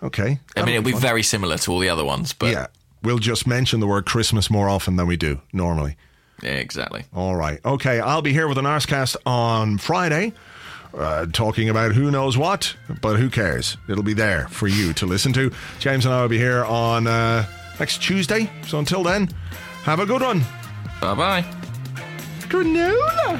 Okay. 0.03 0.39
I 0.55 0.61
mean, 0.63 0.75
it'll 0.75 0.85
be 0.85 0.91
fun. 0.93 1.01
very 1.01 1.23
similar 1.23 1.57
to 1.59 1.71
all 1.71 1.79
the 1.79 1.89
other 1.89 2.03
ones, 2.05 2.33
but 2.33 2.51
yeah. 2.51 2.67
We'll 3.03 3.19
just 3.19 3.47
mention 3.47 3.79
the 3.79 3.87
word 3.87 4.05
Christmas 4.05 4.49
more 4.49 4.69
often 4.69 4.95
than 4.95 5.07
we 5.07 5.17
do 5.17 5.41
normally. 5.53 5.95
yeah, 6.43 6.51
exactly. 6.51 7.03
All 7.15 7.35
right. 7.35 7.59
Okay, 7.65 7.99
I'll 7.99 8.21
be 8.21 8.33
here 8.33 8.47
with 8.47 8.57
an 8.57 8.65
Arsecast 8.65 9.15
on 9.25 9.77
Friday. 9.77 10.33
Uh, 10.93 11.25
talking 11.27 11.69
about 11.69 11.93
who 11.93 12.11
knows 12.11 12.37
what, 12.37 12.75
but 13.01 13.17
who 13.17 13.29
cares? 13.29 13.77
It'll 13.87 14.03
be 14.03 14.13
there 14.13 14.47
for 14.49 14.67
you 14.67 14.91
to 14.93 15.05
listen 15.05 15.31
to. 15.33 15.51
James 15.79 16.05
and 16.05 16.13
I 16.13 16.21
will 16.21 16.29
be 16.29 16.37
here 16.37 16.65
on 16.65 17.07
uh, 17.07 17.45
next 17.79 18.01
Tuesday. 18.03 18.49
So 18.67 18.77
until 18.77 19.01
then, 19.01 19.29
have 19.83 19.99
a 19.99 20.05
good 20.05 20.21
one. 20.21 20.41
Bye 20.99 21.15
bye. 21.15 21.45
Granola. 22.49 23.39